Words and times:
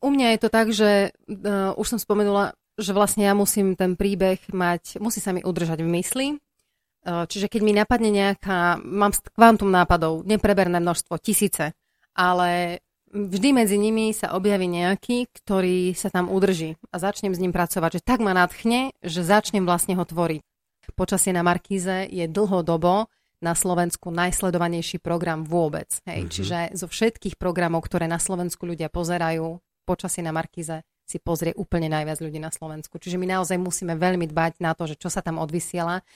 U 0.00 0.08
mňa 0.08 0.36
je 0.36 0.38
to 0.40 0.48
tak, 0.48 0.66
že 0.72 1.12
uh, 1.12 1.76
už 1.76 1.86
som 1.96 2.00
spomenula, 2.00 2.56
že 2.80 2.96
vlastne 2.96 3.28
ja 3.28 3.36
musím 3.36 3.76
ten 3.76 3.94
príbeh 3.94 4.40
mať, 4.48 4.96
musí 4.96 5.20
sa 5.20 5.36
mi 5.36 5.44
udržať 5.44 5.84
v 5.84 5.92
mysli. 6.00 6.26
Uh, 7.04 7.24
čiže 7.28 7.48
keď 7.48 7.60
mi 7.64 7.72
napadne 7.72 8.12
nejaká, 8.12 8.80
mám 8.80 9.12
kvantum 9.32 9.68
nápadov, 9.72 10.24
nepreberné 10.24 10.80
množstvo, 10.80 11.16
tisíce, 11.20 11.72
ale 12.16 12.80
vždy 13.12 13.56
medzi 13.56 13.76
nimi 13.76 14.12
sa 14.12 14.36
objaví 14.36 14.68
nejaký, 14.68 15.28
ktorý 15.32 15.92
sa 15.96 16.08
tam 16.08 16.28
udrží 16.28 16.76
a 16.92 16.96
začnem 17.00 17.32
s 17.32 17.40
ním 17.40 17.52
pracovať, 17.52 18.00
že 18.00 18.04
tak 18.04 18.20
ma 18.20 18.32
nadchne, 18.32 18.92
že 19.00 19.24
začnem 19.24 19.64
vlastne 19.64 19.96
ho 19.96 20.04
tvoriť. 20.04 20.40
Počasie 20.96 21.30
na 21.30 21.46
Markíze 21.46 22.08
je 22.10 22.26
dlhodobo 22.26 23.06
na 23.40 23.56
Slovensku 23.56 24.12
najsledovanejší 24.12 25.00
program 25.00 25.48
vôbec. 25.48 25.88
Hej. 26.04 26.28
Mm-hmm. 26.28 26.34
Čiže 26.34 26.58
zo 26.76 26.86
všetkých 26.90 27.40
programov, 27.40 27.86
ktoré 27.88 28.04
na 28.04 28.20
Slovensku 28.20 28.68
ľudia 28.68 28.92
pozerajú, 28.92 29.56
počasie 29.90 30.22
na 30.22 30.30
Markíze 30.30 30.86
si 31.02 31.18
pozrie 31.18 31.50
úplne 31.58 31.90
najviac 31.90 32.22
ľudí 32.22 32.38
na 32.38 32.54
Slovensku. 32.54 33.02
Čiže 33.02 33.18
my 33.18 33.26
naozaj 33.34 33.58
musíme 33.58 33.98
veľmi 33.98 34.30
dbať 34.30 34.62
na 34.62 34.78
to, 34.78 34.86
že 34.86 34.94
čo 34.94 35.10
sa 35.10 35.18
tam 35.18 35.42
odvysiela. 35.42 36.06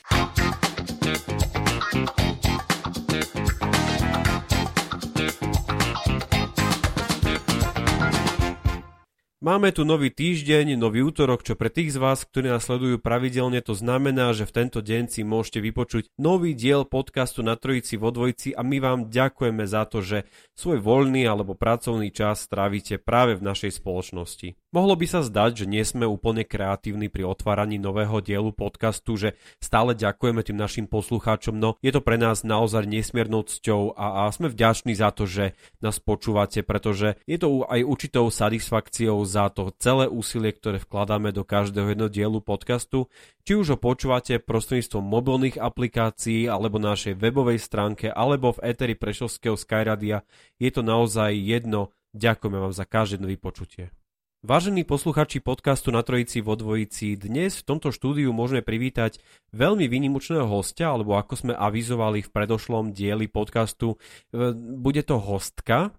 Máme 9.45 9.77
tu 9.77 9.85
nový 9.85 10.09
týždeň, 10.09 10.73
nový 10.81 11.05
útorok, 11.05 11.45
čo 11.45 11.53
pre 11.53 11.69
tých 11.69 11.93
z 11.93 12.01
vás, 12.01 12.25
ktorí 12.25 12.49
nás 12.49 12.65
sledujú 12.65 12.97
pravidelne, 12.97 13.61
to 13.61 13.77
znamená, 13.77 14.33
že 14.33 14.49
v 14.49 14.65
tento 14.65 14.81
deň 14.81 15.13
si 15.13 15.21
môžete 15.21 15.61
vypočuť 15.61 16.09
nový 16.17 16.57
diel 16.57 16.89
podcastu 16.89 17.45
na 17.45 17.53
Trojici 17.53 18.01
vo 18.01 18.09
Dvojici 18.09 18.57
a 18.57 18.65
my 18.65 18.81
vám 18.81 19.13
ďakujeme 19.13 19.69
za 19.69 19.85
to, 19.85 20.01
že 20.01 20.25
svoj 20.57 20.81
voľný 20.81 21.29
alebo 21.29 21.53
pracovný 21.53 22.09
čas 22.09 22.41
strávite 22.41 22.97
práve 22.97 23.37
v 23.37 23.45
našej 23.45 23.85
spoločnosti. 23.85 24.57
Mohlo 24.75 24.99
by 24.99 25.07
sa 25.07 25.23
zdať, 25.23 25.63
že 25.63 25.67
nie 25.71 25.87
sme 25.87 26.03
úplne 26.03 26.43
kreatívni 26.43 27.07
pri 27.07 27.31
otváraní 27.31 27.79
nového 27.79 28.19
dielu 28.19 28.51
podcastu, 28.51 29.15
že 29.15 29.39
stále 29.63 29.95
ďakujeme 29.95 30.43
tým 30.43 30.59
našim 30.59 30.91
poslucháčom, 30.91 31.55
no 31.55 31.79
je 31.79 31.95
to 31.95 32.03
pre 32.03 32.19
nás 32.19 32.43
naozaj 32.43 32.83
nesmiernou 32.83 33.47
cťou 33.47 33.95
a, 33.95 34.27
a 34.27 34.35
sme 34.35 34.51
vďační 34.51 34.99
za 34.99 35.15
to, 35.15 35.31
že 35.31 35.55
nás 35.79 36.03
počúvate, 36.03 36.67
pretože 36.67 37.15
je 37.23 37.39
to 37.39 37.63
aj 37.71 37.87
určitou 37.87 38.27
satisfakciou 38.35 39.23
za 39.23 39.47
to 39.55 39.71
celé 39.79 40.11
úsilie, 40.11 40.51
ktoré 40.51 40.83
vkladáme 40.83 41.31
do 41.31 41.47
každého 41.47 41.95
jedného 41.95 42.11
dielu 42.11 42.43
podcastu, 42.43 43.07
či 43.47 43.55
už 43.55 43.67
ho 43.71 43.79
počúvate 43.79 44.43
prostredníctvom 44.43 45.07
mobilných 45.07 45.55
aplikácií 45.55 46.51
alebo 46.51 46.83
našej 46.83 47.15
webovej 47.15 47.63
stránke 47.63 48.11
alebo 48.11 48.51
v 48.59 48.75
Eteri 48.75 48.99
Prešovského 48.99 49.55
Skyradia, 49.55 50.27
je 50.59 50.71
to 50.75 50.83
naozaj 50.83 51.31
jedno. 51.31 51.95
Ďakujeme 52.11 52.59
vám 52.59 52.75
za 52.75 52.83
každé 52.83 53.23
vypočutie. 53.23 53.95
Vážení 54.45 54.85
posluchači 54.85 55.41
podcastu 55.41 55.89
na 55.89 56.05
Trojici 56.05 56.45
vo 56.45 56.53
Dvojici, 56.53 57.17
dnes 57.17 57.65
v 57.65 57.65
tomto 57.65 57.89
štúdiu 57.89 58.29
môžeme 58.29 58.61
privítať 58.61 59.17
veľmi 59.57 59.89
výnimočného 59.89 60.45
hostia, 60.45 60.93
alebo 60.93 61.17
ako 61.17 61.33
sme 61.33 61.53
avizovali 61.57 62.21
v 62.21 62.29
predošlom 62.29 62.93
dieli 62.93 63.25
podcastu, 63.25 63.97
e, 64.37 64.53
bude 64.53 65.01
to 65.01 65.17
hostka, 65.17 65.97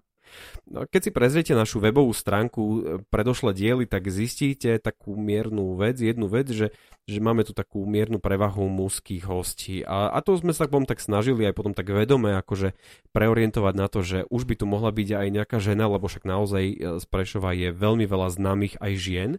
No, 0.66 0.90
keď 0.90 1.02
si 1.08 1.12
prezriete 1.14 1.54
našu 1.54 1.78
webovú 1.78 2.10
stránku 2.12 2.62
e, 2.62 2.78
predošle 3.08 3.54
diely, 3.54 3.86
tak 3.86 4.10
zistíte 4.10 4.82
takú 4.82 5.14
miernu 5.14 5.78
vec, 5.78 6.02
jednu 6.02 6.26
vec, 6.26 6.50
že, 6.50 6.74
že 7.06 7.18
máme 7.22 7.46
tu 7.46 7.54
takú 7.54 7.86
miernu 7.86 8.18
prevahu 8.18 8.66
mužských 8.66 9.24
hostí. 9.30 9.86
A, 9.86 10.10
a 10.10 10.20
to 10.26 10.34
sme 10.38 10.58
sa 10.58 10.66
potom 10.66 10.90
tak 10.90 10.98
snažili 11.00 11.46
aj 11.46 11.54
potom 11.54 11.78
tak 11.78 11.86
vedome 11.94 12.34
akože 12.34 12.74
preorientovať 13.14 13.74
na 13.78 13.88
to, 13.88 14.02
že 14.02 14.26
už 14.34 14.50
by 14.50 14.56
tu 14.58 14.66
mohla 14.66 14.90
byť 14.90 15.10
aj 15.14 15.28
nejaká 15.30 15.58
žena, 15.62 15.86
lebo 15.86 16.10
však 16.10 16.26
naozaj 16.26 16.64
e, 16.66 16.76
z 16.98 17.06
Prešova 17.06 17.54
je 17.54 17.70
veľmi 17.70 18.10
veľa 18.10 18.34
známych 18.34 18.82
aj 18.82 18.94
žien. 18.98 19.32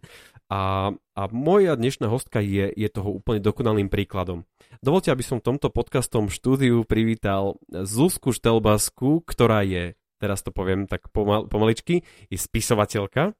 A, 0.47 0.95
a 1.19 1.23
moja 1.35 1.75
dnešná 1.75 2.07
hostka 2.07 2.39
je, 2.39 2.71
je 2.71 2.89
toho 2.89 3.19
úplne 3.19 3.43
dokonalým 3.43 3.91
príkladom. 3.91 4.47
Dovolte, 4.79 5.11
aby 5.11 5.27
som 5.27 5.43
v 5.43 5.51
tomto 5.51 5.75
podcastom 5.75 6.31
štúdiu 6.31 6.87
privítal 6.87 7.59
Zuzku 7.67 8.31
Štelbasku, 8.31 9.27
ktorá 9.27 9.67
je 9.67 9.99
teraz 10.21 10.43
to 10.43 10.51
poviem 10.51 10.89
tak 10.89 11.09
pomal, 11.13 11.49
pomaličky, 11.49 12.03
je 12.33 12.39
spisovateľka, 12.39 13.37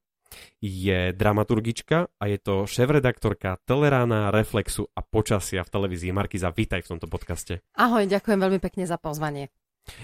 je 0.59 1.15
dramaturgička 1.15 2.11
a 2.19 2.25
je 2.27 2.39
to 2.41 2.67
šéf-redaktorka 2.67 3.63
Telerána, 3.63 4.35
Reflexu 4.35 4.91
a 4.95 5.01
Počasia 5.03 5.63
v 5.63 5.71
televízii. 5.71 6.11
Markiza, 6.11 6.51
vítaj 6.51 6.83
v 6.83 6.97
tomto 6.97 7.07
podcaste. 7.07 7.63
Ahoj, 7.79 8.11
ďakujem 8.11 8.39
veľmi 8.39 8.59
pekne 8.59 8.85
za 8.87 8.99
pozvanie. 8.99 9.51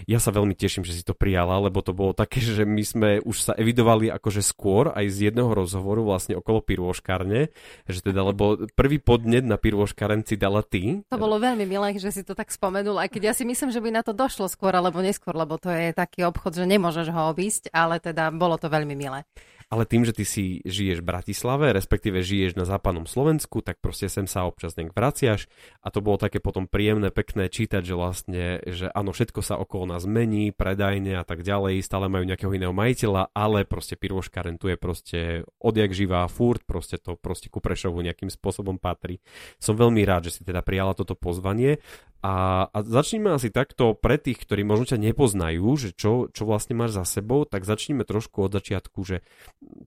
Ja 0.06 0.19
sa 0.22 0.34
veľmi 0.34 0.54
teším, 0.54 0.87
že 0.87 0.94
si 0.94 1.03
to 1.03 1.15
prijala, 1.15 1.59
lebo 1.62 1.82
to 1.82 1.94
bolo 1.94 2.15
také, 2.15 2.38
že 2.44 2.62
my 2.66 2.82
sme 2.82 3.10
už 3.22 3.37
sa 3.50 3.53
evidovali 3.54 4.09
akože 4.10 4.43
skôr 4.43 4.91
aj 4.94 5.06
z 5.10 5.19
jedného 5.31 5.50
rozhovoru 5.50 6.03
vlastne 6.06 6.38
okolo 6.38 6.62
pirôškarne, 6.62 7.50
že 7.87 8.00
teda, 8.00 8.22
lebo 8.32 8.69
prvý 8.75 8.98
podnet 9.03 9.47
na 9.47 9.59
pirôškaren 9.59 10.25
si 10.26 10.38
dala 10.38 10.62
ty. 10.62 11.03
To 11.10 11.20
bolo 11.20 11.38
veľmi 11.38 11.66
milé, 11.66 11.94
že 11.98 12.15
si 12.15 12.22
to 12.22 12.32
tak 12.32 12.50
spomenul, 12.50 12.98
aj 12.98 13.10
keď 13.10 13.22
ja 13.31 13.34
si 13.34 13.44
myslím, 13.47 13.70
že 13.70 13.82
by 13.82 13.91
na 13.91 14.03
to 14.03 14.15
došlo 14.15 14.47
skôr 14.47 14.75
alebo 14.75 15.03
neskôr, 15.03 15.34
lebo 15.34 15.59
to 15.59 15.70
je 15.70 15.94
taký 15.94 16.25
obchod, 16.26 16.54
že 16.56 16.64
nemôžeš 16.66 17.10
ho 17.10 17.31
obísť, 17.31 17.70
ale 17.75 17.99
teda 17.99 18.31
bolo 18.34 18.56
to 18.56 18.70
veľmi 18.70 18.94
milé 18.94 19.26
ale 19.72 19.88
tým, 19.88 20.04
že 20.04 20.12
ty 20.12 20.28
si 20.28 20.60
žiješ 20.68 21.00
v 21.00 21.08
Bratislave, 21.08 21.72
respektíve 21.72 22.20
žiješ 22.20 22.60
na 22.60 22.68
západnom 22.68 23.08
Slovensku, 23.08 23.64
tak 23.64 23.80
proste 23.80 24.12
sem 24.12 24.28
sa 24.28 24.44
občas 24.44 24.76
nejak 24.76 24.92
vraciaš 24.92 25.48
a 25.80 25.88
to 25.88 26.04
bolo 26.04 26.20
také 26.20 26.44
potom 26.44 26.68
príjemné, 26.68 27.08
pekné 27.08 27.48
čítať, 27.48 27.80
že 27.80 27.94
vlastne, 27.96 28.60
že 28.68 28.92
áno, 28.92 29.16
všetko 29.16 29.40
sa 29.40 29.56
okolo 29.56 29.96
nás 29.96 30.04
mení, 30.04 30.52
predajne 30.52 31.16
a 31.16 31.24
tak 31.24 31.40
ďalej, 31.40 31.80
stále 31.80 32.12
majú 32.12 32.28
nejakého 32.28 32.52
iného 32.52 32.76
majiteľa, 32.76 33.32
ale 33.32 33.64
proste 33.64 33.96
Piroškaren 33.96 34.60
tu 34.60 34.68
je 34.68 34.76
proste 34.76 35.48
odjak 35.56 35.96
živá, 35.96 36.28
furt, 36.28 36.60
proste 36.68 37.00
to 37.00 37.16
proste 37.16 37.48
ku 37.48 37.64
Prešovu 37.64 38.04
nejakým 38.04 38.28
spôsobom 38.28 38.76
patrí. 38.76 39.24
Som 39.56 39.80
veľmi 39.80 40.04
rád, 40.04 40.28
že 40.28 40.36
si 40.36 40.42
teda 40.44 40.60
prijala 40.60 40.92
toto 40.92 41.16
pozvanie 41.16 41.80
a, 42.22 42.70
a 42.70 42.78
začneme 42.86 43.34
asi 43.34 43.50
takto 43.50 43.98
pre 43.98 44.14
tých, 44.14 44.38
ktorí 44.46 44.62
možno 44.62 44.94
ťa 44.94 44.98
nepoznajú, 45.10 45.66
že 45.74 45.90
čo, 45.90 46.30
čo 46.30 46.46
vlastne 46.46 46.78
máš 46.78 46.94
za 46.94 47.02
sebou, 47.02 47.42
tak 47.42 47.66
začneme 47.66 48.06
trošku 48.06 48.46
od 48.46 48.54
začiatku, 48.54 49.02
že 49.02 49.26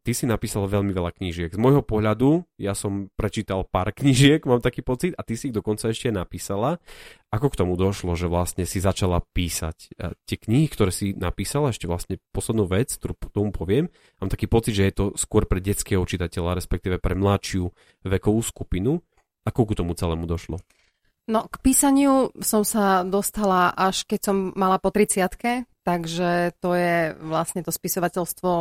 ty 0.05 0.11
si 0.13 0.29
napísal 0.29 0.69
veľmi 0.69 0.93
veľa 0.93 1.11
knížiek. 1.17 1.51
Z 1.53 1.59
môjho 1.59 1.81
pohľadu, 1.81 2.45
ja 2.61 2.77
som 2.77 3.09
prečítal 3.17 3.65
pár 3.65 3.89
knížiek, 3.89 4.45
mám 4.45 4.61
taký 4.61 4.85
pocit, 4.85 5.17
a 5.17 5.25
ty 5.25 5.33
si 5.33 5.49
ich 5.49 5.55
dokonca 5.55 5.89
ešte 5.89 6.13
napísala. 6.13 6.77
Ako 7.33 7.49
k 7.51 7.59
tomu 7.65 7.73
došlo, 7.75 8.13
že 8.13 8.29
vlastne 8.29 8.63
si 8.69 8.77
začala 8.79 9.25
písať? 9.33 9.97
A 9.99 10.13
tie 10.29 10.37
knihy, 10.37 10.69
ktoré 10.69 10.93
si 10.93 11.17
napísala, 11.17 11.73
ešte 11.73 11.89
vlastne 11.89 12.21
poslednú 12.31 12.69
vec, 12.69 12.93
ktorú 12.95 13.17
tomu 13.33 13.49
poviem, 13.49 13.89
mám 14.21 14.29
taký 14.29 14.45
pocit, 14.45 14.77
že 14.77 14.87
je 14.87 14.93
to 14.95 15.05
skôr 15.17 15.49
pre 15.49 15.59
detského 15.59 16.05
čitateľa, 16.05 16.57
respektíve 16.61 17.01
pre 17.01 17.17
mladšiu 17.17 17.73
vekovú 18.05 18.39
skupinu. 18.45 19.01
Ako 19.45 19.69
k 19.69 19.77
tomu 19.77 19.93
celému 19.93 20.25
došlo? 20.25 20.57
No, 21.25 21.49
k 21.49 21.57
písaniu 21.57 22.29
som 22.37 22.61
sa 22.61 23.01
dostala 23.01 23.73
až 23.73 24.05
keď 24.05 24.19
som 24.29 24.37
mala 24.53 24.77
po 24.77 24.93
30 24.93 25.65
takže 25.85 26.57
to 26.57 26.73
je 26.73 27.13
vlastne 27.21 27.61
to 27.61 27.69
spisovateľstvo, 27.69 28.51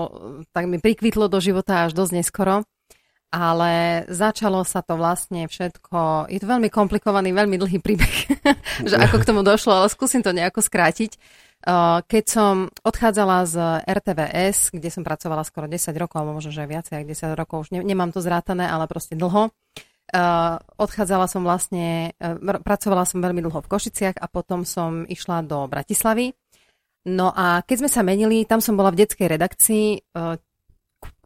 tak 0.53 0.69
mi 0.69 0.77
prikvitlo 0.77 1.33
do 1.33 1.41
života 1.41 1.89
až 1.89 1.97
dosť 1.97 2.13
neskoro. 2.21 2.69
Ale 3.35 4.07
začalo 4.07 4.63
sa 4.63 4.79
to 4.79 4.95
vlastne 4.95 5.51
všetko, 5.51 6.31
je 6.31 6.39
to 6.39 6.47
veľmi 6.47 6.71
komplikovaný, 6.71 7.35
veľmi 7.35 7.59
dlhý 7.59 7.83
príbeh, 7.83 8.17
že 8.89 8.95
ako 8.95 9.19
k 9.19 9.27
tomu 9.27 9.43
došlo, 9.43 9.75
ale 9.75 9.91
skúsim 9.91 10.23
to 10.23 10.31
nejako 10.31 10.63
skrátiť. 10.63 11.19
Keď 12.07 12.25
som 12.31 12.71
odchádzala 12.87 13.49
z 13.51 13.57
RTVS, 13.91 14.71
kde 14.71 14.87
som 14.87 15.03
pracovala 15.03 15.43
skoro 15.43 15.67
10 15.67 15.91
rokov, 15.99 16.23
alebo 16.23 16.39
možno, 16.39 16.55
že 16.55 16.63
viacej, 16.63 17.03
ako 17.03 17.11
10 17.11 17.41
rokov, 17.41 17.57
už 17.67 17.69
nemám 17.75 18.15
to 18.15 18.23
zrátané, 18.23 18.71
ale 18.71 18.87
proste 18.87 19.19
dlho, 19.19 19.51
Uh, 20.13 20.61
odchádzala 20.77 21.27
som 21.27 21.43
vlastne, 21.43 22.13
pracovala 22.63 23.09
som 23.09 23.25
veľmi 23.25 23.41
dlho 23.41 23.65
v 23.65 23.71
Košiciach 23.73 24.21
a 24.21 24.29
potom 24.29 24.63
som 24.69 25.09
išla 25.09 25.41
do 25.43 25.65
Bratislavy. 25.65 26.37
No 27.05 27.29
a 27.37 27.61
keď 27.61 27.85
sme 27.85 27.91
sa 27.93 28.01
menili, 28.01 28.49
tam 28.49 28.65
som 28.65 28.81
bola 28.81 28.89
v 28.89 29.05
detskej 29.05 29.29
redakcii, 29.29 29.87
uh, 30.17 30.41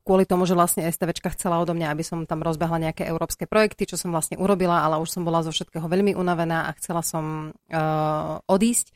kvôli 0.02 0.24
tomu, 0.24 0.48
že 0.48 0.56
vlastne 0.56 0.88
STVčka 0.88 1.36
chcela 1.36 1.60
odo 1.60 1.76
mňa, 1.76 1.92
aby 1.92 2.00
som 2.00 2.24
tam 2.24 2.40
rozbehla 2.40 2.80
nejaké 2.80 3.04
európske 3.06 3.44
projekty, 3.44 3.84
čo 3.84 4.00
som 4.00 4.08
vlastne 4.08 4.40
urobila, 4.40 4.80
ale 4.80 4.96
už 4.98 5.12
som 5.12 5.22
bola 5.22 5.44
zo 5.44 5.52
všetkého 5.52 5.84
veľmi 5.84 6.16
unavená 6.16 6.66
a 6.66 6.74
chcela 6.80 7.04
som 7.04 7.52
uh, 7.52 8.40
odísť. 8.48 8.90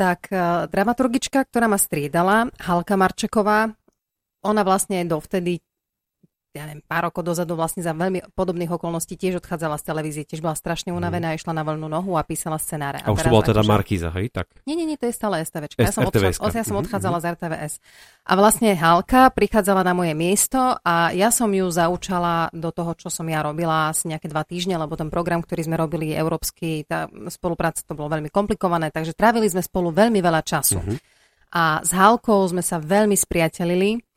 tak 0.00 0.32
uh, 0.32 0.64
dramaturgička, 0.70 1.44
ktorá 1.44 1.68
ma 1.68 1.76
striedala, 1.76 2.48
Halka 2.56 2.96
Marčeková, 2.96 3.74
ona 4.40 4.62
vlastne 4.64 5.04
dovtedy 5.04 5.60
ja 6.50 6.66
neviem, 6.66 6.82
pár 6.82 7.06
rokov 7.06 7.22
dozadu 7.22 7.54
vlastne 7.54 7.78
za 7.78 7.94
veľmi 7.94 8.34
podobných 8.34 8.74
okolností 8.74 9.14
tiež 9.14 9.38
odchádzala 9.38 9.78
z 9.78 9.84
televízie, 9.86 10.22
tiež 10.26 10.42
bola 10.42 10.58
strašne 10.58 10.90
unavená, 10.90 11.30
mm. 11.30 11.38
išla 11.38 11.54
na 11.54 11.62
voľnú 11.62 11.86
nohu 11.86 12.18
a 12.18 12.26
písala 12.26 12.58
scenáre. 12.58 12.98
A, 12.98 13.06
a 13.06 13.14
už 13.14 13.22
to 13.22 13.30
bola 13.30 13.46
teda 13.46 13.62
akože... 13.62 13.70
Markíza, 13.70 14.08
hej? 14.18 14.34
Tak. 14.34 14.50
Nie, 14.66 14.74
nie, 14.74 14.82
nie, 14.82 14.98
to 14.98 15.06
je 15.06 15.14
stále 15.14 15.38
STVčka. 15.46 15.78
Ja 15.78 15.94
som, 15.94 16.10
odchádzala, 16.10 16.50
ja 16.50 16.66
som 16.66 16.76
odchádzala 16.82 17.18
mm-hmm. 17.22 17.38
z 17.38 17.38
RTVS. 17.38 17.72
A 18.26 18.32
vlastne 18.34 18.70
Halka 18.74 19.30
prichádzala 19.30 19.86
na 19.86 19.94
moje 19.94 20.14
miesto 20.18 20.58
a 20.82 21.14
ja 21.14 21.30
som 21.30 21.54
ju 21.54 21.70
zaučala 21.70 22.50
do 22.50 22.74
toho, 22.74 22.98
čo 22.98 23.14
som 23.14 23.30
ja 23.30 23.46
robila 23.46 23.94
asi 23.94 24.10
nejaké 24.10 24.26
dva 24.26 24.42
týždne, 24.42 24.74
lebo 24.74 24.98
ten 24.98 25.06
program, 25.06 25.46
ktorý 25.46 25.70
sme 25.70 25.78
robili 25.78 26.10
európsky, 26.10 26.82
tá 26.82 27.06
spolupráca 27.30 27.86
to 27.86 27.94
bolo 27.94 28.10
veľmi 28.10 28.26
komplikované, 28.26 28.90
takže 28.90 29.14
trávili 29.14 29.46
sme 29.46 29.62
spolu 29.62 29.94
veľmi 29.94 30.18
veľa 30.18 30.42
času. 30.42 30.82
Mm-hmm. 30.82 30.98
A 31.54 31.82
s 31.82 31.90
Halkou 31.94 32.42
sme 32.50 32.62
sa 32.62 32.82
veľmi 32.82 33.14
spriatelili 33.14 34.09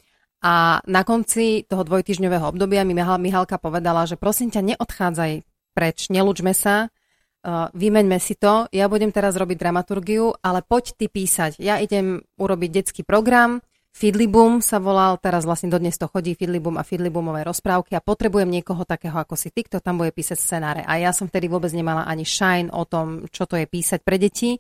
a 0.44 0.84
na 0.84 1.02
konci 1.08 1.64
toho 1.64 1.88
dvojtyžňového 1.88 2.52
obdobia 2.52 2.84
mi 2.84 2.92
Mihalka 2.92 3.56
povedala, 3.56 4.04
že 4.04 4.20
prosím 4.20 4.52
ťa, 4.52 4.76
neodchádzaj 4.76 5.32
preč, 5.72 6.12
nelúčme 6.12 6.52
sa, 6.52 6.92
uh, 6.92 7.72
vymeňme 7.72 8.20
si 8.20 8.36
to, 8.36 8.68
ja 8.76 8.92
budem 8.92 9.16
teraz 9.16 9.40
robiť 9.40 9.56
dramaturgiu, 9.56 10.36
ale 10.44 10.60
poď 10.60 11.00
ty 11.00 11.06
písať. 11.08 11.64
Ja 11.64 11.80
idem 11.80 12.28
urobiť 12.36 12.70
detský 12.70 13.02
program, 13.08 13.64
Fidlibum 13.94 14.58
sa 14.66 14.82
volal, 14.82 15.22
teraz 15.22 15.46
vlastne 15.46 15.70
dodnes 15.70 15.94
to 16.02 16.10
chodí 16.10 16.34
Fidlibum 16.34 16.82
a 16.82 16.84
Fidlibumové 16.84 17.46
rozprávky 17.46 17.94
a 17.94 18.02
potrebujem 18.02 18.50
niekoho 18.50 18.82
takého 18.90 19.14
ako 19.14 19.38
si 19.38 19.54
ty, 19.54 19.62
kto 19.62 19.86
tam 19.86 20.02
bude 20.02 20.10
písať 20.10 20.34
scenáre. 20.34 20.82
A 20.82 20.98
ja 20.98 21.14
som 21.14 21.30
vtedy 21.30 21.46
vôbec 21.46 21.70
nemala 21.78 22.02
ani 22.10 22.26
shine 22.26 22.74
o 22.74 22.90
tom, 22.90 23.30
čo 23.30 23.46
to 23.46 23.54
je 23.54 23.70
písať 23.70 24.02
pre 24.02 24.18
deti. 24.18 24.58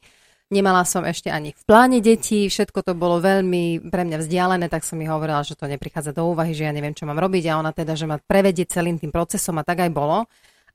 Nemala 0.53 0.85
som 0.85 1.01
ešte 1.01 1.33
ani 1.33 1.57
v 1.57 1.63
pláne 1.65 1.97
detí, 1.97 2.45
všetko 2.45 2.85
to 2.85 2.93
bolo 2.93 3.17
veľmi 3.17 3.89
pre 3.89 4.05
mňa 4.05 4.21
vzdialené, 4.21 4.69
tak 4.69 4.85
som 4.85 5.01
mi 5.01 5.09
hovorila, 5.09 5.41
že 5.41 5.57
to 5.57 5.65
neprichádza 5.65 6.13
do 6.13 6.29
úvahy, 6.29 6.53
že 6.53 6.69
ja 6.69 6.73
neviem, 6.75 6.93
čo 6.93 7.09
mám 7.09 7.17
robiť 7.17 7.49
a 7.49 7.57
ona 7.57 7.73
teda, 7.73 7.97
že 7.97 8.05
ma 8.05 8.21
prevedie 8.21 8.69
celým 8.69 9.01
tým 9.01 9.09
procesom 9.09 9.57
a 9.57 9.65
tak 9.65 9.81
aj 9.81 9.89
bolo. 9.89 10.29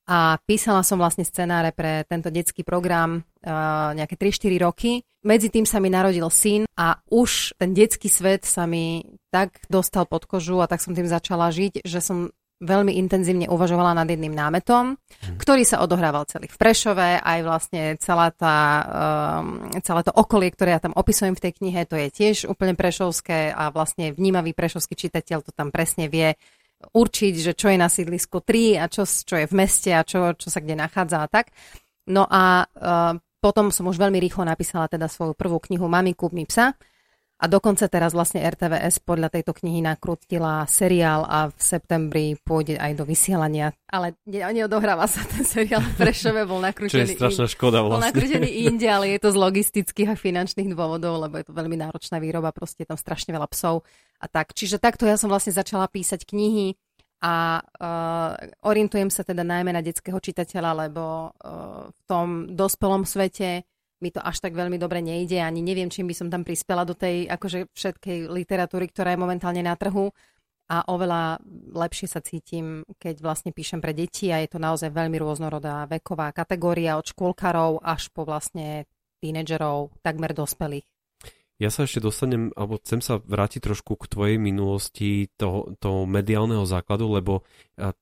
A 0.08 0.40
písala 0.48 0.80
som 0.82 0.98
vlastne 0.98 1.22
scenáre 1.22 1.70
pre 1.70 2.02
tento 2.08 2.32
detský 2.32 2.64
program 2.64 3.20
uh, 3.20 3.92
nejaké 3.92 4.16
3-4 4.16 4.64
roky. 4.64 5.04
Medzi 5.20 5.52
tým 5.52 5.68
sa 5.68 5.84
mi 5.84 5.92
narodil 5.92 6.24
syn 6.32 6.64
a 6.80 6.96
už 7.12 7.54
ten 7.60 7.76
detský 7.76 8.08
svet 8.08 8.48
sa 8.48 8.64
mi 8.64 9.04
tak 9.28 9.60
dostal 9.68 10.08
pod 10.08 10.24
kožu 10.24 10.64
a 10.64 10.66
tak 10.66 10.80
som 10.80 10.96
tým 10.96 11.04
začala 11.04 11.52
žiť, 11.52 11.84
že 11.84 12.00
som 12.00 12.32
veľmi 12.58 12.98
intenzívne 12.98 13.46
uvažovala 13.46 13.94
nad 13.94 14.08
jedným 14.10 14.34
námetom, 14.34 14.98
hmm. 14.98 15.38
ktorý 15.38 15.62
sa 15.62 15.78
odohrával 15.78 16.26
celý 16.26 16.50
v 16.50 16.58
Prešove, 16.58 17.22
aj 17.22 17.38
vlastne 17.46 17.82
celá 18.02 18.34
tá, 18.34 18.58
um, 19.38 19.70
celé 19.78 20.00
to 20.02 20.10
okolie, 20.10 20.50
ktoré 20.50 20.74
ja 20.74 20.82
tam 20.82 20.94
opisujem 20.98 21.38
v 21.38 21.42
tej 21.46 21.52
knihe, 21.62 21.86
to 21.86 21.94
je 21.94 22.08
tiež 22.10 22.50
úplne 22.50 22.74
prešovské 22.74 23.54
a 23.54 23.70
vlastne 23.70 24.10
vnímavý 24.10 24.58
prešovský 24.58 24.98
čitateľ 24.98 25.46
to 25.46 25.54
tam 25.54 25.70
presne 25.70 26.10
vie 26.10 26.34
určiť, 26.78 27.34
že 27.38 27.52
čo 27.54 27.70
je 27.70 27.78
na 27.78 27.86
sídlisku 27.86 28.42
3 28.42 28.82
a 28.82 28.84
čo, 28.90 29.06
čo 29.06 29.34
je 29.38 29.46
v 29.46 29.54
meste 29.54 29.90
a 29.94 30.02
čo, 30.02 30.34
čo 30.34 30.50
sa 30.50 30.58
kde 30.58 30.78
nachádza 30.78 31.22
a 31.22 31.30
tak. 31.30 31.54
No 32.10 32.26
a 32.26 32.66
uh, 32.66 33.14
potom 33.38 33.70
som 33.70 33.86
už 33.86 34.02
veľmi 34.02 34.18
rýchlo 34.18 34.42
napísala 34.42 34.90
teda 34.90 35.06
svoju 35.06 35.38
prvú 35.38 35.62
knihu 35.62 35.86
Mami, 35.86 36.18
kúp 36.18 36.34
mi 36.34 36.42
psa, 36.42 36.74
a 37.38 37.44
dokonca 37.46 37.86
teraz 37.86 38.10
vlastne 38.18 38.42
RTVS 38.42 38.98
podľa 39.06 39.30
tejto 39.30 39.54
knihy 39.54 39.78
nakrútila 39.78 40.66
seriál 40.66 41.22
a 41.22 41.46
v 41.54 41.60
septembri 41.62 42.34
pôjde 42.34 42.74
aj 42.74 42.98
do 42.98 43.06
vysielania. 43.06 43.70
Ale 43.86 44.18
neodohráva 44.26 45.06
sa 45.06 45.22
ten 45.22 45.46
seriál 45.46 45.78
v 45.78 45.94
Prešove, 46.02 46.42
bol 46.50 46.58
nakrútený, 46.58 46.90
Čo 46.90 46.98
je 47.06 47.14
strašná 47.14 47.46
škoda 47.46 47.86
vlastne. 47.86 47.94
Bol 47.94 48.08
nakrútený 48.10 48.50
inde, 48.66 48.90
ale 48.90 49.14
je 49.14 49.18
to 49.22 49.30
z 49.30 49.38
logistických 49.38 50.08
a 50.12 50.16
finančných 50.18 50.74
dôvodov, 50.74 51.22
lebo 51.22 51.38
je 51.38 51.46
to 51.46 51.54
veľmi 51.54 51.78
náročná 51.78 52.18
výroba, 52.18 52.50
proste 52.50 52.82
je 52.82 52.90
tam 52.90 52.98
strašne 52.98 53.30
veľa 53.30 53.46
psov 53.54 53.86
a 54.18 54.26
tak. 54.26 54.50
Čiže 54.50 54.82
takto 54.82 55.06
ja 55.06 55.14
som 55.14 55.30
vlastne 55.30 55.54
začala 55.54 55.86
písať 55.86 56.26
knihy 56.26 56.74
a 57.22 57.62
uh, 57.62 58.34
orientujem 58.66 59.14
sa 59.14 59.22
teda 59.22 59.46
najmä 59.46 59.70
na 59.74 59.82
detského 59.82 60.18
čitateľa, 60.18 60.90
lebo 60.90 61.30
uh, 61.30 61.86
v 61.86 62.00
tom 62.06 62.50
dospelom 62.54 63.06
svete 63.06 63.62
mi 63.98 64.14
to 64.14 64.22
až 64.22 64.38
tak 64.38 64.54
veľmi 64.54 64.78
dobre 64.78 65.02
nejde, 65.02 65.42
ani 65.42 65.60
neviem, 65.60 65.90
čím 65.90 66.06
by 66.06 66.14
som 66.14 66.28
tam 66.30 66.46
prispela 66.46 66.86
do 66.86 66.94
tej 66.94 67.26
akože 67.26 67.74
všetkej 67.74 68.30
literatúry, 68.30 68.86
ktorá 68.90 69.14
je 69.14 69.22
momentálne 69.22 69.62
na 69.62 69.74
trhu 69.74 70.14
a 70.68 70.84
oveľa 70.92 71.40
lepšie 71.72 72.06
sa 72.06 72.20
cítim, 72.20 72.84
keď 73.00 73.24
vlastne 73.24 73.50
píšem 73.56 73.80
pre 73.80 73.96
deti 73.96 74.28
a 74.28 74.44
je 74.44 74.52
to 74.52 74.60
naozaj 74.60 74.92
veľmi 74.92 75.16
rôznorodá 75.16 75.88
veková 75.88 76.30
kategória 76.36 77.00
od 77.00 77.08
škôlkarov 77.08 77.80
až 77.80 78.12
po 78.12 78.28
vlastne 78.28 78.84
tínedžerov, 79.18 79.96
takmer 80.04 80.36
dospelých. 80.36 80.97
Ja 81.58 81.74
sa 81.74 81.90
ešte 81.90 81.98
dostanem, 81.98 82.54
alebo 82.54 82.78
chcem 82.78 83.02
sa 83.02 83.18
vrátiť 83.18 83.66
trošku 83.66 83.98
k 83.98 84.06
tvojej 84.06 84.38
minulosti 84.38 85.26
toho, 85.34 85.74
toho 85.82 86.06
mediálneho 86.06 86.62
základu, 86.62 87.10
lebo 87.10 87.42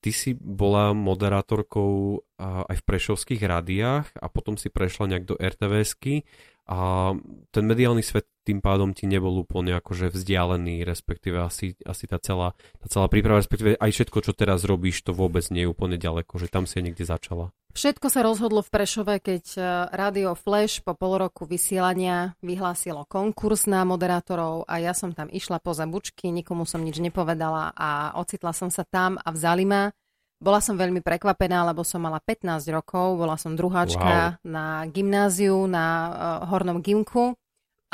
ty 0.04 0.12
si 0.12 0.36
bola 0.36 0.92
moderátorkou 0.92 2.20
aj 2.40 2.76
v 2.76 2.84
prešovských 2.84 3.40
rádiách 3.40 4.12
a 4.20 4.26
potom 4.28 4.60
si 4.60 4.68
prešla 4.68 5.16
nejak 5.16 5.24
do 5.24 5.40
RTVSky 5.40 6.28
a 6.66 7.14
ten 7.54 7.64
mediálny 7.64 8.02
svet 8.02 8.26
tým 8.46 8.62
pádom 8.62 8.94
ti 8.94 9.10
nebol 9.10 9.42
úplne 9.42 9.74
akože 9.74 10.10
vzdialený, 10.14 10.86
respektíve 10.86 11.42
asi, 11.42 11.74
asi 11.82 12.06
tá, 12.06 12.22
celá, 12.22 12.54
tá 12.78 12.86
celá 12.86 13.10
príprava, 13.10 13.42
respektíve 13.42 13.74
aj 13.74 13.90
všetko, 13.90 14.18
čo 14.22 14.32
teraz 14.34 14.62
robíš, 14.62 15.02
to 15.02 15.10
vôbec 15.10 15.42
nie 15.50 15.66
je 15.66 15.70
úplne 15.74 15.98
ďaleko, 15.98 16.38
že 16.38 16.46
tam 16.46 16.62
si 16.62 16.78
niekde 16.78 17.02
začala. 17.02 17.50
Všetko 17.74 18.06
sa 18.08 18.24
rozhodlo 18.24 18.64
v 18.64 18.72
Prešove, 18.72 19.14
keď 19.20 19.44
e, 19.52 19.60
Radio 19.92 20.32
Flash 20.32 20.80
po 20.80 20.96
pol 20.96 21.20
roku 21.20 21.44
vysielania 21.44 22.32
vyhlásilo 22.40 23.04
konkurs 23.04 23.68
na 23.68 23.84
moderátorov 23.84 24.64
a 24.64 24.80
ja 24.80 24.96
som 24.96 25.12
tam 25.12 25.28
išla 25.28 25.60
po 25.60 25.76
zabučky, 25.76 26.32
nikomu 26.32 26.64
som 26.64 26.80
nič 26.80 27.02
nepovedala 27.02 27.76
a 27.76 28.16
ocitla 28.16 28.56
som 28.56 28.72
sa 28.72 28.86
tam 28.88 29.20
a 29.20 29.28
vzali 29.28 29.68
ma 29.68 29.92
bola 30.36 30.60
som 30.60 30.76
veľmi 30.76 31.00
prekvapená, 31.00 31.64
lebo 31.64 31.80
som 31.80 32.04
mala 32.04 32.20
15 32.20 32.60
rokov, 32.68 33.16
bola 33.16 33.40
som 33.40 33.56
druháčka 33.56 34.40
wow. 34.40 34.44
na 34.44 34.84
gymnáziu, 34.92 35.64
na 35.64 35.84
uh, 35.86 36.48
Hornom 36.52 36.84
Gimku 36.84 37.36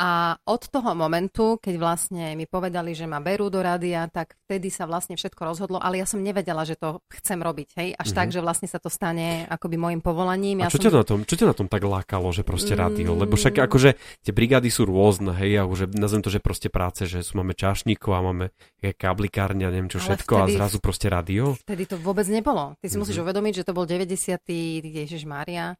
a 0.01 0.33
od 0.49 0.63
toho 0.73 0.97
momentu, 0.97 1.61
keď 1.61 1.75
vlastne 1.77 2.33
mi 2.33 2.49
povedali, 2.49 2.97
že 2.97 3.05
ma 3.05 3.21
berú 3.21 3.53
do 3.53 3.61
rádia, 3.61 4.09
tak 4.09 4.33
vtedy 4.49 4.73
sa 4.73 4.89
vlastne 4.89 5.13
všetko 5.13 5.41
rozhodlo, 5.45 5.77
ale 5.77 6.01
ja 6.01 6.09
som 6.09 6.17
nevedela, 6.17 6.65
že 6.65 6.73
to 6.73 6.97
chcem 7.13 7.37
robiť, 7.37 7.69
hej, 7.77 7.89
až 7.93 8.09
mm-hmm. 8.09 8.17
tak, 8.17 8.27
že 8.33 8.39
vlastne 8.41 8.65
sa 8.65 8.81
to 8.81 8.89
stane 8.89 9.45
akoby 9.45 9.77
môjim 9.77 10.01
povolaním. 10.01 10.65
Ja 10.65 10.67
a 10.67 10.73
čo, 10.73 10.81
som... 10.81 10.85
ťa 10.89 10.93
na 10.97 11.05
tom, 11.05 11.19
čo 11.29 11.35
ťa 11.37 11.47
na 11.53 11.55
tom 11.55 11.67
tak 11.69 11.85
lákalo, 11.85 12.33
že 12.33 12.41
proste 12.41 12.73
rádio? 12.73 13.13
Mm... 13.13 13.21
Lebo 13.21 13.37
však 13.37 13.53
akože 13.69 13.93
tie 14.25 14.33
brigády 14.33 14.73
sú 14.73 14.89
rôzne, 14.89 15.29
hej, 15.37 15.61
a 15.61 15.69
už 15.69 15.93
nazvem 15.93 16.25
to, 16.25 16.33
že 16.33 16.41
proste 16.41 16.73
práce, 16.73 17.05
že 17.05 17.21
sú, 17.21 17.37
máme 17.37 17.53
čašníkov 17.53 18.11
a 18.17 18.21
máme 18.25 18.45
kablikárňa, 18.81 19.69
neviem 19.69 19.93
čo 19.93 20.01
ale 20.01 20.17
všetko 20.17 20.33
vtedy, 20.33 20.43
a 20.43 20.55
zrazu 20.57 20.77
proste 20.81 21.07
rádio. 21.13 21.53
Vtedy 21.69 21.85
to 21.85 22.01
vôbec 22.01 22.25
nebolo. 22.33 22.73
Ty 22.81 22.89
si 22.89 22.97
mm-hmm. 22.97 22.99
musíš 23.05 23.17
uvedomiť, 23.21 23.53
že 23.61 23.63
to 23.69 23.77
bol 23.77 23.85
90. 23.85 24.41
Ježiš 24.89 25.29
Mária 25.29 25.77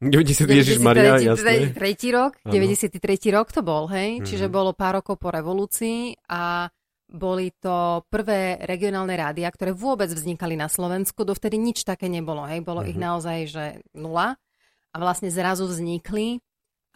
90. 0.00 0.44
Ježiš 0.44 0.78
Maria, 0.84 1.16
jasné. 1.16 1.72
93. 1.72 2.12
rok, 2.12 2.32
ano. 2.44 2.52
93. 2.52 3.00
rok 3.32 3.48
to 3.48 3.64
bol, 3.64 3.88
hej? 3.88 4.20
Mm-hmm. 4.20 4.28
Čiže 4.28 4.46
bolo 4.52 4.76
pár 4.76 5.00
rokov 5.00 5.16
po 5.16 5.32
revolúcii 5.32 6.12
a 6.28 6.68
boli 7.06 7.54
to 7.56 8.04
prvé 8.10 8.60
regionálne 8.66 9.14
rádia, 9.14 9.48
ktoré 9.48 9.72
vôbec 9.72 10.10
vznikali 10.10 10.58
na 10.58 10.68
Slovensku. 10.68 11.22
Dovtedy 11.24 11.56
nič 11.56 11.86
také 11.86 12.10
nebolo, 12.10 12.44
hej? 12.44 12.60
Bolo 12.60 12.84
mm-hmm. 12.84 12.92
ich 12.92 12.98
mhm. 12.98 13.04
naozaj, 13.06 13.38
že 13.48 13.64
nula. 13.96 14.36
A 14.92 14.96
vlastne 14.96 15.28
zrazu 15.28 15.68
vznikli 15.68 16.40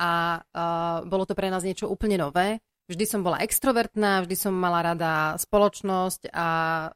a 0.00 0.40
uh, 0.40 1.04
bolo 1.04 1.28
to 1.28 1.36
pre 1.36 1.52
nás 1.52 1.60
niečo 1.60 1.84
úplne 1.84 2.16
nové. 2.16 2.64
Vždy 2.90 3.06
som 3.06 3.22
bola 3.22 3.38
extrovertná, 3.46 4.26
vždy 4.26 4.34
som 4.34 4.50
mala 4.50 4.82
rada 4.82 5.38
spoločnosť 5.38 6.34
a 6.34 6.46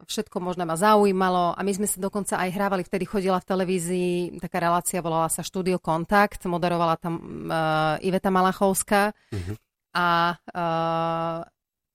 všetko 0.03 0.43
možno 0.43 0.67
ma 0.67 0.75
zaujímalo. 0.75 1.55
A 1.55 1.61
my 1.63 1.71
sme 1.71 1.87
sa 1.87 2.03
dokonca 2.03 2.35
aj 2.35 2.51
hrávali, 2.51 2.83
vtedy 2.83 3.07
chodila 3.07 3.39
v 3.39 3.47
televízii 3.47 4.43
taká 4.43 4.59
relácia, 4.59 4.99
volala 4.99 5.31
sa 5.31 5.47
Studio 5.47 5.79
Kontakt, 5.79 6.43
moderovala 6.51 6.99
tam 6.99 7.15
uh, 7.47 7.95
Iveta 8.03 8.35
Malachovská. 8.35 9.15
Uh-huh. 9.15 9.55
A 9.95 10.35
uh, 10.35 11.54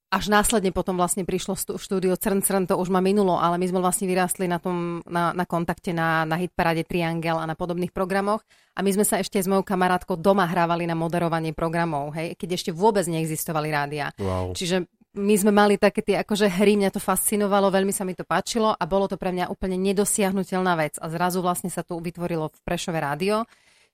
až 0.09 0.33
následne 0.33 0.73
potom 0.73 0.97
vlastne 0.97 1.21
prišlo 1.21 1.53
štúdio 1.77 2.17
Crn 2.17 2.41
Crn, 2.41 2.65
to 2.65 2.73
už 2.81 2.89
ma 2.89 2.97
minulo, 2.97 3.37
ale 3.37 3.61
my 3.61 3.65
sme 3.69 3.79
vlastne 3.79 4.09
vyrástli 4.09 4.49
na, 4.49 4.57
tom, 4.57 5.05
na, 5.05 5.37
na 5.37 5.45
kontakte 5.45 5.93
na, 5.93 6.25
na 6.25 6.41
hitparade 6.41 6.81
Triangel 6.81 7.37
a 7.37 7.45
na 7.45 7.53
podobných 7.53 7.93
programoch 7.93 8.41
a 8.73 8.81
my 8.81 8.89
sme 8.89 9.05
sa 9.05 9.21
ešte 9.21 9.37
s 9.37 9.45
mojou 9.45 9.61
kamarátkou 9.61 10.17
doma 10.17 10.49
hrávali 10.49 10.89
na 10.89 10.97
moderovanie 10.97 11.53
programov, 11.53 12.17
hej, 12.17 12.33
keď 12.33 12.49
ešte 12.57 12.71
vôbec 12.73 13.05
neexistovali 13.05 13.69
rádia. 13.69 14.09
Wow. 14.17 14.57
Čiže 14.57 14.89
my 15.17 15.35
sme 15.37 15.53
mali 15.53 15.77
také 15.77 16.01
tie 16.01 16.21
akože 16.21 16.49
hry, 16.49 16.77
mňa 16.77 16.93
to 16.93 17.01
fascinovalo, 17.01 17.69
veľmi 17.69 17.93
sa 17.93 18.01
mi 18.01 18.17
to 18.17 18.25
páčilo 18.25 18.73
a 18.73 18.83
bolo 18.89 19.05
to 19.05 19.17
pre 19.17 19.29
mňa 19.29 19.49
úplne 19.53 19.77
nedosiahnutelná 19.77 20.73
vec 20.77 20.97
a 20.97 21.05
zrazu 21.09 21.41
vlastne 21.45 21.69
sa 21.69 21.85
tu 21.85 21.97
vytvorilo 22.01 22.49
v 22.49 22.57
Prešove 22.65 22.97
rádio 22.97 23.45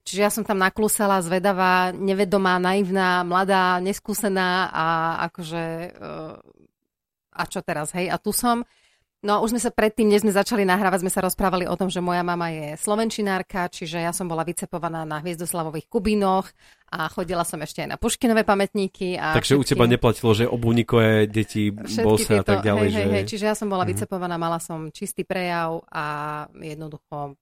Čiže 0.05 0.21
ja 0.21 0.29
som 0.29 0.45
tam 0.45 0.61
naklusala, 0.61 1.25
zvedavá, 1.25 1.89
nevedomá, 1.89 2.61
naivná, 2.61 3.25
mladá, 3.25 3.81
neskúsená 3.81 4.69
a 4.69 4.85
akože... 5.29 5.63
Uh, 5.97 6.37
a 7.35 7.43
čo 7.49 7.59
teraz, 7.59 7.91
hej? 7.91 8.07
A 8.07 8.15
tu 8.15 8.31
som. 8.31 8.63
No 9.25 9.41
už 9.41 9.57
sme 9.57 9.61
sa 9.61 9.73
predtým, 9.73 10.05
než 10.05 10.21
sme 10.21 10.29
začali 10.29 10.61
nahrávať, 10.69 11.01
sme 11.01 11.09
sa 11.09 11.25
rozprávali 11.25 11.65
o 11.65 11.73
tom, 11.73 11.89
že 11.89 11.97
moja 11.97 12.21
mama 12.21 12.53
je 12.53 12.77
slovenčinárka, 12.77 13.65
čiže 13.73 13.97
ja 13.97 14.13
som 14.13 14.29
bola 14.29 14.45
vycepovaná 14.45 15.01
na 15.01 15.17
hviezdoslavových 15.17 15.89
kubínoch 15.89 16.45
a 16.93 17.09
chodila 17.09 17.41
som 17.41 17.57
ešte 17.57 17.81
aj 17.81 17.89
na 17.89 17.97
Puškinové 17.97 18.45
pamätníky. 18.45 19.17
A 19.17 19.33
Takže 19.33 19.57
všetky... 19.57 19.65
u 19.65 19.69
teba 19.73 19.85
neplatilo, 19.89 20.31
že 20.37 20.45
obuvníkové 20.45 21.25
deti, 21.25 21.73
bose 22.05 22.37
a 22.37 22.45
tak 22.45 22.61
ďalej. 22.61 22.85
Hej, 22.85 22.93
že... 22.93 23.01
hej, 23.01 23.09
hej, 23.09 23.25
čiže 23.25 23.45
ja 23.49 23.55
som 23.57 23.65
bola 23.65 23.81
uh-huh. 23.81 23.97
vycepovaná, 23.97 24.37
mala 24.37 24.61
som 24.61 24.93
čistý 24.93 25.25
prejav 25.25 25.81
a 25.89 26.45
jednoducho 26.53 27.33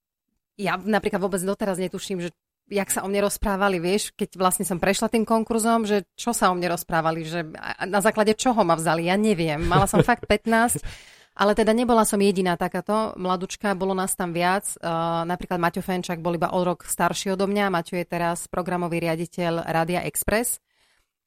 ja 0.57 0.77
napríklad 0.77 1.17
vôbec 1.17 1.41
doteraz 1.41 1.81
netuším, 1.81 2.21
že 2.21 2.29
jak 2.71 2.89
sa 2.89 3.03
o 3.03 3.07
mne 3.11 3.27
rozprávali, 3.27 3.77
vieš, 3.81 4.15
keď 4.15 4.39
vlastne 4.39 4.63
som 4.63 4.79
prešla 4.79 5.11
tým 5.11 5.27
konkurzom, 5.27 5.83
že 5.83 6.07
čo 6.15 6.31
sa 6.31 6.49
o 6.49 6.55
mne 6.55 6.71
rozprávali, 6.71 7.27
že 7.27 7.43
na 7.83 7.99
základe 7.99 8.33
čoho 8.37 8.63
ma 8.63 8.79
vzali, 8.79 9.11
ja 9.11 9.19
neviem. 9.19 9.59
Mala 9.59 9.89
som 9.89 9.99
fakt 9.99 10.23
15, 10.25 10.79
ale 11.41 11.51
teda 11.53 11.75
nebola 11.75 12.07
som 12.07 12.21
jediná 12.21 12.55
takáto 12.55 13.11
mladučka, 13.19 13.75
bolo 13.75 13.91
nás 13.91 14.15
tam 14.15 14.31
viac. 14.31 14.79
Uh, 14.79 15.27
napríklad 15.27 15.59
Maťo 15.59 15.83
Fenčak 15.83 16.23
bol 16.23 16.39
iba 16.39 16.55
o 16.55 16.59
rok 16.63 16.87
starší 16.87 17.35
odo 17.35 17.49
mňa, 17.49 17.73
Maťo 17.73 17.99
je 17.99 18.05
teraz 18.07 18.47
programový 18.47 19.03
riaditeľ 19.03 19.67
Radia 19.67 20.01
Express 20.07 20.63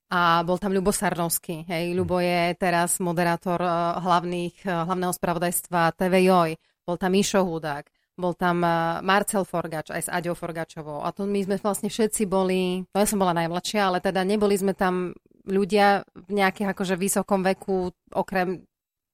a 0.06 0.46
bol 0.46 0.56
tam 0.56 0.70
Ľubo 0.70 0.94
Sarnovský. 0.94 1.66
Hej, 1.66 1.98
Ľubo 1.98 2.22
je 2.22 2.54
teraz 2.56 3.02
moderátor 3.02 3.58
uh, 3.60 3.98
hlavných, 4.00 4.64
uh, 4.64 4.86
hlavného 4.88 5.12
spravodajstva 5.12 5.92
TV 5.98 6.30
Joj. 6.30 6.50
Bol 6.86 6.96
tam 6.96 7.12
Mišo 7.12 7.42
Hudák 7.42 7.95
bol 8.16 8.32
tam 8.34 8.64
eh, 8.64 9.00
Marcel 9.04 9.44
Forgač 9.44 9.92
aj 9.92 10.02
s 10.08 10.12
Aďou 10.12 10.34
Forgačovou. 10.34 11.04
A 11.04 11.12
to 11.12 11.28
my 11.28 11.40
sme 11.44 11.56
vlastne 11.60 11.92
všetci 11.92 12.26
boli, 12.26 12.82
no 12.82 12.96
ja 12.96 13.06
som 13.06 13.20
bola 13.20 13.36
najmladšia, 13.36 13.80
ale 13.86 13.98
teda 14.00 14.24
neboli 14.24 14.56
sme 14.56 14.72
tam 14.72 15.14
ľudia 15.46 16.02
v 16.26 16.30
nejakých 16.42 16.74
akože 16.74 16.98
vysokom 16.98 17.46
veku, 17.46 17.94
okrem, 18.10 18.66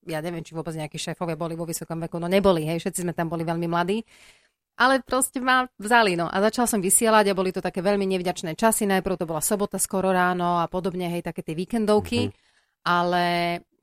ja 0.09 0.25
neviem, 0.25 0.41
či 0.41 0.57
vôbec 0.57 0.73
nejakí 0.73 0.97
šéfovia 0.97 1.37
boli 1.37 1.53
vo 1.53 1.69
vysokom 1.69 2.01
veku, 2.09 2.17
no 2.17 2.31
neboli, 2.31 2.65
hej, 2.65 2.81
všetci 2.81 3.05
sme 3.05 3.13
tam 3.13 3.29
boli 3.29 3.45
veľmi 3.45 3.69
mladí. 3.69 4.01
Ale 4.81 5.05
proste 5.05 5.37
ma 5.37 5.69
vzali, 5.77 6.17
no. 6.17 6.33
A 6.33 6.41
začal 6.41 6.65
som 6.65 6.81
vysielať 6.81 7.29
a 7.29 7.37
boli 7.37 7.53
to 7.53 7.61
také 7.61 7.85
veľmi 7.85 8.09
nevďačné 8.09 8.57
časy. 8.57 8.89
Najprv 8.89 9.21
to 9.21 9.29
bola 9.29 9.45
sobota 9.45 9.77
skoro 9.77 10.09
ráno 10.09 10.65
a 10.65 10.67
podobne, 10.67 11.13
hej, 11.13 11.21
také 11.21 11.45
tie 11.45 11.53
víkendovky. 11.53 12.33
Mm-hmm 12.33 12.51
ale 12.85 13.25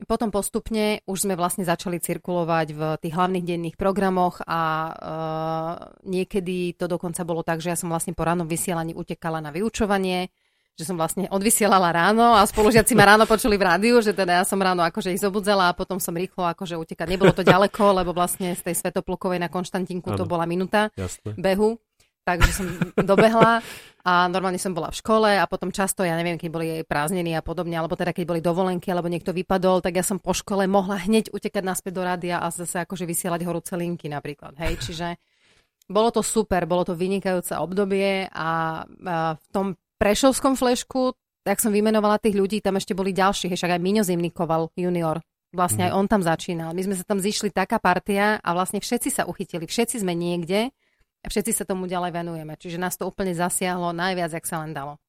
potom 0.08 0.32
postupne 0.32 1.04
už 1.04 1.28
sme 1.28 1.36
vlastne 1.36 1.68
začali 1.68 2.00
cirkulovať 2.00 2.68
v 2.72 2.82
tých 3.04 3.14
hlavných 3.16 3.44
denných 3.44 3.76
programoch 3.76 4.40
a 4.48 4.62
uh, 4.88 5.74
niekedy 6.08 6.78
to 6.80 6.88
dokonca 6.88 7.20
bolo 7.28 7.44
tak, 7.44 7.60
že 7.60 7.76
ja 7.76 7.78
som 7.80 7.92
vlastne 7.92 8.16
po 8.16 8.24
ránom 8.24 8.48
vysielaní 8.48 8.96
utekala 8.96 9.44
na 9.44 9.52
vyučovanie, 9.52 10.32
že 10.80 10.88
som 10.88 10.96
vlastne 10.96 11.28
odvysielala 11.28 11.92
ráno 11.92 12.40
a 12.40 12.48
spolužiaci 12.48 12.96
ma 12.96 13.12
ráno 13.12 13.28
počuli 13.28 13.60
v 13.60 13.68
rádiu, 13.68 14.00
že 14.00 14.16
teda 14.16 14.40
ja 14.40 14.44
som 14.48 14.56
ráno 14.56 14.80
akože 14.88 15.12
ich 15.12 15.20
zobudzala 15.20 15.68
a 15.68 15.76
potom 15.76 16.00
som 16.00 16.16
rýchlo 16.16 16.48
akože 16.48 16.80
utekať. 16.80 17.08
Nebolo 17.12 17.36
to 17.36 17.44
ďaleko, 17.44 18.00
lebo 18.00 18.16
vlastne 18.16 18.56
z 18.56 18.62
tej 18.64 18.80
Svetoplukovej 18.80 19.44
na 19.44 19.52
Konštantinku 19.52 20.16
to 20.16 20.24
bola 20.24 20.48
minúta 20.48 20.88
Jasne. 20.96 21.36
behu 21.36 21.76
takže 22.38 22.54
som 22.54 22.68
dobehla 23.00 23.64
a 24.06 24.26
normálne 24.32 24.58
som 24.58 24.72
bola 24.72 24.90
v 24.90 25.00
škole 25.00 25.30
a 25.38 25.44
potom 25.46 25.76
často, 25.76 26.08
ja 26.08 26.16
neviem, 26.16 26.40
keď 26.40 26.50
boli 26.50 26.66
jej 26.72 26.84
prázdniny 26.88 27.36
a 27.36 27.44
podobne, 27.44 27.76
alebo 27.76 28.00
teda 28.00 28.16
keď 28.16 28.26
boli 28.26 28.42
dovolenky, 28.42 28.88
alebo 28.90 29.12
niekto 29.12 29.36
vypadol, 29.36 29.84
tak 29.84 30.00
ja 30.00 30.06
som 30.06 30.18
po 30.18 30.32
škole 30.32 30.64
mohla 30.72 30.98
hneď 31.04 31.30
utekať 31.36 31.64
naspäť 31.64 32.00
do 32.00 32.04
rádia 32.08 32.40
a 32.40 32.48
zase 32.48 32.80
akože 32.82 33.04
vysielať 33.04 33.44
horúce 33.44 33.76
linky 33.76 34.08
napríklad, 34.08 34.56
hej, 34.56 34.80
čiže 34.80 35.20
bolo 35.90 36.14
to 36.14 36.22
super, 36.24 36.64
bolo 36.70 36.86
to 36.86 36.94
vynikajúce 36.96 37.58
obdobie 37.58 38.30
a, 38.30 38.86
a 38.86 39.18
v 39.36 39.46
tom 39.52 39.74
prešovskom 40.00 40.56
flešku, 40.56 41.18
tak 41.44 41.60
som 41.60 41.74
vymenovala 41.74 42.22
tých 42.22 42.38
ľudí, 42.38 42.64
tam 42.64 42.80
ešte 42.80 42.96
boli 42.96 43.12
ďalší, 43.12 43.52
však 43.52 43.76
aj 43.76 43.82
Miňo 43.84 44.04
Zimnikoval, 44.06 44.72
junior, 44.78 45.20
vlastne 45.52 45.86
mm. 45.86 45.88
aj 45.90 45.94
on 45.98 46.06
tam 46.06 46.22
začínal. 46.22 46.70
My 46.78 46.82
sme 46.86 46.96
sa 46.96 47.04
tam 47.04 47.18
zišli 47.20 47.50
taká 47.50 47.82
partia 47.82 48.38
a 48.40 48.50
vlastne 48.54 48.80
všetci 48.80 49.10
sa 49.12 49.26
uchytili, 49.26 49.66
všetci 49.66 50.00
sme 50.00 50.14
niekde 50.14 50.72
všetci 51.28 51.52
sa 51.52 51.68
tomu 51.68 51.90
ďalej 51.90 52.12
venujeme. 52.16 52.54
Čiže 52.56 52.80
nás 52.80 52.96
to 52.96 53.08
úplne 53.10 53.36
zasiahlo 53.36 53.92
najviac, 53.92 54.32
jak 54.32 54.46
sa 54.48 54.64
len 54.64 54.72
dalo. 54.72 55.02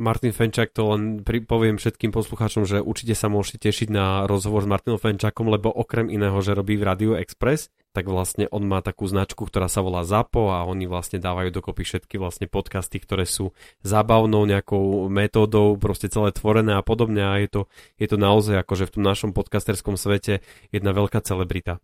Martin 0.00 0.32
Fenčák, 0.32 0.72
to 0.72 0.96
len 0.96 1.20
poviem 1.44 1.76
všetkým 1.76 2.08
poslucháčom, 2.08 2.64
že 2.64 2.80
určite 2.80 3.12
sa 3.12 3.28
môžete 3.28 3.68
tešiť 3.68 3.92
na 3.92 4.24
rozhovor 4.24 4.64
s 4.64 4.70
Martinom 4.72 4.96
Fenčákom, 4.96 5.52
lebo 5.52 5.68
okrem 5.68 6.08
iného, 6.08 6.40
že 6.40 6.56
robí 6.56 6.80
v 6.80 6.88
Radio 6.88 7.12
Express, 7.20 7.68
tak 7.92 8.08
vlastne 8.08 8.48
on 8.48 8.64
má 8.64 8.80
takú 8.80 9.04
značku, 9.04 9.44
ktorá 9.44 9.68
sa 9.68 9.84
volá 9.84 10.00
ZAPO 10.00 10.56
a 10.56 10.64
oni 10.64 10.88
vlastne 10.88 11.20
dávajú 11.20 11.52
dokopy 11.52 11.84
všetky 11.84 12.16
vlastne 12.16 12.48
podcasty, 12.48 12.96
ktoré 12.96 13.28
sú 13.28 13.52
zábavnou 13.84 14.48
nejakou 14.48 15.12
metódou, 15.12 15.76
proste 15.76 16.08
celé 16.08 16.32
tvorené 16.32 16.80
a 16.80 16.82
podobne 16.86 17.20
a 17.20 17.36
je 17.36 17.52
to, 17.52 17.60
je 18.00 18.08
to 18.08 18.16
naozaj 18.16 18.56
akože 18.56 18.88
v 18.88 18.94
tom 18.96 19.04
našom 19.04 19.30
podcasterskom 19.36 20.00
svete 20.00 20.40
jedna 20.72 20.96
veľká 20.96 21.20
celebrita 21.20 21.76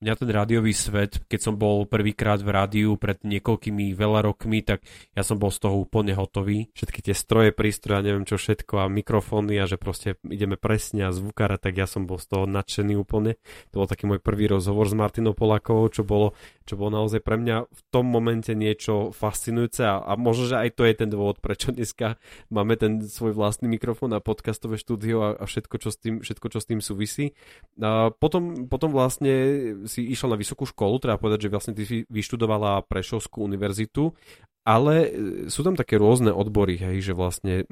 mňa 0.00 0.14
ten 0.16 0.30
rádiový 0.32 0.72
svet, 0.72 1.20
keď 1.28 1.40
som 1.44 1.54
bol 1.60 1.84
prvýkrát 1.84 2.40
v 2.40 2.48
rádiu 2.48 2.96
pred 2.96 3.20
niekoľkými 3.20 3.92
veľa 3.92 4.24
rokmi, 4.32 4.64
tak 4.64 4.80
ja 5.12 5.20
som 5.20 5.36
bol 5.36 5.52
z 5.52 5.60
toho 5.60 5.76
úplne 5.76 6.16
hotový. 6.16 6.72
Všetky 6.72 7.04
tie 7.04 7.12
stroje, 7.12 7.52
prístroje, 7.52 8.08
neviem 8.08 8.24
čo 8.24 8.40
všetko 8.40 8.80
a 8.80 8.88
mikrofóny 8.88 9.60
a 9.60 9.68
že 9.68 9.76
proste 9.76 10.16
ideme 10.24 10.56
presne 10.56 11.08
a 11.08 11.12
zvukára, 11.12 11.60
tak 11.60 11.76
ja 11.76 11.84
som 11.84 12.08
bol 12.08 12.16
z 12.16 12.32
toho 12.32 12.44
nadšený 12.48 12.96
úplne. 12.96 13.36
To 13.76 13.84
bol 13.84 13.88
taký 13.88 14.08
môj 14.08 14.24
prvý 14.24 14.48
rozhovor 14.48 14.88
s 14.88 14.96
Martinou 14.96 15.36
Polakovou, 15.36 15.92
čo 15.92 16.00
bolo, 16.00 16.32
čo 16.70 16.78
bolo 16.78 17.02
naozaj 17.02 17.26
pre 17.26 17.34
mňa 17.34 17.66
v 17.66 17.80
tom 17.90 18.06
momente 18.06 18.54
niečo 18.54 19.10
fascinujúce 19.10 19.82
a, 19.82 19.98
a 19.98 20.14
možno, 20.14 20.46
že 20.46 20.56
aj 20.62 20.78
to 20.78 20.86
je 20.86 20.94
ten 20.94 21.10
dôvod, 21.10 21.42
prečo 21.42 21.74
dneska 21.74 22.14
máme 22.46 22.78
ten 22.78 23.02
svoj 23.02 23.34
vlastný 23.34 23.66
mikrofón 23.66 24.14
a 24.14 24.22
podcastové 24.22 24.78
štúdio 24.78 25.18
a, 25.18 25.28
a 25.34 25.44
všetko, 25.50 25.74
čo 25.82 25.90
s 25.90 25.98
tým, 25.98 26.22
všetko, 26.22 26.46
čo 26.46 26.58
s 26.62 26.68
tým 26.70 26.78
súvisí. 26.78 27.34
A 27.82 28.14
potom, 28.14 28.70
potom 28.70 28.94
vlastne 28.94 29.34
si 29.90 30.06
išla 30.06 30.38
na 30.38 30.38
vysokú 30.38 30.62
školu, 30.62 31.02
treba 31.02 31.18
povedať, 31.18 31.50
že 31.50 31.52
vlastne 31.52 31.74
ty 31.74 31.82
si 31.82 31.96
vyštudovala 32.06 32.86
Prešovskú 32.86 33.42
univerzitu, 33.42 34.14
ale 34.70 34.94
e, 35.02 35.08
sú 35.50 35.66
tam 35.66 35.74
také 35.74 35.98
rôzne 35.98 36.30
odbory, 36.30 36.78
hej, 36.78 37.10
že 37.10 37.12
vlastne 37.12 37.66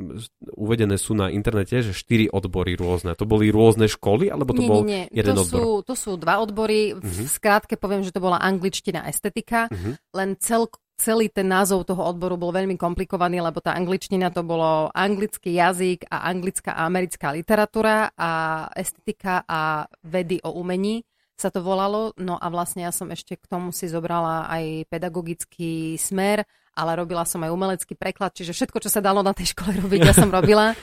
uvedené 0.58 0.98
sú 0.98 1.14
na 1.14 1.30
internete, 1.30 1.78
že 1.78 1.94
štyri 1.94 2.26
odbory 2.26 2.74
rôzne. 2.74 3.14
To 3.14 3.22
boli 3.22 3.54
rôzne 3.54 3.86
školy, 3.86 4.26
alebo 4.26 4.50
to 4.50 4.62
nie, 4.66 4.70
bol 4.70 4.82
nie, 4.82 5.06
nie. 5.06 5.22
jeden 5.22 5.38
to 5.38 5.46
odbor? 5.46 5.58
Sú, 5.62 5.70
to 5.86 5.94
sú 5.94 6.10
dva 6.18 6.42
odbory. 6.42 6.98
Uh-huh. 6.98 7.06
V 7.06 7.30
skrátke 7.30 7.78
poviem, 7.78 8.02
že 8.02 8.10
to 8.10 8.18
bola 8.18 8.42
angličtina 8.42 9.06
estetika, 9.06 9.70
uh-huh. 9.70 9.94
len 10.18 10.34
cel, 10.42 10.66
celý 10.98 11.30
ten 11.30 11.46
názov 11.46 11.86
toho 11.86 12.02
odboru 12.02 12.34
bol 12.34 12.50
veľmi 12.50 12.74
komplikovaný, 12.74 13.38
lebo 13.38 13.62
tá 13.62 13.78
angličtina 13.78 14.34
to 14.34 14.42
bolo 14.42 14.90
anglický 14.90 15.54
jazyk 15.54 16.10
a 16.10 16.26
anglická 16.26 16.74
a 16.74 16.82
americká 16.90 17.30
literatúra 17.30 18.10
a 18.18 18.30
estetika 18.74 19.46
a 19.46 19.86
vedy 20.02 20.42
o 20.42 20.58
umení 20.58 21.06
sa 21.38 21.54
to 21.54 21.62
volalo. 21.62 22.12
No 22.18 22.34
a 22.34 22.46
vlastne 22.50 22.82
ja 22.82 22.90
som 22.90 23.06
ešte 23.14 23.38
k 23.38 23.46
tomu 23.46 23.70
si 23.70 23.86
zobrala 23.86 24.50
aj 24.50 24.90
pedagogický 24.90 25.94
smer, 25.94 26.42
ale 26.74 26.90
robila 26.98 27.22
som 27.22 27.42
aj 27.46 27.54
umelecký 27.54 27.94
preklad, 27.94 28.34
čiže 28.34 28.54
všetko, 28.54 28.78
čo 28.82 28.90
sa 28.90 28.98
dalo 28.98 29.22
na 29.22 29.30
tej 29.30 29.54
škole 29.54 29.78
robiť, 29.86 30.00
ja 30.02 30.14
som 30.14 30.30
robila. 30.30 30.74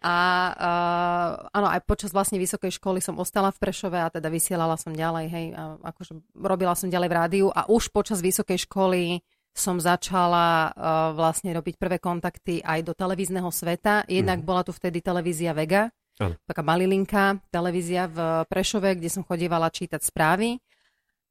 A 0.00 0.16
uh, 0.56 1.52
áno, 1.52 1.68
aj 1.68 1.84
počas 1.84 2.08
vlastne 2.08 2.40
vysokej 2.40 2.72
školy 2.80 3.04
som 3.04 3.20
ostala 3.20 3.52
v 3.52 3.60
Prešove 3.60 4.00
a 4.00 4.08
teda 4.08 4.32
vysielala 4.32 4.80
som 4.80 4.96
ďalej, 4.96 5.26
hej, 5.28 5.46
a 5.52 5.76
akože 5.92 6.40
robila 6.40 6.72
som 6.72 6.88
ďalej 6.88 7.08
v 7.12 7.16
rádiu 7.20 7.46
a 7.52 7.68
už 7.68 7.92
počas 7.92 8.24
vysokej 8.24 8.64
školy 8.64 9.20
som 9.52 9.76
začala 9.76 10.72
uh, 10.72 11.12
vlastne 11.12 11.52
robiť 11.52 11.76
prvé 11.76 12.00
kontakty 12.00 12.64
aj 12.64 12.80
do 12.86 12.96
televízneho 12.96 13.50
sveta. 13.52 14.08
Jednak 14.08 14.40
mm. 14.40 14.46
bola 14.46 14.62
tu 14.64 14.72
vtedy 14.72 15.04
televízia 15.04 15.52
Vega, 15.52 15.92
ano. 16.20 16.36
taká 16.44 16.62
malilinka 16.62 17.40
televízia 17.48 18.06
v 18.06 18.44
Prešove, 18.46 19.00
kde 19.00 19.08
som 19.08 19.24
chodievala 19.24 19.72
čítať 19.72 20.04
správy. 20.04 20.60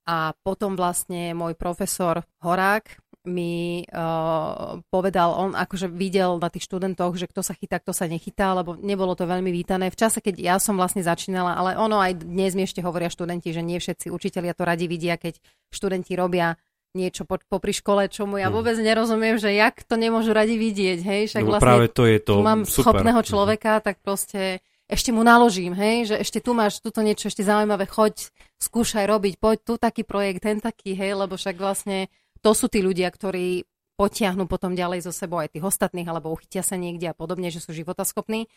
A 0.10 0.34
potom 0.42 0.74
vlastne 0.74 1.38
môj 1.38 1.54
profesor 1.54 2.26
Horák 2.42 2.98
mi 3.30 3.86
uh, 3.86 4.82
povedal, 4.90 5.30
on 5.38 5.52
akože 5.54 5.92
videl 5.92 6.42
na 6.42 6.50
tých 6.50 6.66
študentoch, 6.66 7.14
že 7.14 7.30
kto 7.30 7.46
sa 7.46 7.54
chytá, 7.54 7.78
kto 7.78 7.94
sa 7.94 8.10
nechytá, 8.10 8.58
lebo 8.58 8.74
nebolo 8.80 9.14
to 9.14 9.30
veľmi 9.30 9.54
vítané. 9.54 9.94
V 9.94 10.00
čase, 10.00 10.24
keď 10.24 10.36
ja 10.40 10.56
som 10.58 10.80
vlastne 10.80 11.06
začínala, 11.06 11.54
ale 11.54 11.78
ono 11.78 12.02
aj 12.02 12.26
dnes 12.26 12.58
mi 12.58 12.66
ešte 12.66 12.82
hovoria 12.82 13.12
študenti, 13.12 13.54
že 13.54 13.62
nie 13.62 13.78
všetci 13.78 14.10
učitelia 14.10 14.58
to 14.58 14.66
radi 14.66 14.90
vidia, 14.90 15.20
keď 15.20 15.38
študenti 15.70 16.18
robia 16.18 16.58
niečo 16.98 17.28
po, 17.28 17.38
popri 17.38 17.70
škole, 17.70 18.10
čo 18.10 18.26
mu 18.26 18.42
ja 18.42 18.50
hm. 18.50 18.56
vôbec 18.56 18.76
nerozumiem, 18.82 19.38
že 19.38 19.54
jak 19.54 19.86
to 19.86 19.94
nemôžu 19.94 20.34
radi 20.34 20.58
vidieť, 20.58 21.00
hej, 21.06 21.22
však 21.30 21.44
no, 21.46 21.50
vlastne 21.54 21.68
práve 21.70 21.88
to 21.94 22.04
je 22.10 22.18
to 22.18 22.34
mám 22.42 22.66
super. 22.66 22.98
schopného 22.98 23.22
mhm. 23.22 23.28
človeka, 23.30 23.72
tak 23.84 24.02
proste 24.02 24.64
ešte 24.90 25.14
mu 25.14 25.22
naložím, 25.22 25.78
hej, 25.78 26.10
že 26.10 26.16
ešte 26.18 26.42
tu 26.42 26.58
máš 26.58 26.82
tuto 26.82 27.06
niečo 27.06 27.30
ešte 27.30 27.46
zaujímavé, 27.46 27.86
choď, 27.86 28.34
skúšaj 28.58 29.06
robiť, 29.06 29.38
poď 29.38 29.58
tu 29.62 29.74
taký 29.78 30.02
projekt, 30.02 30.42
ten 30.42 30.58
taký, 30.58 30.98
hej, 30.98 31.14
lebo 31.14 31.38
však 31.38 31.56
vlastne 31.62 32.10
to 32.42 32.58
sú 32.58 32.66
tí 32.74 32.82
ľudia, 32.82 33.14
ktorí 33.14 33.70
potiahnu 34.02 34.50
potom 34.50 34.74
ďalej 34.74 35.06
zo 35.06 35.14
sebou 35.14 35.38
aj 35.38 35.54
tých 35.54 35.68
ostatných, 35.70 36.10
alebo 36.10 36.34
uchytia 36.34 36.66
sa 36.66 36.74
niekde 36.74 37.06
a 37.06 37.14
podobne, 37.14 37.54
že 37.54 37.62
sú 37.62 37.70
životaschopní 37.70 38.50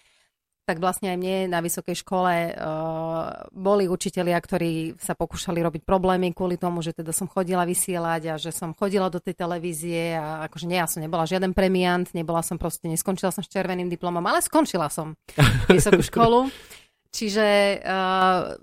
tak 0.62 0.78
vlastne 0.78 1.10
aj 1.10 1.18
mne 1.18 1.36
na 1.50 1.58
vysokej 1.58 2.06
škole 2.06 2.54
uh, 2.54 3.50
boli 3.50 3.90
učitelia, 3.90 4.38
ktorí 4.38 4.94
sa 5.02 5.18
pokúšali 5.18 5.58
robiť 5.58 5.82
problémy 5.82 6.30
kvôli 6.30 6.54
tomu, 6.54 6.86
že 6.86 6.94
teda 6.94 7.10
som 7.10 7.26
chodila 7.26 7.66
vysielať 7.66 8.22
a 8.30 8.34
že 8.38 8.54
som 8.54 8.70
chodila 8.70 9.10
do 9.10 9.18
tej 9.18 9.34
televízie 9.34 10.14
a 10.14 10.46
akože 10.46 10.70
nie, 10.70 10.78
ja 10.78 10.86
som 10.86 11.02
nebola 11.02 11.26
žiaden 11.26 11.50
premiant, 11.50 12.06
nebola 12.14 12.46
som 12.46 12.62
proste, 12.62 12.86
neskončila 12.86 13.34
som 13.34 13.42
s 13.42 13.50
červeným 13.50 13.90
diplomom, 13.90 14.22
ale 14.22 14.38
skončila 14.38 14.86
som 14.86 15.18
vysokú 15.74 16.02
školu. 16.06 16.46
Čiže 17.10 17.46
uh, 17.82 18.54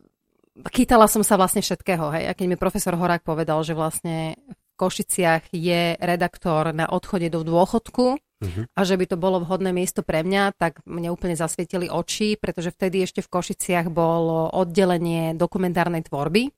chytala 0.71 1.11
som 1.11 1.21
sa 1.21 1.35
vlastne 1.35 1.59
všetkého, 1.59 2.15
hej. 2.15 2.31
A 2.31 2.35
keď 2.35 2.45
mi 2.47 2.55
profesor 2.55 2.95
Horák 2.95 3.27
povedal, 3.27 3.59
že 3.67 3.75
vlastne 3.75 4.39
v 4.47 4.73
Košiciach 4.79 5.51
je 5.51 5.99
redaktor 5.99 6.71
na 6.71 6.87
odchode 6.87 7.27
do 7.27 7.43
dôchodku 7.43 8.15
uh-huh. 8.41 8.65
a 8.71 8.81
že 8.83 8.95
by 8.95 9.05
to 9.05 9.17
bolo 9.19 9.43
vhodné 9.43 9.71
miesto 9.75 10.01
pre 10.01 10.23
mňa, 10.23 10.55
tak 10.55 10.81
mne 10.87 11.11
úplne 11.13 11.35
zasvietili 11.35 11.91
oči, 11.91 12.39
pretože 12.39 12.73
vtedy 12.73 13.03
ešte 13.03 13.23
v 13.23 13.31
Košiciach 13.31 13.87
bolo 13.91 14.49
oddelenie 14.51 15.35
dokumentárnej 15.35 16.07
tvorby 16.07 16.51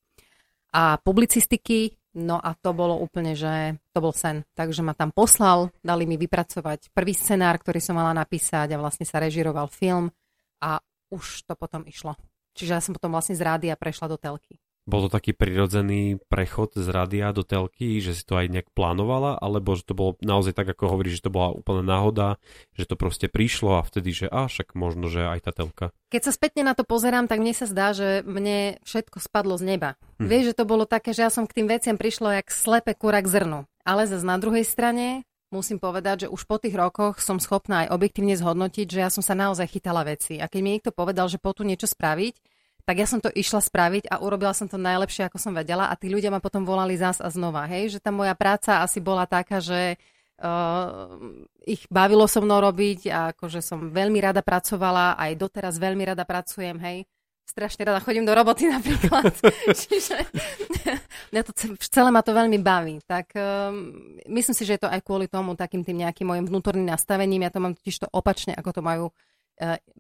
a 0.72 0.98
publicistiky, 1.04 1.98
no 2.22 2.40
a 2.40 2.56
to 2.56 2.72
bolo 2.72 2.96
úplne, 3.00 3.36
že 3.36 3.76
to 3.92 4.00
bol 4.00 4.16
sen. 4.16 4.48
Takže 4.56 4.82
ma 4.86 4.96
tam 4.96 5.12
poslal, 5.12 5.72
dali 5.84 6.08
mi 6.08 6.16
vypracovať 6.16 6.96
prvý 6.96 7.12
scenár, 7.12 7.60
ktorý 7.60 7.84
som 7.84 8.00
mala 8.00 8.16
napísať 8.16 8.72
a 8.76 8.82
vlastne 8.82 9.04
sa 9.04 9.20
režiroval 9.20 9.68
film 9.68 10.08
a 10.64 10.80
už 11.12 11.44
to 11.44 11.54
potom 11.60 11.84
išlo. 11.84 12.16
Čiže 12.56 12.72
ja 12.72 12.82
som 12.84 12.96
potom 12.96 13.12
vlastne 13.12 13.36
z 13.36 13.44
rádia 13.44 13.76
prešla 13.80 14.12
do 14.12 14.18
telky. 14.20 14.60
Bol 14.90 15.06
to 15.06 15.10
taký 15.14 15.38
prirodzený 15.38 16.18
prechod 16.26 16.74
z 16.74 16.90
rádia 16.90 17.30
do 17.30 17.46
telky, 17.46 18.02
že 18.02 18.18
si 18.18 18.26
to 18.26 18.34
aj 18.34 18.50
nejak 18.50 18.70
plánovala, 18.74 19.38
alebo 19.38 19.78
že 19.78 19.86
to 19.86 19.94
bolo 19.94 20.18
naozaj 20.26 20.58
tak, 20.58 20.74
ako 20.74 20.98
hovoríš, 20.98 21.22
že 21.22 21.30
to 21.30 21.36
bola 21.36 21.54
úplná 21.54 21.86
náhoda, 21.86 22.42
že 22.74 22.90
to 22.90 22.98
proste 22.98 23.30
prišlo 23.30 23.78
a 23.78 23.86
vtedy, 23.86 24.10
že 24.10 24.28
a 24.28 24.50
však 24.50 24.74
možno, 24.74 25.06
že 25.06 25.22
aj 25.22 25.40
tá 25.46 25.52
telka. 25.54 25.86
Keď 26.10 26.22
sa 26.26 26.34
spätne 26.34 26.66
na 26.66 26.74
to 26.74 26.82
pozerám, 26.82 27.30
tak 27.30 27.40
mne 27.46 27.54
sa 27.54 27.70
zdá, 27.70 27.94
že 27.94 28.26
mne 28.26 28.82
všetko 28.82 29.22
spadlo 29.22 29.54
z 29.62 29.78
neba. 29.78 30.02
Hm. 30.18 30.28
Vieš, 30.28 30.44
že 30.52 30.58
to 30.58 30.66
bolo 30.66 30.90
také, 30.90 31.14
že 31.14 31.24
ja 31.24 31.32
som 31.32 31.46
k 31.46 31.62
tým 31.62 31.70
veciam 31.70 31.96
prišlo 31.96 32.34
jak 32.34 32.50
slepe 32.50 32.98
kura 32.98 33.22
k 33.22 33.30
zrnu. 33.30 33.70
Ale 33.86 34.10
zase 34.10 34.26
na 34.26 34.42
druhej 34.42 34.66
strane 34.66 35.26
musím 35.52 35.78
povedať, 35.78 36.26
že 36.26 36.32
už 36.32 36.48
po 36.48 36.58
tých 36.58 36.74
rokoch 36.74 37.20
som 37.20 37.38
schopná 37.38 37.86
aj 37.86 37.94
objektívne 37.94 38.34
zhodnotiť, 38.40 38.88
že 38.88 39.00
ja 39.04 39.10
som 39.12 39.22
sa 39.22 39.36
naozaj 39.36 39.68
chytala 39.68 40.08
veci. 40.08 40.40
A 40.40 40.48
keď 40.48 40.60
mi 40.64 40.70
niekto 40.80 40.96
povedal, 40.96 41.28
že 41.28 41.38
po 41.38 41.52
tu 41.52 41.68
niečo 41.68 41.86
spraviť, 41.92 42.51
tak 42.84 42.96
ja 43.02 43.08
som 43.08 43.22
to 43.22 43.30
išla 43.32 43.62
spraviť 43.62 44.10
a 44.10 44.20
urobila 44.22 44.52
som 44.52 44.66
to 44.68 44.78
najlepšie, 44.78 45.28
ako 45.30 45.38
som 45.38 45.54
vedela 45.54 45.88
a 45.90 45.98
tí 45.98 46.10
ľudia 46.10 46.34
ma 46.34 46.44
potom 46.44 46.66
volali 46.66 46.98
zás 46.98 47.22
a 47.22 47.30
znova, 47.30 47.66
hej, 47.70 47.98
že 47.98 48.00
tá 48.04 48.10
moja 48.10 48.34
práca 48.34 48.82
asi 48.82 49.00
bola 49.00 49.26
taká, 49.30 49.62
že 49.62 49.96
uh, 50.42 51.16
ich 51.66 51.86
bavilo 51.88 52.26
so 52.26 52.42
mnou 52.42 52.60
robiť 52.60 53.02
a 53.14 53.20
akože 53.34 53.62
som 53.62 53.94
veľmi 53.94 54.20
rada 54.20 54.42
pracovala, 54.42 55.16
aj 55.18 55.32
doteraz 55.38 55.78
veľmi 55.78 56.04
rada 56.06 56.26
pracujem, 56.26 56.78
hej 56.82 57.08
strašne 57.52 57.84
rada 57.84 58.00
chodím 58.00 58.24
do 58.24 58.32
roboty 58.32 58.72
napríklad. 58.72 59.36
Čiže 59.84 60.24
mňa 61.36 61.42
to 61.44 61.52
celé 61.84 62.08
ma 62.08 62.24
to 62.24 62.32
veľmi 62.32 62.56
baví. 62.64 63.04
Tak 63.04 63.36
um, 63.36 63.92
myslím 64.32 64.56
si, 64.56 64.64
že 64.64 64.80
je 64.80 64.88
to 64.88 64.90
aj 64.90 65.04
kvôli 65.04 65.28
tomu 65.28 65.60
takým 65.60 65.84
tým 65.84 66.00
nejakým 66.00 66.32
mojim 66.32 66.48
vnútorným 66.48 66.88
nastavením. 66.88 67.44
Ja 67.44 67.52
to 67.52 67.60
mám 67.60 67.76
totiž 67.76 68.08
to 68.08 68.12
opačne, 68.16 68.56
ako 68.56 68.80
to 68.80 68.82
majú 68.82 69.06
E, 69.12 69.31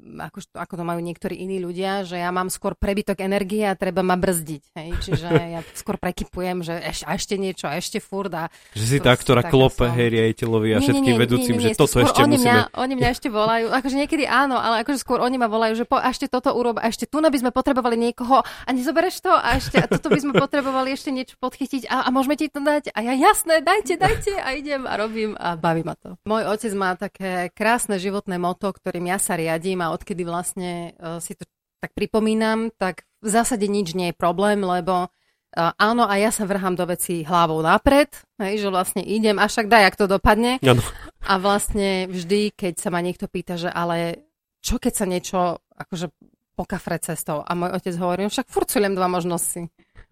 ako, 0.02 0.40
ako 0.58 0.74
to 0.74 0.84
majú 0.84 1.00
niektorí 1.00 1.38
iní 1.38 1.62
ľudia, 1.62 2.02
že 2.02 2.18
ja 2.18 2.34
mám 2.34 2.50
skôr 2.50 2.74
prebytok 2.74 3.22
energie 3.22 3.62
a 3.70 3.78
treba 3.78 4.02
ma 4.02 4.18
brzdiť. 4.18 4.64
Hej? 4.74 4.90
Čiže 5.06 5.28
ja 5.56 5.62
skôr 5.78 6.02
prekypujem, 6.02 6.66
že 6.66 6.82
eš, 6.82 7.06
a 7.06 7.14
ešte 7.14 7.38
niečo, 7.38 7.70
a 7.70 7.78
ešte 7.78 8.02
furt. 8.02 8.34
A 8.34 8.50
že 8.74 8.86
si 8.86 8.98
tá, 8.98 9.14
ktorá 9.14 9.46
klope 9.46 9.86
som... 9.86 9.94
hej 9.94 10.10
riaditeľovi 10.10 10.70
a 10.74 10.78
nie, 10.82 10.86
všetkým 10.90 11.14
nie, 11.14 11.18
nie, 11.18 11.22
vedúcim, 11.22 11.56
nie, 11.56 11.62
nie, 11.62 11.70
nie, 11.70 11.76
že 11.78 11.80
toto 11.80 11.98
ešte 12.02 12.20
oni 12.26 12.36
musíme... 12.42 12.50
Mňa, 12.50 12.62
oni 12.74 12.94
mňa 12.98 13.10
ešte 13.14 13.28
volajú, 13.30 13.66
akože 13.70 13.96
niekedy 13.96 14.24
áno, 14.26 14.58
ale 14.58 14.82
akože 14.82 15.00
skôr 15.00 15.22
oni 15.22 15.38
ma 15.38 15.48
volajú, 15.48 15.74
že 15.78 15.86
po, 15.86 16.02
a 16.02 16.10
ešte 16.10 16.26
toto 16.26 16.50
urob, 16.58 16.82
a 16.82 16.90
ešte 16.90 17.06
tu 17.06 17.22
by 17.22 17.38
sme 17.38 17.54
potrebovali 17.54 17.96
niekoho 17.96 18.42
a 18.42 18.70
nezobereš 18.74 19.22
to 19.22 19.32
a 19.32 19.62
ešte 19.62 19.78
a 19.78 19.86
toto 19.86 20.10
by 20.10 20.20
sme 20.20 20.34
potrebovali 20.34 20.92
ešte 20.92 21.14
niečo 21.14 21.38
podchytiť 21.38 21.88
a, 21.88 22.04
a 22.04 22.10
môžeme 22.10 22.34
ti 22.36 22.50
to 22.50 22.60
dať 22.60 22.92
a 22.92 23.00
ja 23.06 23.14
jasné, 23.14 23.62
dajte, 23.62 23.96
dajte 23.96 24.34
a 24.42 24.58
idem 24.58 24.90
a 24.90 24.98
robím 24.98 25.38
a 25.38 25.54
baví 25.56 25.86
ma 25.86 25.94
to. 25.96 26.18
Môj 26.26 26.50
otec 26.50 26.74
má 26.74 26.98
také 26.98 27.54
krásne 27.54 28.02
životné 28.02 28.42
moto, 28.42 28.74
ktorým 28.74 29.08
ja 29.08 29.22
sa 29.22 29.38
riadím 29.38 29.51
a 29.58 29.92
odkedy 29.92 30.24
vlastne 30.24 30.94
uh, 31.02 31.18
si 31.18 31.34
to 31.34 31.44
tak 31.82 31.98
pripomínam, 31.98 32.70
tak 32.78 33.10
v 33.26 33.30
zásade 33.34 33.66
nič 33.66 33.98
nie 33.98 34.14
je 34.14 34.16
problém, 34.16 34.62
lebo 34.62 35.10
uh, 35.10 35.72
áno, 35.82 36.06
a 36.06 36.14
ja 36.22 36.30
sa 36.30 36.46
vrhám 36.46 36.78
do 36.78 36.86
veci 36.86 37.26
hlavou 37.26 37.60
napred, 37.66 38.14
hej, 38.38 38.62
že 38.62 38.70
vlastne 38.70 39.02
idem, 39.02 39.42
a 39.42 39.50
však 39.50 39.66
daj, 39.66 39.84
ak 39.90 40.00
to 40.00 40.06
dopadne. 40.06 40.62
Ano. 40.62 40.86
A 41.26 41.42
vlastne 41.42 42.06
vždy, 42.06 42.54
keď 42.54 42.78
sa 42.78 42.94
ma 42.94 43.02
niekto 43.02 43.26
pýta, 43.26 43.58
že 43.58 43.70
ale 43.70 44.30
čo 44.62 44.78
keď 44.78 44.94
sa 44.94 45.06
niečo 45.10 45.40
akože 45.74 46.14
po 46.54 46.64
kafre 46.70 47.02
cestou 47.02 47.42
a 47.42 47.52
môj 47.58 47.74
otec 47.74 47.98
hovorí, 47.98 48.22
no 48.28 48.30
však 48.30 48.46
furt 48.46 48.70
len 48.78 48.94
dva 48.94 49.10
možnosti. 49.10 49.66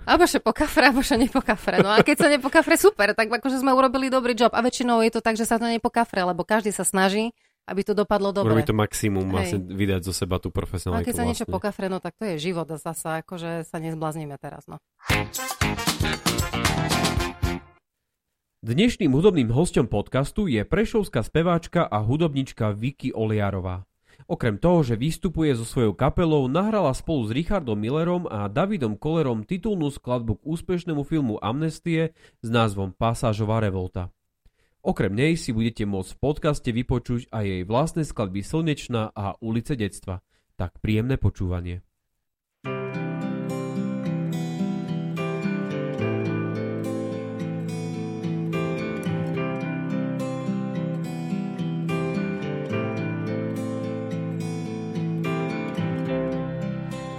Alebo 0.07 0.25
že 0.25 0.39
po 0.39 0.55
kafre, 0.55 0.89
alebo 0.89 1.03
že 1.03 1.19
nepo 1.19 1.43
kafre. 1.43 1.83
No 1.83 1.91
a 1.91 1.99
keď 2.01 2.15
sa 2.17 2.27
nepo 2.31 2.47
kafre, 2.47 2.79
super, 2.79 3.11
tak 3.13 3.29
akože 3.29 3.59
sme 3.59 3.75
urobili 3.75 4.07
dobrý 4.07 4.31
job. 4.31 4.55
A 4.55 4.63
väčšinou 4.63 5.03
je 5.03 5.11
to 5.11 5.21
tak, 5.21 5.35
že 5.35 5.43
sa 5.43 5.59
to 5.59 5.67
nepo 5.67 5.91
kafre, 5.91 6.23
lebo 6.23 6.47
každý 6.47 6.71
sa 6.71 6.87
snaží 6.87 7.35
aby 7.69 7.81
to 7.85 7.93
dopadlo 7.93 8.33
dobre. 8.33 8.51
Urobiť 8.51 8.73
to 8.73 8.75
maximum, 8.75 9.29
Hej. 9.29 9.33
vlastne 9.33 9.59
vydať 9.69 10.01
zo 10.01 10.13
seba 10.13 10.41
tú 10.41 10.49
profesionálku. 10.49 11.05
A 11.05 11.07
keď 11.07 11.13
sa 11.13 11.21
vlastne. 11.21 11.29
niečo 11.29 11.45
pokafre, 11.45 11.85
no 11.87 12.01
tak 12.01 12.17
to 12.17 12.25
je 12.25 12.41
život 12.41 12.65
a 12.65 12.81
zasa 12.81 13.21
akože 13.21 13.63
sa 13.63 13.77
nezbláznime 13.77 14.35
teraz. 14.41 14.65
No. 14.65 14.81
Dnešným 18.59 19.15
hudobným 19.15 19.55
hostom 19.55 19.87
podcastu 19.87 20.51
je 20.51 20.67
prešovská 20.67 21.23
speváčka 21.23 21.87
a 21.87 22.03
hudobnička 22.03 22.75
Vicky 22.75 23.15
Oliarová. 23.15 23.87
Okrem 24.27 24.59
toho, 24.59 24.83
že 24.83 24.99
vystupuje 24.99 25.55
so 25.55 25.63
svojou 25.63 25.95
kapelou, 25.95 26.45
nahrala 26.51 26.91
spolu 26.91 27.25
s 27.25 27.31
Richardom 27.31 27.79
Millerom 27.79 28.27
a 28.27 28.51
Davidom 28.51 28.99
Kollerom 28.99 29.47
titulnú 29.47 29.89
skladbu 29.89 30.37
k 30.37 30.45
úspešnému 30.45 31.01
filmu 31.07 31.39
Amnestie 31.39 32.11
s 32.43 32.47
názvom 32.51 32.91
Pasážová 32.91 33.63
revolta. 33.63 34.11
Okrem 34.79 35.11
nej 35.11 35.35
si 35.35 35.51
budete 35.51 35.83
môcť 35.83 36.15
v 36.15 36.21
podcaste 36.23 36.69
vypočuť 36.71 37.27
aj 37.35 37.43
jej 37.43 37.63
vlastné 37.67 38.07
skladby 38.07 38.39
Slnečná 38.39 39.11
a 39.11 39.35
Ulice 39.43 39.75
detstva. 39.75 40.23
Tak 40.55 40.79
príjemné 40.79 41.19
počúvanie. 41.19 41.83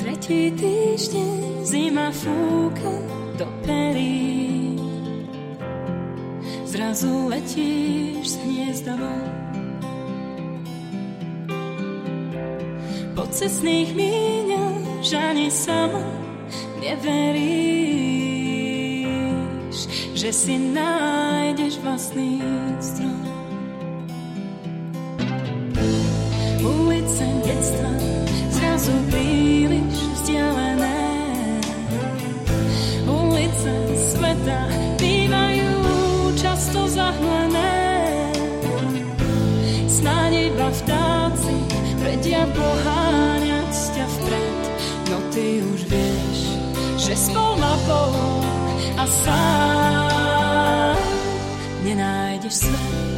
Tretí 0.01 0.49
týždeň 0.57 1.65
zima 1.69 2.09
fúka 2.09 2.93
do 3.37 3.45
perí 3.69 4.40
Zrazu 6.81 7.29
letíš 7.29 8.25
z 8.25 8.37
hniezda 8.41 8.97
von. 8.97 9.29
Po 13.13 13.29
cestných 13.29 13.93
míňaš 13.93 15.13
ani 15.13 15.53
sama 15.53 16.01
neveríš, 16.81 17.37
že 20.17 20.33
si 20.33 20.57
nájdeš 20.57 21.85
vlastný 21.85 22.41
strom. 22.81 23.40
Vedia 42.41 42.57
poháňať 42.57 43.73
ťa 43.97 44.07
vpred. 44.09 44.61
No 45.13 45.19
ty 45.33 45.61
už 45.61 45.81
vieš, 45.93 46.39
že 46.97 47.13
spol 47.17 47.57
na 47.61 47.75
pol 47.85 48.15
a 48.97 49.05
sám 49.05 50.97
nenájdeš 51.85 52.65
svet. 52.65 53.10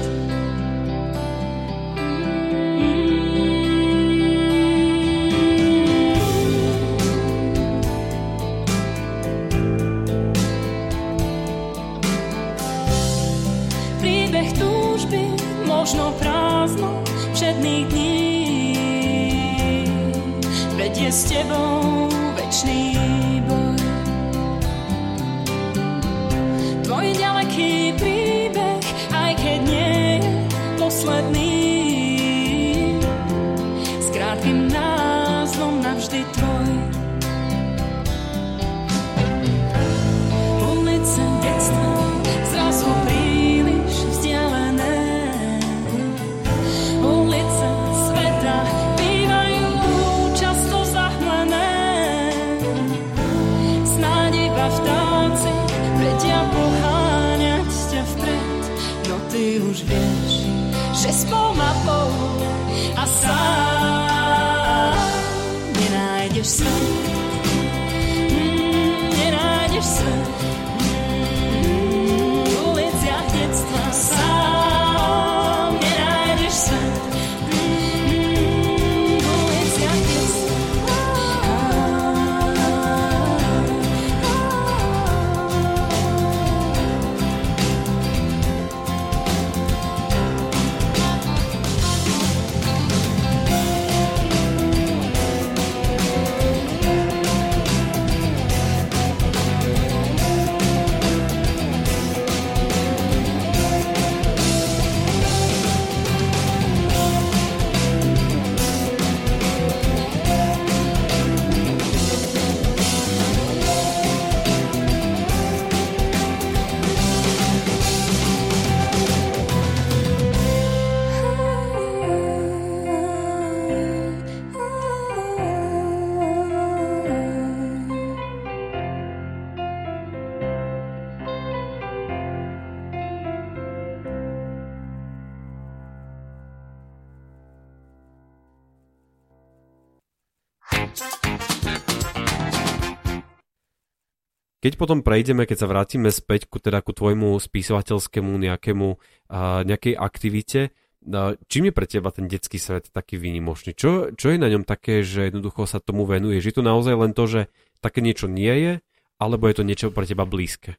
Keď 144.63 144.79
potom 144.79 145.03
prejdeme, 145.03 145.43
keď 145.43 145.67
sa 145.67 145.71
vrátime 145.71 146.15
späť 146.15 146.47
ku, 146.47 146.63
teda 146.63 146.87
ku 146.87 146.95
tvojmu 146.95 147.35
spisovateľskému 147.35 148.31
nejakému, 148.31 148.89
uh, 148.95 149.67
nejakej 149.67 149.99
aktivite, 149.99 150.71
uh, 150.71 151.35
čím 151.51 151.69
je 151.69 151.73
pre 151.75 151.91
teba 151.91 152.15
ten 152.15 152.31
detský 152.31 152.63
svet 152.63 152.95
taký 152.95 153.19
výnimočný? 153.19 153.75
Čo, 153.75 154.15
čo 154.15 154.31
je 154.31 154.39
na 154.39 154.47
ňom 154.47 154.63
také, 154.63 155.03
že 155.03 155.35
jednoducho 155.35 155.67
sa 155.67 155.83
tomu 155.83 156.07
venuje? 156.07 156.39
Je 156.39 156.55
to 156.55 156.63
naozaj 156.63 156.95
len 156.95 157.11
to, 157.11 157.27
že 157.27 157.41
také 157.83 158.07
niečo 158.07 158.31
nie 158.31 158.55
je, 158.55 158.73
alebo 159.19 159.51
je 159.51 159.59
to 159.59 159.67
niečo 159.67 159.91
pre 159.91 160.07
teba 160.07 160.23
blízke? 160.23 160.79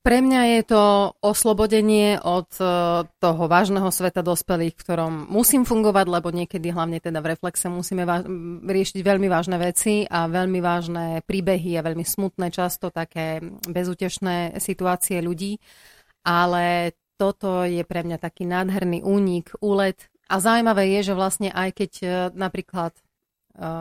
Pre 0.00 0.16
mňa 0.24 0.42
je 0.56 0.62
to 0.64 0.82
oslobodenie 1.20 2.16
od 2.24 2.48
e, 2.56 2.64
toho 3.04 3.42
vážneho 3.52 3.92
sveta 3.92 4.24
dospelých, 4.24 4.72
v 4.72 4.80
ktorom 4.80 5.12
musím 5.28 5.68
fungovať, 5.68 6.06
lebo 6.08 6.32
niekedy 6.32 6.72
hlavne 6.72 7.04
teda 7.04 7.20
v 7.20 7.36
reflexe 7.36 7.68
musíme 7.68 8.08
váž- 8.08 8.24
riešiť 8.64 8.96
veľmi 9.04 9.28
vážne 9.28 9.60
veci 9.60 10.08
a 10.08 10.24
veľmi 10.24 10.56
vážne 10.64 11.20
príbehy 11.28 11.76
a 11.76 11.84
veľmi 11.84 12.00
smutné, 12.00 12.48
často 12.48 12.88
také 12.88 13.44
bezútešné 13.68 14.56
situácie 14.56 15.20
ľudí. 15.20 15.60
Ale 16.24 16.96
toto 17.20 17.68
je 17.68 17.84
pre 17.84 18.00
mňa 18.00 18.16
taký 18.16 18.48
nádherný 18.48 19.04
únik, 19.04 19.52
úlet. 19.60 20.08
A 20.32 20.40
zaujímavé 20.40 20.96
je, 20.96 21.12
že 21.12 21.18
vlastne 21.18 21.52
aj 21.52 21.76
keď 21.76 21.92
e, 22.00 22.06
napríklad 22.32 22.96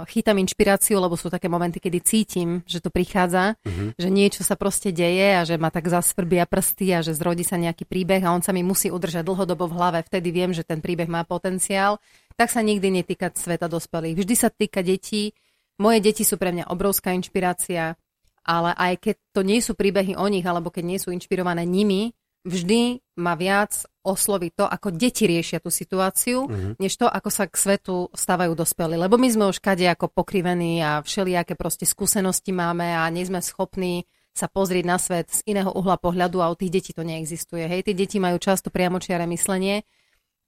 chytám 0.10 0.36
inšpiráciu, 0.41 0.99
lebo 0.99 1.15
sú 1.15 1.32
také 1.32 1.47
momenty, 1.47 1.79
kedy 1.79 1.99
cítim, 2.03 2.49
že 2.67 2.84
to 2.84 2.91
prichádza, 2.91 3.55
Mhm. 3.63 3.95
že 3.95 4.10
niečo 4.12 4.41
sa 4.43 4.60
proste 4.60 4.91
deje 4.91 5.39
a 5.39 5.45
že 5.47 5.55
ma 5.55 5.71
tak 5.71 5.88
zasvrbia 5.88 6.43
prsty 6.49 6.91
a 6.91 6.99
že 6.99 7.15
zrodí 7.15 7.47
sa 7.47 7.55
nejaký 7.55 7.86
príbeh 7.88 8.19
a 8.25 8.34
on 8.34 8.43
sa 8.43 8.51
mi 8.51 8.65
musí 8.65 8.91
udržať 8.91 9.23
dlhodobo 9.23 9.69
v 9.69 9.75
hlave. 9.79 9.99
Vtedy 10.03 10.29
viem, 10.34 10.51
že 10.51 10.67
ten 10.67 10.82
príbeh 10.84 11.08
má 11.08 11.23
potenciál. 11.23 12.01
Tak 12.36 12.51
sa 12.51 12.60
nikdy 12.60 12.91
netýka 13.03 13.32
sveta 13.32 13.71
dospelých. 13.71 14.19
Vždy 14.19 14.36
sa 14.36 14.49
týka 14.51 14.84
detí. 14.84 15.32
Moje 15.79 16.03
deti 16.03 16.27
sú 16.27 16.36
pre 16.36 16.51
mňa 16.51 16.67
obrovská 16.71 17.15
inšpirácia, 17.15 17.95
ale 18.43 18.71
aj 18.75 18.93
keď 18.99 19.15
to 19.32 19.41
nie 19.47 19.60
sú 19.63 19.75
príbehy 19.79 20.17
o 20.19 20.27
nich, 20.27 20.43
alebo 20.43 20.71
keď 20.73 20.84
nie 20.84 20.99
sú 20.99 21.12
inšpirované 21.15 21.63
nimi, 21.63 22.12
vždy 22.47 23.04
ma 23.19 23.36
viac 23.36 23.84
osloví 23.99 24.49
to, 24.56 24.63
ako 24.63 24.95
deti 24.95 25.28
riešia 25.28 25.60
tú 25.60 25.67
situáciu, 25.69 26.47
Mhm. 26.47 26.80
než 26.80 26.95
to, 26.95 27.06
ako 27.06 27.30
sa 27.30 27.45
k 27.45 27.56
svetu 27.56 28.08
stávajú 28.15 28.56
dospelí. 28.56 28.95
Lebo 28.95 29.19
my 29.19 29.28
sme 29.28 29.45
už 29.52 29.60
kade 29.60 29.86
ako 29.86 30.08
pokrivení 30.08 30.80
a 30.80 31.04
všelijaké 31.04 31.54
proste 31.60 31.84
skúsenosti 31.84 32.56
máme 32.56 32.95
a 32.95 33.04
nie 33.12 33.28
sme 33.28 33.43
schopní 33.43 34.08
sa 34.32 34.47
pozrieť 34.47 34.86
na 34.88 34.95
svet 34.95 35.28
z 35.28 35.39
iného 35.52 35.67
uhla 35.75 35.99
pohľadu 35.99 36.39
a 36.39 36.47
u 36.47 36.56
tých 36.56 36.71
detí 36.71 36.91
to 36.95 37.04
neexistuje. 37.04 37.67
Hej, 37.67 37.91
tie 37.91 37.95
deti 37.97 38.23
majú 38.23 38.39
často 38.39 38.71
priamočiare 38.71 39.28
myslenie 39.28 39.84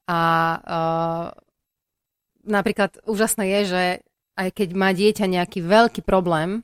a 0.08 0.19
uh, 0.56 1.27
napríklad 2.47 3.04
úžasné 3.04 3.45
je, 3.51 3.62
že 3.67 3.84
aj 4.39 4.49
keď 4.56 4.69
má 4.73 4.95
dieťa 4.95 5.25
nejaký 5.27 5.60
veľký 5.60 6.01
problém, 6.08 6.63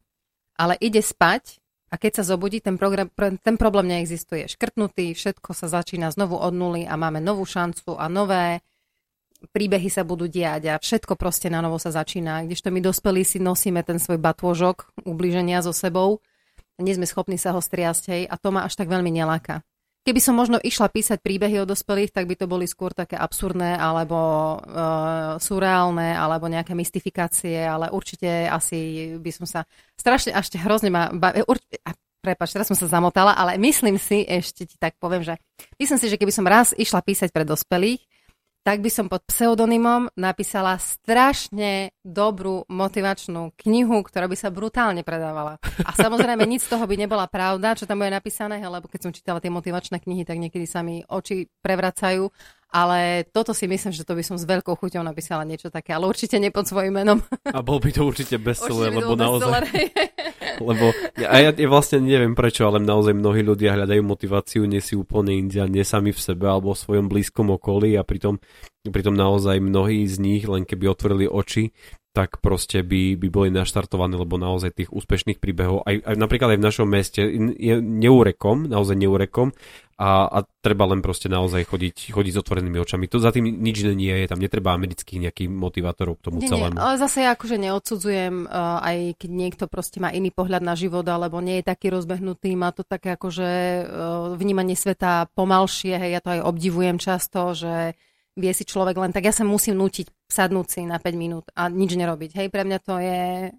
ale 0.55 0.79
ide 0.79 1.03
spať 1.03 1.59
a 1.87 1.95
keď 1.95 2.19
sa 2.19 2.23
zobudí, 2.35 2.59
ten, 2.59 2.75
program, 2.75 3.07
pr- 3.07 3.39
ten 3.39 3.55
problém 3.55 3.87
neexistuje. 3.87 4.51
Škrtnutý, 4.51 5.15
všetko 5.15 5.55
sa 5.55 5.71
začína 5.71 6.11
znovu 6.11 6.35
od 6.35 6.51
nuly 6.51 6.83
a 6.83 6.99
máme 6.99 7.23
novú 7.23 7.47
šancu 7.47 7.95
a 7.95 8.11
nové 8.11 8.59
príbehy 9.53 9.87
sa 9.87 10.01
budú 10.01 10.25
diať 10.25 10.73
a 10.73 10.81
všetko 10.81 11.13
proste 11.15 11.47
na 11.47 11.61
novo 11.61 11.77
sa 11.77 11.93
začína. 11.93 12.43
Kdežto 12.43 12.73
my 12.73 12.81
dospelí 12.81 13.21
si 13.23 13.37
nosíme 13.37 13.85
ten 13.85 14.01
svoj 14.01 14.17
batôžok 14.19 15.05
ubliženia 15.05 15.61
so 15.61 15.71
sebou, 15.71 16.19
nie 16.77 16.93
sme 16.93 17.09
schopní 17.09 17.41
sa 17.41 17.53
ho 17.53 17.61
striasť, 17.61 18.03
hej, 18.13 18.23
a 18.29 18.35
to 18.37 18.53
ma 18.53 18.65
až 18.65 18.77
tak 18.77 18.89
veľmi 18.89 19.09
neláka. 19.09 19.65
Keby 20.07 20.23
som 20.23 20.39
možno 20.39 20.55
išla 20.55 20.87
písať 20.87 21.19
príbehy 21.19 21.59
o 21.59 21.67
dospelých, 21.67 22.15
tak 22.15 22.31
by 22.31 22.39
to 22.39 22.47
boli 22.47 22.63
skôr 22.63 22.95
také 22.95 23.19
absurdné 23.19 23.75
alebo 23.75 24.15
uh, 24.55 25.35
surreálne 25.35 26.15
alebo 26.15 26.47
nejaké 26.47 26.71
mystifikácie, 26.71 27.59
ale 27.59 27.91
určite 27.91 28.47
asi 28.47 29.11
by 29.19 29.31
som 29.35 29.43
sa 29.43 29.67
strašne 29.99 30.31
až 30.31 30.47
hrozne 30.63 30.95
ma. 30.95 31.11
Určite, 31.43 31.83
a 31.83 31.91
Prepač, 32.17 32.49
teraz 32.51 32.67
som 32.67 32.75
sa 32.75 32.89
zamotala, 32.89 33.37
ale 33.37 33.61
myslím 33.61 33.95
si, 33.95 34.25
ešte 34.25 34.65
ti 34.65 34.75
tak 34.75 34.97
poviem, 34.97 35.21
že 35.21 35.37
myslím 35.77 35.95
si, 36.01 36.09
že 36.09 36.17
keby 36.17 36.33
som 36.33 36.49
raz 36.49 36.73
išla 36.73 37.05
písať 37.05 37.29
pre 37.29 37.45
dospelých, 37.45 38.03
tak 38.67 38.83
by 38.83 38.91
som 38.91 39.07
pod 39.07 39.23
pseudonymom 39.23 40.11
napísala 40.19 40.75
strašne 40.75 41.95
dobrú 42.03 42.67
motivačnú 42.67 43.55
knihu, 43.63 44.03
ktorá 44.03 44.27
by 44.27 44.35
sa 44.35 44.51
brutálne 44.51 45.07
predávala. 45.07 45.55
A 45.87 45.95
samozrejme 45.95 46.43
nic 46.51 46.67
z 46.67 46.75
toho 46.75 46.83
by 46.83 46.99
nebola 46.99 47.31
pravda, 47.31 47.79
čo 47.79 47.87
tam 47.87 48.03
bude 48.03 48.11
napísané, 48.11 48.59
lebo 48.59 48.91
keď 48.91 49.07
som 49.07 49.15
čítala 49.15 49.39
tie 49.39 49.47
motivačné 49.47 50.03
knihy, 50.03 50.27
tak 50.27 50.35
niekedy 50.35 50.67
sa 50.67 50.83
mi 50.83 50.99
oči 50.99 51.47
prevracajú. 51.63 52.27
Ale 52.67 53.23
toto 53.31 53.55
si 53.55 53.63
myslím, 53.63 53.95
že 53.95 54.03
to 54.03 54.11
by 54.11 54.23
som 54.27 54.35
s 54.35 54.43
veľkou 54.43 54.75
chuťou 54.75 54.99
napísala 54.99 55.47
niečo 55.47 55.71
také, 55.71 55.95
ale 55.95 56.03
určite 56.03 56.35
nie 56.35 56.51
pod 56.51 56.67
svojím 56.67 56.99
menom. 56.99 57.23
A 57.47 57.63
bol 57.63 57.79
by 57.79 57.95
to 57.95 58.03
určite 58.03 58.35
bestseller, 58.43 58.91
lebo 58.91 59.15
naozaj... 59.15 59.63
Lebo 60.57 60.89
ja, 61.21 61.29
ja, 61.37 61.51
ja 61.53 61.67
vlastne 61.69 62.01
neviem 62.01 62.33
prečo, 62.33 62.65
ale 62.65 62.81
naozaj 62.81 63.13
mnohí 63.13 63.45
ľudia 63.45 63.77
hľadajú 63.77 64.01
motiváciu 64.01 64.65
nie 64.65 64.81
si 64.81 64.97
úplne 64.97 65.37
india, 65.37 65.69
nie 65.69 65.85
sami 65.85 66.09
v 66.09 66.17
sebe 66.17 66.49
alebo 66.49 66.73
v 66.73 66.81
svojom 66.81 67.05
blízkom 67.05 67.53
okolí 67.53 67.93
a 67.93 68.01
pritom, 68.01 68.41
pritom 68.81 69.13
naozaj 69.13 69.61
mnohí 69.61 70.09
z 70.09 70.17
nich, 70.17 70.49
len 70.49 70.65
keby 70.65 70.89
otvorili 70.89 71.29
oči, 71.29 71.69
tak 72.17 72.41
proste 72.41 72.81
by, 72.81 73.13
by 73.13 73.27
boli 73.29 73.49
naštartovaní, 73.53 74.17
lebo 74.17 74.41
naozaj 74.41 74.73
tých 74.73 74.89
úspešných 74.89 75.37
príbehov, 75.37 75.85
aj, 75.85 76.01
aj 76.01 76.15
napríklad 76.17 76.57
aj 76.57 76.59
v 76.59 76.65
našom 76.65 76.89
meste, 76.89 77.21
je 77.53 77.77
neurekom, 77.77 78.65
naozaj 78.65 78.97
neurekom 78.97 79.53
a, 80.01 80.25
a 80.25 80.37
treba 80.65 80.89
len 80.89 81.05
proste 81.05 81.29
naozaj 81.29 81.69
chodiť, 81.69 82.09
chodiť 82.09 82.33
s 82.33 82.41
otvorenými 82.41 82.81
očami. 82.81 83.05
To 83.13 83.21
za 83.21 83.29
tým 83.29 83.45
nič 83.45 83.85
nie 83.93 84.09
je, 84.09 84.33
tam 84.33 84.41
netreba 84.41 84.73
amerických 84.73 85.29
nejakých 85.29 85.49
motivátorov 85.53 86.17
k 86.17 86.25
tomu 86.25 86.41
Nie, 86.41 86.49
nie, 86.49 86.51
celému. 86.57 86.77
ale 86.81 86.95
zase 86.97 87.21
ja 87.21 87.37
akože 87.37 87.57
neodsudzujem, 87.61 88.49
uh, 88.49 88.81
aj 88.81 88.97
keď 89.21 89.29
niekto 89.29 89.63
proste 89.69 90.01
má 90.01 90.09
iný 90.09 90.33
pohľad 90.33 90.65
na 90.65 90.73
život, 90.73 91.05
alebo 91.05 91.37
nie 91.37 91.61
je 91.61 91.69
taký 91.69 91.93
rozbehnutý, 91.93 92.57
má 92.57 92.73
to 92.73 92.81
také 92.81 93.13
akože 93.13 93.49
uh, 93.85 94.33
vnímanie 94.33 94.73
sveta 94.73 95.29
pomalšie, 95.37 96.01
hej, 96.01 96.17
ja 96.17 96.21
to 96.25 96.33
aj 96.33 96.41
obdivujem 96.41 96.97
často, 96.97 97.53
že 97.53 97.93
vie 98.33 98.53
si 98.53 98.65
človek 98.65 98.97
len 98.97 99.13
tak, 99.13 99.25
ja 99.25 99.33
sa 99.33 99.45
musím 99.45 99.77
nútiť 99.81 100.16
sadnúť 100.27 100.67
si 100.67 100.81
na 100.83 100.99
5 100.99 101.15
minút 101.15 101.45
a 101.55 101.71
nič 101.71 101.95
nerobiť, 101.95 102.35
hej, 102.35 102.47
pre 102.51 102.63
mňa 102.67 102.79
to 102.83 102.99
je 102.99 103.51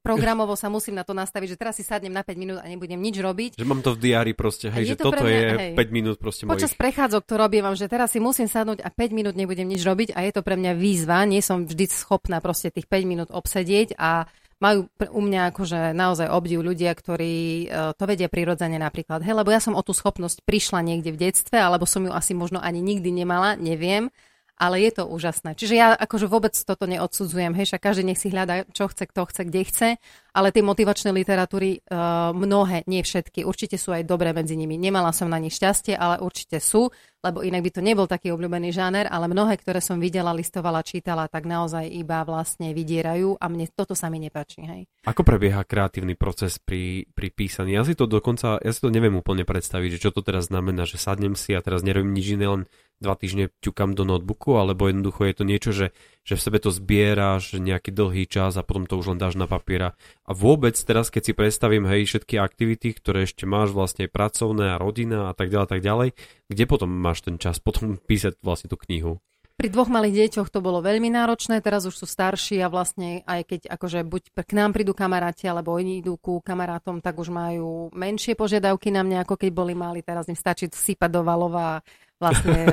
programovo 0.00 0.56
sa 0.56 0.72
musím 0.72 0.96
na 0.96 1.04
to 1.04 1.12
nastaviť, 1.12 1.48
že 1.54 1.60
teraz 1.60 1.76
si 1.76 1.84
sadnem 1.84 2.12
na 2.12 2.24
5 2.24 2.40
minút 2.40 2.58
a 2.60 2.66
nebudem 2.66 2.96
nič 2.96 3.20
robiť. 3.20 3.50
Že 3.60 3.68
mám 3.68 3.84
to 3.84 3.92
v 3.92 3.98
diári 4.00 4.32
proste, 4.32 4.72
hej, 4.72 4.84
Je 4.84 4.90
že 4.92 4.96
to 4.96 5.12
toto 5.12 5.28
mňa- 5.28 5.32
je 5.32 5.48
hej. 5.60 5.72
5 5.76 5.92
minút 5.92 6.16
proste 6.16 6.48
Počas 6.48 6.72
mojich. 6.72 6.80
prechádzok 6.80 7.22
to 7.28 7.34
robím 7.36 7.64
že 7.76 7.86
teraz 7.86 8.16
si 8.16 8.18
musím 8.18 8.48
sadnúť 8.48 8.80
a 8.80 8.88
5 8.88 9.12
minút 9.12 9.34
nebudem 9.36 9.68
nič 9.68 9.84
robiť 9.84 10.16
a 10.16 10.24
je 10.24 10.32
to 10.32 10.40
pre 10.40 10.56
mňa 10.56 10.72
výzva. 10.74 11.28
Nie 11.28 11.44
som 11.44 11.68
vždy 11.68 11.84
schopná 11.92 12.40
proste 12.40 12.72
tých 12.72 12.88
5 12.88 13.04
minút 13.04 13.28
obsedieť 13.28 13.94
a 14.00 14.24
majú 14.60 14.92
u 15.16 15.20
mňa 15.24 15.56
akože 15.56 15.96
naozaj 15.96 16.28
obdiv 16.28 16.60
ľudia, 16.60 16.92
ktorí 16.92 17.64
uh, 17.64 17.96
to 17.96 18.04
vedia 18.04 18.28
prirodzene 18.28 18.76
napríklad. 18.76 19.24
Hej, 19.24 19.32
lebo 19.32 19.48
ja 19.48 19.56
som 19.56 19.72
o 19.72 19.80
tú 19.80 19.96
schopnosť 19.96 20.44
prišla 20.44 20.84
niekde 20.84 21.16
v 21.16 21.20
detstve, 21.32 21.56
alebo 21.56 21.88
som 21.88 22.04
ju 22.04 22.12
asi 22.12 22.36
možno 22.36 22.60
ani 22.60 22.84
nikdy 22.84 23.08
nemala, 23.08 23.56
neviem. 23.56 24.12
Ale 24.60 24.84
je 24.84 24.92
to 24.92 25.08
úžasné. 25.08 25.56
Čiže 25.56 25.74
ja 25.74 25.96
akože 25.96 26.28
vôbec 26.28 26.52
toto 26.52 26.84
neodsudzujem, 26.84 27.56
hej, 27.56 27.72
však 27.72 27.80
každý 27.80 28.04
nech 28.04 28.20
si 28.20 28.28
hľada, 28.28 28.68
čo 28.76 28.92
chce, 28.92 29.08
kto 29.08 29.24
chce, 29.32 29.42
kde 29.48 29.60
chce, 29.64 29.88
ale 30.36 30.52
tie 30.52 30.60
motivačné 30.60 31.16
literatúry, 31.16 31.80
uh, 31.88 32.30
mnohé, 32.36 32.84
nie 32.84 33.00
všetky, 33.00 33.48
určite 33.48 33.80
sú 33.80 33.96
aj 33.96 34.04
dobré 34.04 34.36
medzi 34.36 34.54
nimi. 34.60 34.76
Nemala 34.76 35.16
som 35.16 35.32
na 35.32 35.40
nich 35.40 35.56
šťastie, 35.56 35.96
ale 35.96 36.20
určite 36.20 36.60
sú, 36.60 36.92
lebo 37.24 37.40
inak 37.40 37.64
by 37.64 37.70
to 37.72 37.80
nebol 37.80 38.04
taký 38.04 38.32
obľúbený 38.32 38.72
žáner, 38.72 39.08
ale 39.08 39.28
mnohé, 39.28 39.56
ktoré 39.56 39.80
som 39.80 39.96
videla, 39.96 40.36
listovala, 40.36 40.84
čítala, 40.84 41.28
tak 41.28 41.48
naozaj 41.48 41.88
iba 41.88 42.20
vlastne 42.24 42.76
vydierajú 42.76 43.40
a 43.40 43.44
mne 43.48 43.68
toto 43.72 43.96
sa 43.96 44.12
mi 44.12 44.20
nepáči, 44.20 44.60
hej. 44.64 44.82
Ako 45.08 45.24
prebieha 45.24 45.64
kreatívny 45.64 46.14
proces 46.16 46.60
pri, 46.60 47.08
pri 47.12 47.28
písaní? 47.32 47.76
Ja 47.76 47.84
si 47.84 47.96
to 47.96 48.04
dokonca, 48.04 48.60
ja 48.60 48.72
si 48.72 48.80
to 48.80 48.92
neviem 48.92 49.16
úplne 49.16 49.48
predstaviť, 49.48 49.96
že 49.96 50.02
čo 50.08 50.10
to 50.12 50.20
teraz 50.20 50.52
znamená, 50.52 50.84
že 50.84 51.00
sadnem 51.00 51.32
si 51.36 51.56
a 51.56 51.64
teraz 51.64 51.80
nerobím 51.80 52.12
nič 52.12 52.36
iné, 52.36 52.46
len 52.48 52.62
dva 53.00 53.16
týždne 53.16 53.48
ťukam 53.64 53.96
do 53.96 54.04
notebooku, 54.04 54.60
alebo 54.60 54.86
jednoducho 54.86 55.24
je 55.24 55.34
to 55.34 55.44
niečo, 55.48 55.70
že, 55.72 55.96
že 56.22 56.36
v 56.36 56.44
sebe 56.44 56.58
to 56.60 56.68
zbieraš 56.68 57.56
nejaký 57.56 57.90
dlhý 57.90 58.28
čas 58.28 58.60
a 58.60 58.62
potom 58.62 58.84
to 58.84 59.00
už 59.00 59.16
len 59.16 59.18
dáš 59.18 59.40
na 59.40 59.48
papiera. 59.48 59.96
A 60.28 60.36
vôbec 60.36 60.76
teraz, 60.76 61.08
keď 61.08 61.22
si 61.24 61.32
predstavím, 61.32 61.88
hej, 61.88 62.06
všetky 62.06 62.36
aktivity, 62.36 62.92
ktoré 62.92 63.24
ešte 63.24 63.48
máš 63.48 63.72
vlastne 63.72 64.06
pracovné 64.06 64.76
a 64.76 64.80
rodina 64.80 65.32
a 65.32 65.34
tak 65.34 65.48
ďalej, 65.48 65.68
tak 65.72 65.80
ďalej, 65.80 66.08
kde 66.52 66.64
potom 66.68 66.92
máš 66.92 67.24
ten 67.24 67.40
čas 67.40 67.56
potom 67.58 67.96
písať 67.96 68.36
vlastne 68.44 68.68
tú 68.68 68.76
knihu? 68.86 69.18
Pri 69.60 69.68
dvoch 69.68 69.92
malých 69.92 70.24
deťoch 70.24 70.48
to 70.48 70.64
bolo 70.64 70.80
veľmi 70.80 71.12
náročné, 71.12 71.60
teraz 71.60 71.84
už 71.84 71.92
sú 71.92 72.08
starší 72.08 72.64
a 72.64 72.72
vlastne 72.72 73.20
aj 73.28 73.44
keď 73.44 73.60
akože 73.68 74.08
buď 74.08 74.22
k 74.32 74.56
nám 74.56 74.72
prídu 74.72 74.96
kamaráti, 74.96 75.52
alebo 75.52 75.76
oni 75.76 76.00
idú 76.00 76.16
ku 76.16 76.40
kamarátom, 76.40 77.04
tak 77.04 77.20
už 77.20 77.28
majú 77.28 77.92
menšie 77.92 78.40
požiadavky 78.40 78.88
na 78.88 79.04
mňa, 79.04 79.28
ako 79.28 79.36
keď 79.36 79.50
boli 79.52 79.76
mali. 79.76 80.00
Teraz 80.00 80.32
im 80.32 80.38
stačí 80.38 80.64
sypať 80.72 81.12
do 81.12 81.20
valova 81.20 81.84
vlastne 82.20 82.58
e, 82.68 82.72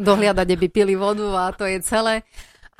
dohliadať, 0.00 0.48
aby 0.48 0.66
pili 0.72 0.96
vodu 0.96 1.28
a 1.36 1.52
to 1.52 1.68
je 1.68 1.78
celé. 1.84 2.24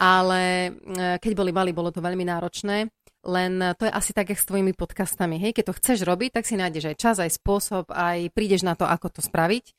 Ale 0.01 0.73
e, 0.73 1.21
keď 1.21 1.33
boli 1.37 1.53
mali, 1.53 1.71
bolo 1.77 1.93
to 1.93 2.01
veľmi 2.01 2.25
náročné. 2.25 2.89
Len 3.27 3.53
to 3.75 3.85
je 3.85 3.93
asi 3.93 4.15
tak, 4.15 4.31
jak 4.31 4.39
s 4.39 4.47
tvojimi 4.47 4.71
podcastami. 4.73 5.37
Hej, 5.43 5.59
keď 5.59 5.65
to 5.69 5.79
chceš 5.83 5.99
robiť, 6.07 6.39
tak 6.39 6.47
si 6.47 6.55
nájdeš 6.55 6.95
aj 6.95 6.97
čas, 6.97 7.17
aj 7.19 7.35
spôsob, 7.35 7.91
aj 7.91 8.31
prídeš 8.31 8.63
na 8.63 8.79
to, 8.79 8.87
ako 8.87 9.19
to 9.19 9.21
spraviť. 9.21 9.75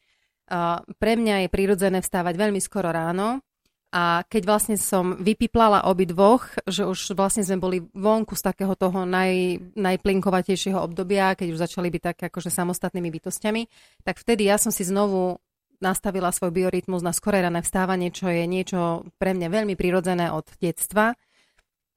Pre 0.91 1.13
mňa 1.15 1.47
je 1.47 1.53
prirodzené 1.55 2.03
vstávať 2.03 2.35
veľmi 2.35 2.59
skoro 2.59 2.91
ráno 2.91 3.39
a 3.87 4.27
keď 4.27 4.43
vlastne 4.43 4.75
som 4.75 5.15
vypiplala 5.15 5.87
obidvoch, 5.87 6.59
že 6.67 6.83
už 6.83 7.15
vlastne 7.15 7.47
sme 7.47 7.55
boli 7.55 7.77
vonku 7.95 8.35
z 8.35 8.51
takého 8.51 8.75
toho 8.75 9.07
naj, 9.07 9.63
najplinkovatejšieho 9.79 10.75
obdobia, 10.75 11.39
keď 11.39 11.55
už 11.55 11.63
začali 11.63 11.87
byť 11.87 12.01
tak 12.03 12.17
akože 12.27 12.51
samostatnými 12.51 13.07
bytostiami, 13.07 13.63
tak 14.03 14.19
vtedy 14.19 14.51
ja 14.51 14.59
som 14.59 14.75
si 14.75 14.83
znovu 14.83 15.39
nastavila 15.83 16.33
svoj 16.33 16.51
biorytmus 16.53 17.05
na 17.05 17.13
skoré 17.13 17.41
rané 17.45 17.61
vstávanie, 17.61 18.09
čo 18.09 18.29
je 18.29 18.43
niečo 18.49 19.05
pre 19.21 19.37
mňa 19.37 19.47
veľmi 19.49 19.75
prirodzené 19.77 20.33
od 20.33 20.45
detstva. 20.57 21.13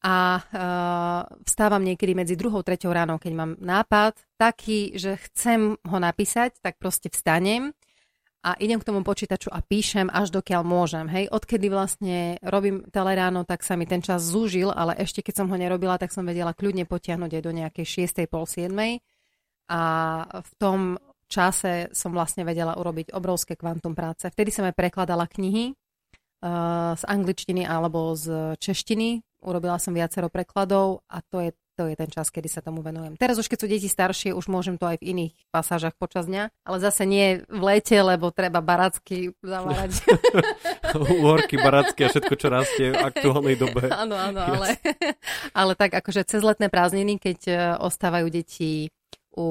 A 0.00 0.16
uh, 0.40 1.28
vstávam 1.44 1.84
niekedy 1.84 2.16
medzi 2.16 2.32
druhou, 2.32 2.64
treťou 2.64 2.88
ráno, 2.88 3.20
keď 3.20 3.32
mám 3.36 3.52
nápad 3.60 4.16
taký, 4.40 4.96
že 4.96 5.20
chcem 5.28 5.76
ho 5.76 5.98
napísať, 6.00 6.56
tak 6.64 6.80
proste 6.80 7.12
vstanem 7.12 7.76
a 8.40 8.56
idem 8.56 8.80
k 8.80 8.88
tomu 8.88 9.04
počítaču 9.04 9.52
a 9.52 9.60
píšem 9.60 10.08
až 10.08 10.32
dokiaľ 10.32 10.64
môžem. 10.64 11.04
Hej, 11.12 11.28
odkedy 11.28 11.68
vlastne 11.68 12.40
robím 12.40 12.88
teleráno, 12.88 13.44
tak 13.44 13.60
sa 13.60 13.76
mi 13.76 13.84
ten 13.84 14.00
čas 14.00 14.24
zúžil, 14.24 14.72
ale 14.72 14.96
ešte 14.96 15.20
keď 15.20 15.44
som 15.44 15.48
ho 15.52 15.56
nerobila, 15.60 16.00
tak 16.00 16.08
som 16.08 16.24
vedela 16.24 16.56
kľudne 16.56 16.88
potiahnuť 16.88 17.30
aj 17.36 17.42
do 17.44 17.52
nejakej 17.52 18.08
6. 18.08 18.24
pol 18.32 18.48
7. 18.48 18.72
A 19.68 19.82
v 20.40 20.52
tom 20.56 20.96
čase 21.30 21.88
som 21.94 22.10
vlastne 22.10 22.42
vedela 22.42 22.74
urobiť 22.74 23.14
obrovské 23.14 23.54
kvantum 23.54 23.94
práce. 23.94 24.26
Vtedy 24.26 24.50
som 24.50 24.66
aj 24.66 24.74
prekladala 24.74 25.30
knihy 25.30 25.72
uh, 25.72 26.98
z 26.98 27.02
angličtiny 27.06 27.62
alebo 27.62 28.18
z 28.18 28.58
češtiny. 28.58 29.22
Urobila 29.40 29.78
som 29.78 29.94
viacero 29.94 30.28
prekladov 30.28 31.06
a 31.08 31.22
to 31.24 31.40
je 31.40 31.50
to 31.80 31.88
je 31.88 31.96
ten 31.96 32.12
čas, 32.12 32.28
kedy 32.28 32.44
sa 32.44 32.60
tomu 32.60 32.84
venujem. 32.84 33.16
Teraz 33.16 33.40
už 33.40 33.48
keď 33.48 33.58
sú 33.64 33.66
deti 33.72 33.88
staršie, 33.88 34.36
už 34.36 34.52
môžem 34.52 34.76
to 34.76 34.84
aj 34.84 35.00
v 35.00 35.16
iných 35.16 35.34
pasážach 35.48 35.96
počas 35.96 36.28
dňa, 36.28 36.52
ale 36.68 36.76
zase 36.76 37.08
nie 37.08 37.40
v 37.48 37.62
lete, 37.64 37.96
lebo 37.96 38.28
treba 38.28 38.60
baracky 38.60 39.32
zavárať. 39.40 40.04
Uhorky, 40.92 41.56
baracky 41.64 42.04
a 42.04 42.12
všetko, 42.12 42.34
čo 42.36 42.46
rastie 42.52 42.92
v 42.92 43.00
aktuálnej 43.00 43.56
dobe. 43.56 43.88
Áno, 44.04 44.12
áno, 44.12 44.40
ale, 44.44 44.76
ale 45.60 45.72
tak 45.72 45.96
akože 45.96 46.28
cez 46.28 46.44
letné 46.44 46.68
prázdniny, 46.68 47.16
keď 47.16 47.38
uh, 47.48 47.58
ostávajú 47.80 48.28
deti 48.28 48.92
u 49.32 49.48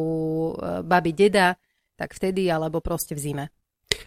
uh, 0.54 0.86
baby, 0.86 1.18
deda, 1.18 1.58
tak 2.00 2.16
vtedy 2.16 2.48
alebo 2.48 2.80
proste 2.80 3.12
v 3.12 3.20
zime. 3.20 3.46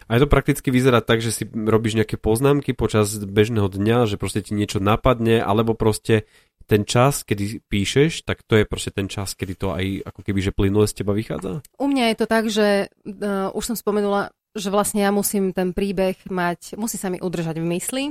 A 0.07 0.15
je 0.15 0.23
to 0.25 0.31
prakticky 0.31 0.71
vyzerá 0.71 1.03
tak, 1.03 1.19
že 1.19 1.31
si 1.31 1.43
robíš 1.45 1.99
nejaké 1.99 2.15
poznámky 2.15 2.73
počas 2.73 3.13
bežného 3.19 3.67
dňa, 3.67 4.09
že 4.09 4.15
proste 4.19 4.43
ti 4.43 4.55
niečo 4.55 4.79
napadne, 4.79 5.43
alebo 5.43 5.75
proste 5.75 6.27
ten 6.63 6.87
čas, 6.87 7.27
kedy 7.27 7.67
píšeš, 7.67 8.23
tak 8.23 8.41
to 8.47 8.55
je 8.55 8.63
proste 8.63 8.95
ten 8.95 9.11
čas, 9.11 9.35
kedy 9.35 9.53
to 9.59 9.75
aj 9.75 10.07
ako 10.07 10.19
keby, 10.23 10.39
že 10.39 10.55
plynule 10.55 10.87
z 10.87 11.03
teba 11.03 11.11
vychádza? 11.11 11.59
U 11.75 11.85
mňa 11.91 12.15
je 12.15 12.17
to 12.17 12.25
tak, 12.25 12.47
že 12.47 12.87
uh, 12.87 13.51
už 13.51 13.63
som 13.63 13.75
spomenula, 13.75 14.31
že 14.55 14.71
vlastne 14.71 15.03
ja 15.03 15.11
musím 15.11 15.51
ten 15.51 15.75
príbeh 15.75 16.15
mať, 16.31 16.79
musí 16.79 16.95
sa 16.95 17.11
mi 17.11 17.19
udržať 17.19 17.59
v 17.59 17.69
mysli. 17.75 18.03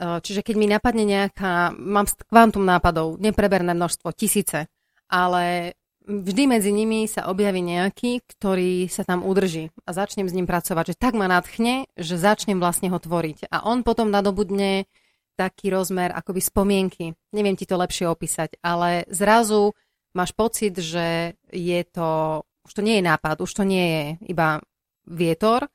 Uh, 0.00 0.20
čiže 0.20 0.44
keď 0.44 0.54
mi 0.60 0.68
napadne 0.68 1.04
nejaká, 1.08 1.72
mám 1.76 2.08
kvantum 2.28 2.64
nápadov, 2.64 3.16
nepreberné 3.16 3.72
množstvo, 3.72 4.12
tisíce, 4.12 4.68
ale 5.08 5.76
vždy 6.10 6.42
medzi 6.50 6.74
nimi 6.74 7.06
sa 7.06 7.30
objaví 7.30 7.62
nejaký, 7.62 8.26
ktorý 8.26 8.90
sa 8.90 9.06
tam 9.06 9.22
udrží 9.22 9.70
a 9.86 9.94
začnem 9.94 10.26
s 10.26 10.34
ním 10.34 10.50
pracovať, 10.50 10.94
že 10.94 10.98
tak 10.98 11.14
ma 11.14 11.30
nadchne, 11.30 11.86
že 11.94 12.18
začnem 12.18 12.58
vlastne 12.58 12.90
ho 12.90 12.98
tvoriť. 12.98 13.46
A 13.54 13.62
on 13.70 13.86
potom 13.86 14.10
nadobudne 14.10 14.90
taký 15.38 15.70
rozmer 15.72 16.10
akoby 16.12 16.42
spomienky. 16.42 17.16
Neviem 17.32 17.56
ti 17.56 17.64
to 17.64 17.80
lepšie 17.80 18.10
opísať, 18.10 18.60
ale 18.60 19.08
zrazu 19.08 19.72
máš 20.12 20.34
pocit, 20.34 20.76
že 20.76 21.38
je 21.48 21.80
to, 21.88 22.42
už 22.66 22.72
to 22.76 22.82
nie 22.84 23.00
je 23.00 23.08
nápad, 23.08 23.40
už 23.40 23.52
to 23.54 23.64
nie 23.64 23.86
je 23.86 24.04
iba 24.34 24.60
vietor, 25.06 25.70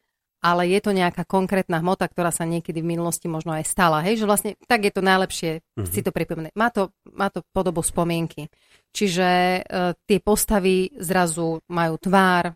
ale 0.45 0.69
je 0.69 0.77
to 0.77 0.93
nejaká 0.93 1.25
konkrétna 1.25 1.81
hmota, 1.81 2.05
ktorá 2.05 2.29
sa 2.29 2.45
niekedy 2.45 2.85
v 2.85 2.93
minulosti 2.93 3.25
možno 3.25 3.57
aj 3.57 3.65
stala. 3.65 4.05
Hej, 4.05 4.21
že 4.21 4.29
vlastne 4.29 4.51
tak 4.69 4.85
je 4.85 4.93
to 4.93 5.01
najlepšie 5.01 5.65
mm-hmm. 5.65 5.89
si 5.89 6.05
to 6.05 6.13
pripomenúť. 6.13 6.53
Má 6.53 6.69
to, 6.69 6.93
má 7.17 7.33
to 7.33 7.41
podobu 7.49 7.81
spomienky. 7.81 8.53
Čiže 8.93 9.25
e, 9.25 9.61
tie 10.05 10.19
postavy 10.21 10.93
zrazu 11.01 11.65
majú 11.65 11.97
tvár, 11.97 12.53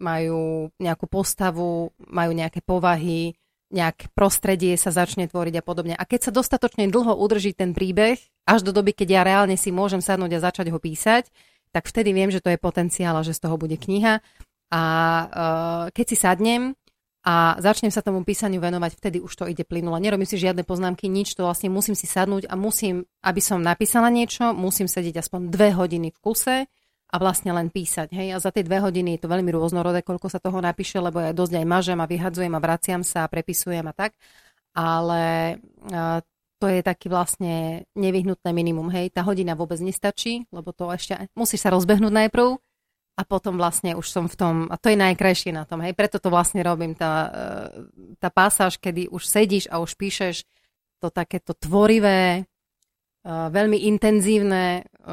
majú 0.00 0.72
nejakú 0.80 1.04
postavu, 1.04 1.92
majú 2.08 2.32
nejaké 2.32 2.64
povahy, 2.64 3.36
nejaké 3.68 4.08
prostredie 4.16 4.80
sa 4.80 4.88
začne 4.88 5.28
tvoriť 5.28 5.60
a 5.60 5.66
podobne. 5.66 5.94
A 6.00 6.08
keď 6.08 6.32
sa 6.32 6.32
dostatočne 6.32 6.88
dlho 6.88 7.12
udrží 7.12 7.52
ten 7.52 7.76
príbeh, 7.76 8.16
až 8.48 8.64
do 8.64 8.72
doby, 8.72 8.96
keď 8.96 9.08
ja 9.12 9.22
reálne 9.28 9.60
si 9.60 9.68
môžem 9.68 10.00
sadnúť 10.00 10.40
a 10.40 10.44
začať 10.48 10.72
ho 10.72 10.80
písať, 10.80 11.28
tak 11.76 11.84
vtedy 11.84 12.16
viem, 12.16 12.32
že 12.32 12.40
to 12.40 12.48
je 12.48 12.56
potenciál 12.56 13.20
a 13.20 13.26
že 13.26 13.36
z 13.36 13.44
toho 13.44 13.60
bude 13.60 13.76
kniha. 13.76 14.24
A 14.72 14.82
uh, 15.28 15.84
keď 15.92 16.06
si 16.08 16.16
sadnem 16.16 16.72
a 17.26 17.58
začnem 17.58 17.90
sa 17.90 17.98
tomu 17.98 18.22
písaniu 18.22 18.62
venovať, 18.62 18.94
vtedy 18.94 19.18
už 19.18 19.32
to 19.34 19.44
ide 19.50 19.66
plynule. 19.66 19.98
Nerobím 19.98 20.24
si 20.24 20.38
žiadne 20.38 20.62
poznámky, 20.62 21.10
nič, 21.10 21.34
to 21.34 21.42
vlastne 21.42 21.66
musím 21.68 21.98
si 21.98 22.06
sadnúť 22.06 22.46
a 22.46 22.54
musím, 22.54 23.04
aby 23.26 23.42
som 23.42 23.58
napísala 23.58 24.06
niečo, 24.08 24.54
musím 24.54 24.86
sedieť 24.86 25.26
aspoň 25.26 25.50
dve 25.50 25.74
hodiny 25.74 26.14
v 26.14 26.18
kuse 26.22 26.56
a 27.08 27.16
vlastne 27.16 27.50
len 27.50 27.74
písať. 27.74 28.14
Hej? 28.14 28.28
A 28.32 28.36
za 28.38 28.54
tie 28.54 28.62
dve 28.62 28.78
hodiny 28.78 29.18
je 29.18 29.26
to 29.26 29.32
veľmi 29.32 29.50
rôznorodé, 29.50 30.06
koľko 30.06 30.30
sa 30.30 30.38
toho 30.38 30.62
napíše, 30.62 31.02
lebo 31.02 31.18
ja 31.18 31.34
dosť 31.34 31.58
aj 31.58 31.66
mažem 31.66 31.98
a 31.98 32.06
vyhadzujem 32.06 32.54
a 32.54 32.62
vraciam 32.62 33.02
sa 33.02 33.26
a 33.26 33.30
prepisujem 33.32 33.82
a 33.82 33.94
tak. 33.96 34.14
Ale 34.76 35.56
uh, 35.90 36.22
to 36.58 36.66
je 36.68 36.80
taký 36.84 37.08
vlastne 37.08 37.86
nevyhnutné 37.98 38.50
minimum. 38.52 38.90
Hej, 38.94 39.16
tá 39.16 39.24
hodina 39.24 39.58
vôbec 39.58 39.80
nestačí, 39.80 40.46
lebo 40.54 40.74
to 40.76 40.90
ešte 40.92 41.32
musíš 41.34 41.64
sa 41.66 41.74
rozbehnúť 41.74 42.12
najprv, 42.12 42.60
a 43.18 43.22
potom 43.26 43.58
vlastne 43.58 43.98
už 43.98 44.06
som 44.06 44.30
v 44.30 44.36
tom, 44.38 44.54
a 44.70 44.78
to 44.78 44.94
je 44.94 44.98
najkrajšie 44.98 45.50
na 45.50 45.66
tom, 45.66 45.82
hej, 45.82 45.90
preto 45.98 46.22
to 46.22 46.30
vlastne 46.30 46.62
robím, 46.62 46.94
tá, 46.94 47.26
e, 47.26 47.28
tá 48.22 48.30
pasáž, 48.30 48.78
kedy 48.78 49.10
už 49.10 49.26
sedíš 49.26 49.66
a 49.66 49.82
už 49.82 49.98
píšeš 49.98 50.46
to 51.02 51.10
takéto 51.10 51.50
tvorivé, 51.58 52.22
e, 52.38 52.42
veľmi 53.26 53.90
intenzívne, 53.90 54.86
e, 54.86 55.12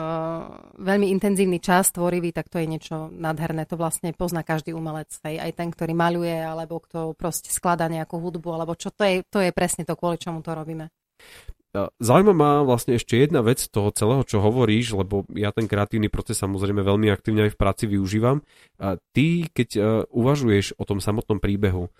veľmi 0.77 1.09
intenzívny 1.17 1.57
čas 1.57 1.89
tvorivý, 1.89 2.29
tak 2.29 2.45
to 2.53 2.61
je 2.61 2.69
niečo 2.69 3.09
nádherné. 3.09 3.65
To 3.65 3.73
vlastne 3.73 4.13
pozná 4.13 4.45
každý 4.45 4.77
umelec, 4.77 5.09
hej, 5.25 5.41
aj 5.41 5.51
ten, 5.57 5.73
ktorý 5.73 5.97
maľuje, 5.97 6.45
alebo 6.45 6.77
kto 6.85 7.17
proste 7.17 7.49
skladá 7.49 7.89
nejakú 7.89 8.21
hudbu, 8.21 8.53
alebo 8.53 8.77
čo, 8.77 8.93
to 8.93 9.01
je, 9.01 9.25
to 9.25 9.41
je 9.41 9.49
presne 9.49 9.81
to, 9.81 9.97
kvôli 9.97 10.21
čomu 10.21 10.45
to 10.45 10.53
robíme. 10.53 10.93
Zaujíma 11.99 12.31
ma 12.31 12.51
vlastne 12.63 12.95
ešte 12.95 13.19
jedna 13.19 13.43
vec 13.43 13.59
toho 13.67 13.91
celého, 13.91 14.23
čo 14.23 14.39
hovoríš, 14.39 14.95
lebo 14.95 15.27
ja 15.35 15.51
ten 15.51 15.67
kreatívny 15.67 16.07
proces 16.07 16.39
samozrejme 16.39 16.79
veľmi 16.79 17.11
aktívne 17.11 17.51
aj 17.51 17.53
v 17.53 17.59
práci 17.59 17.83
využívam. 17.91 18.39
Ty, 18.79 19.27
keď 19.51 19.69
uh, 19.75 19.83
uvažuješ 20.07 20.79
o 20.79 20.83
tom 20.87 21.03
samotnom 21.03 21.43
príbehu, 21.43 21.91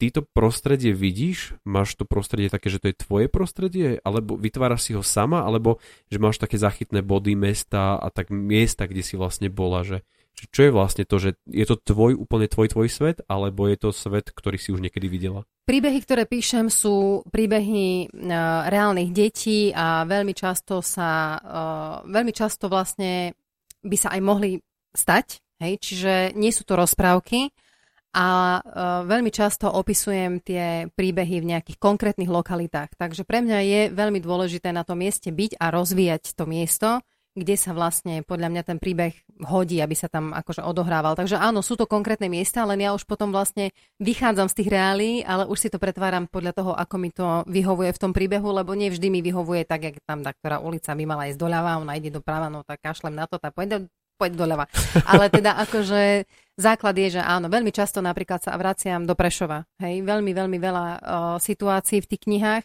ty 0.00 0.08
to 0.08 0.24
prostredie 0.24 0.96
vidíš? 0.96 1.58
Máš 1.66 1.98
to 1.98 2.08
prostredie 2.08 2.48
také, 2.48 2.72
že 2.72 2.80
to 2.80 2.88
je 2.88 2.96
tvoje 2.96 3.26
prostredie? 3.28 4.00
Alebo 4.00 4.38
vytváraš 4.38 4.88
si 4.88 4.92
ho 4.96 5.04
sama? 5.04 5.44
Alebo 5.44 5.76
že 6.08 6.16
máš 6.16 6.40
také 6.40 6.56
zachytné 6.56 7.04
body, 7.04 7.36
mesta 7.36 8.00
a 8.00 8.08
tak 8.08 8.32
miesta, 8.32 8.88
kde 8.88 9.04
si 9.04 9.20
vlastne 9.20 9.52
bola? 9.52 9.84
Že, 9.84 10.00
Čo 10.50 10.60
je 10.64 10.72
vlastne 10.72 11.04
to, 11.04 11.20
že 11.20 11.36
je 11.44 11.64
to 11.68 11.76
tvoj, 11.76 12.16
úplne 12.16 12.48
tvoj, 12.48 12.72
tvoj 12.72 12.88
svet, 12.88 13.20
alebo 13.28 13.68
je 13.68 13.76
to 13.76 13.92
svet, 13.92 14.32
ktorý 14.32 14.56
si 14.56 14.72
už 14.72 14.80
niekedy 14.80 15.04
videla? 15.04 15.44
Príbehy, 15.68 16.00
ktoré 16.00 16.24
píšem, 16.24 16.72
sú 16.72 17.20
príbehy 17.28 18.08
uh, 18.08 18.64
reálnych 18.72 19.12
detí 19.12 19.68
a 19.76 20.08
veľmi 20.08 20.32
často 20.32 20.80
sa, 20.80 21.36
uh, 21.36 21.94
veľmi 22.08 22.32
často 22.32 22.72
vlastne 22.72 23.36
by 23.84 23.96
sa 24.00 24.16
aj 24.16 24.20
mohli 24.24 24.56
stať, 24.96 25.44
hej, 25.60 25.76
čiže 25.76 26.12
nie 26.34 26.50
sú 26.50 26.64
to 26.64 26.74
rozprávky 26.74 27.52
a 28.10 28.58
uh, 28.58 29.06
veľmi 29.06 29.30
často 29.30 29.70
opisujem 29.70 30.42
tie 30.42 30.90
príbehy 30.90 31.44
v 31.44 31.54
nejakých 31.54 31.78
konkrétnych 31.78 32.32
lokalitách. 32.32 32.98
Takže 32.98 33.22
pre 33.22 33.38
mňa 33.44 33.58
je 33.62 33.80
veľmi 33.94 34.18
dôležité 34.18 34.74
na 34.74 34.82
tom 34.82 34.98
mieste 34.98 35.30
byť 35.30 35.60
a 35.62 35.70
rozvíjať 35.70 36.34
to 36.34 36.44
miesto, 36.48 36.88
kde 37.38 37.54
sa 37.54 37.70
vlastne 37.70 38.26
podľa 38.26 38.50
mňa 38.50 38.62
ten 38.66 38.78
príbeh 38.82 39.14
hodí, 39.46 39.78
aby 39.78 39.94
sa 39.94 40.10
tam 40.10 40.34
akože 40.34 40.66
odohrával. 40.66 41.14
Takže 41.14 41.38
áno, 41.38 41.62
sú 41.62 41.78
to 41.78 41.86
konkrétne 41.86 42.26
miesta, 42.26 42.66
len 42.66 42.82
ja 42.82 42.90
už 42.90 43.06
potom 43.06 43.30
vlastne 43.30 43.70
vychádzam 44.02 44.50
z 44.50 44.56
tých 44.58 44.68
reálí, 44.70 45.10
ale 45.22 45.46
už 45.46 45.58
si 45.58 45.68
to 45.70 45.78
pretváram 45.78 46.26
podľa 46.26 46.52
toho, 46.58 46.72
ako 46.74 46.96
mi 46.98 47.14
to 47.14 47.46
vyhovuje 47.46 47.94
v 47.94 48.02
tom 48.02 48.10
príbehu, 48.10 48.50
lebo 48.50 48.74
nie 48.74 48.90
vždy 48.90 49.08
mi 49.14 49.22
vyhovuje 49.22 49.62
tak, 49.62 49.86
jak 49.86 49.96
tam 50.02 50.26
tá, 50.26 50.34
ktorá 50.34 50.58
ulica 50.58 50.90
by 50.90 51.04
mala 51.06 51.30
ísť 51.30 51.38
doľava, 51.38 51.78
ona 51.78 51.94
ide 51.94 52.10
doprava, 52.10 52.50
no 52.50 52.66
tak 52.66 52.82
kašlem 52.82 53.14
na 53.14 53.30
to, 53.30 53.38
tak 53.38 53.54
pôjde, 53.54 53.86
poď 54.20 54.36
doľava. 54.36 54.68
Ale 55.08 55.32
teda 55.32 55.56
akože 55.64 56.28
základ 56.60 56.98
je, 56.98 57.16
že 57.16 57.22
áno, 57.24 57.48
veľmi 57.48 57.72
často 57.72 58.04
napríklad 58.04 58.44
sa 58.44 58.52
vraciam 58.60 59.08
do 59.08 59.16
Prešova. 59.16 59.64
Hej, 59.80 60.04
veľmi, 60.04 60.36
veľmi 60.36 60.58
veľa 60.60 60.84
uh, 60.84 60.98
situácií 61.40 62.04
v 62.04 62.10
tých 62.10 62.22
knihách 62.28 62.64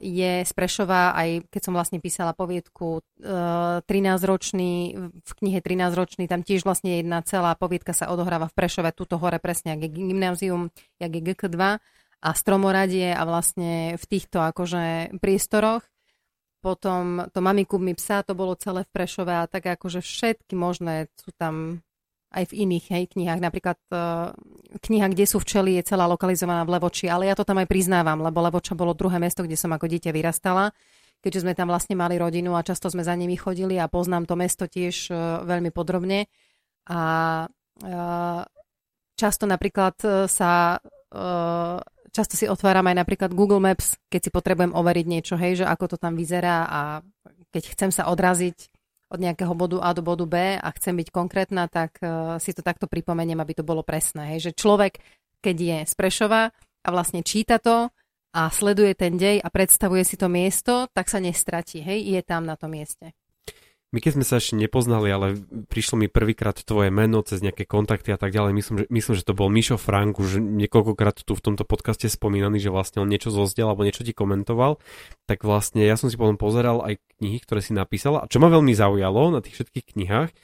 je 0.00 0.32
z 0.40 0.52
Prešova, 0.56 1.12
aj 1.12 1.52
keď 1.52 1.60
som 1.60 1.76
vlastne 1.76 2.00
písala 2.00 2.32
poviedku 2.32 3.04
uh, 3.04 3.84
13-ročný, 3.84 4.96
v 5.20 5.32
knihe 5.36 5.60
13-ročný, 5.60 6.24
tam 6.24 6.40
tiež 6.40 6.64
vlastne 6.64 7.04
jedna 7.04 7.20
celá 7.20 7.52
poviedka 7.52 7.92
sa 7.92 8.08
odohráva 8.08 8.48
v 8.48 8.56
Prešove, 8.56 8.96
tuto 8.96 9.20
hore 9.20 9.36
presne, 9.36 9.76
jak 9.76 9.84
je 9.84 10.00
gymnázium, 10.00 10.72
jak 10.96 11.12
je 11.12 11.20
GK2 11.20 11.60
a 12.24 12.30
stromoradie 12.32 13.12
a 13.12 13.22
vlastne 13.28 14.00
v 14.00 14.04
týchto 14.08 14.40
akože 14.40 15.16
priestoroch. 15.20 15.84
Potom 16.64 17.28
to 17.28 17.44
Mami 17.44 17.68
mi 17.84 17.92
psa, 17.92 18.24
to 18.24 18.32
bolo 18.32 18.56
celé 18.56 18.88
v 18.88 18.92
Prešove 18.96 19.44
a 19.44 19.44
tak 19.44 19.68
akože 19.76 20.00
všetky 20.00 20.56
možné 20.56 21.12
sú 21.20 21.36
tam 21.36 21.84
aj 22.34 22.50
v 22.50 22.66
iných 22.66 22.84
hej, 22.90 23.04
knihách. 23.14 23.40
Napríklad 23.40 23.78
uh, 23.94 24.34
kniha 24.82 25.06
Kde 25.14 25.24
sú 25.24 25.38
včely 25.38 25.78
je 25.78 25.94
celá 25.94 26.10
lokalizovaná 26.10 26.66
v 26.66 26.74
Levoči, 26.74 27.06
ale 27.06 27.30
ja 27.30 27.38
to 27.38 27.46
tam 27.46 27.62
aj 27.62 27.70
priznávam, 27.70 28.18
lebo 28.18 28.42
Levoča 28.42 28.74
bolo 28.74 28.92
druhé 28.92 29.22
mesto, 29.22 29.46
kde 29.46 29.54
som 29.54 29.70
ako 29.70 29.86
dieťa 29.86 30.10
vyrastala, 30.10 30.74
keďže 31.22 31.46
sme 31.46 31.54
tam 31.54 31.70
vlastne 31.70 31.94
mali 31.94 32.18
rodinu 32.18 32.58
a 32.58 32.66
často 32.66 32.90
sme 32.90 33.06
za 33.06 33.14
nimi 33.14 33.38
chodili 33.38 33.78
a 33.78 33.86
poznám 33.86 34.26
to 34.26 34.34
mesto 34.34 34.66
tiež 34.66 35.14
uh, 35.14 35.46
veľmi 35.46 35.70
podrobne. 35.70 36.26
A 36.90 37.00
uh, 37.48 38.42
často 39.14 39.46
napríklad 39.46 39.96
sa 40.26 40.76
uh, 40.82 41.78
často 42.14 42.38
si 42.38 42.46
otváram 42.46 42.86
aj 42.86 42.96
napríklad 43.02 43.30
Google 43.34 43.58
Maps, 43.58 43.98
keď 44.06 44.20
si 44.26 44.30
potrebujem 44.30 44.70
overiť 44.70 45.06
niečo, 45.10 45.34
hej, 45.34 45.62
že 45.62 45.66
ako 45.66 45.94
to 45.94 45.96
tam 45.98 46.14
vyzerá 46.14 46.66
a 46.70 46.80
keď 47.50 47.62
chcem 47.74 47.90
sa 47.90 48.06
odraziť 48.06 48.73
od 49.12 49.18
nejakého 49.20 49.52
bodu 49.52 49.80
A 49.84 49.92
do 49.92 50.00
bodu 50.00 50.24
B 50.24 50.36
a 50.56 50.68
chcem 50.74 50.96
byť 50.96 51.08
konkrétna, 51.12 51.68
tak 51.68 52.00
uh, 52.00 52.36
si 52.40 52.56
to 52.56 52.64
takto 52.64 52.88
pripomeniem, 52.88 53.38
aby 53.38 53.56
to 53.56 53.64
bolo 53.66 53.84
presné. 53.84 54.36
Hej? 54.36 54.50
Že 54.50 54.52
človek, 54.58 54.94
keď 55.44 55.56
je 55.56 55.78
z 55.84 55.94
Prešova 55.94 56.42
a 56.84 56.88
vlastne 56.88 57.20
číta 57.20 57.60
to 57.60 57.92
a 58.34 58.50
sleduje 58.50 58.96
ten 58.98 59.14
dej 59.14 59.38
a 59.38 59.48
predstavuje 59.52 60.02
si 60.02 60.18
to 60.18 60.26
miesto, 60.26 60.90
tak 60.90 61.06
sa 61.06 61.22
nestratí. 61.22 61.84
Hej? 61.84 62.10
Je 62.16 62.20
tam 62.24 62.48
na 62.48 62.58
tom 62.58 62.74
mieste. 62.74 63.14
My 63.94 64.02
keď 64.02 64.18
sme 64.18 64.26
sa 64.26 64.42
ešte 64.42 64.58
nepoznali, 64.58 65.06
ale 65.06 65.38
prišlo 65.70 66.02
mi 66.02 66.10
prvýkrát 66.10 66.58
tvoje 66.58 66.90
meno 66.90 67.22
cez 67.22 67.38
nejaké 67.46 67.62
kontakty 67.62 68.10
a 68.10 68.18
tak 68.18 68.34
ďalej, 68.34 68.50
myslím, 68.58 68.76
že, 68.82 68.86
myslím, 68.90 69.14
že 69.14 69.22
to 69.22 69.38
bol 69.38 69.46
Mišo 69.46 69.78
Frank, 69.78 70.18
už 70.18 70.42
niekoľkokrát 70.42 71.22
tu 71.22 71.38
v 71.38 71.44
tomto 71.46 71.62
podcaste 71.62 72.10
spomínaný, 72.10 72.58
že 72.58 72.74
vlastne 72.74 73.06
on 73.06 73.08
niečo 73.08 73.30
zozdel 73.30 73.70
alebo 73.70 73.86
niečo 73.86 74.02
ti 74.02 74.10
komentoval, 74.10 74.82
tak 75.30 75.46
vlastne 75.46 75.86
ja 75.86 75.94
som 75.94 76.10
si 76.10 76.18
potom 76.18 76.34
pozeral 76.34 76.82
aj 76.82 76.98
knihy, 77.22 77.38
ktoré 77.38 77.62
si 77.62 77.70
napísala 77.70 78.26
a 78.26 78.28
čo 78.28 78.42
ma 78.42 78.50
veľmi 78.50 78.74
zaujalo 78.74 79.30
na 79.30 79.38
tých 79.38 79.62
všetkých 79.62 79.94
knihách, 79.94 80.34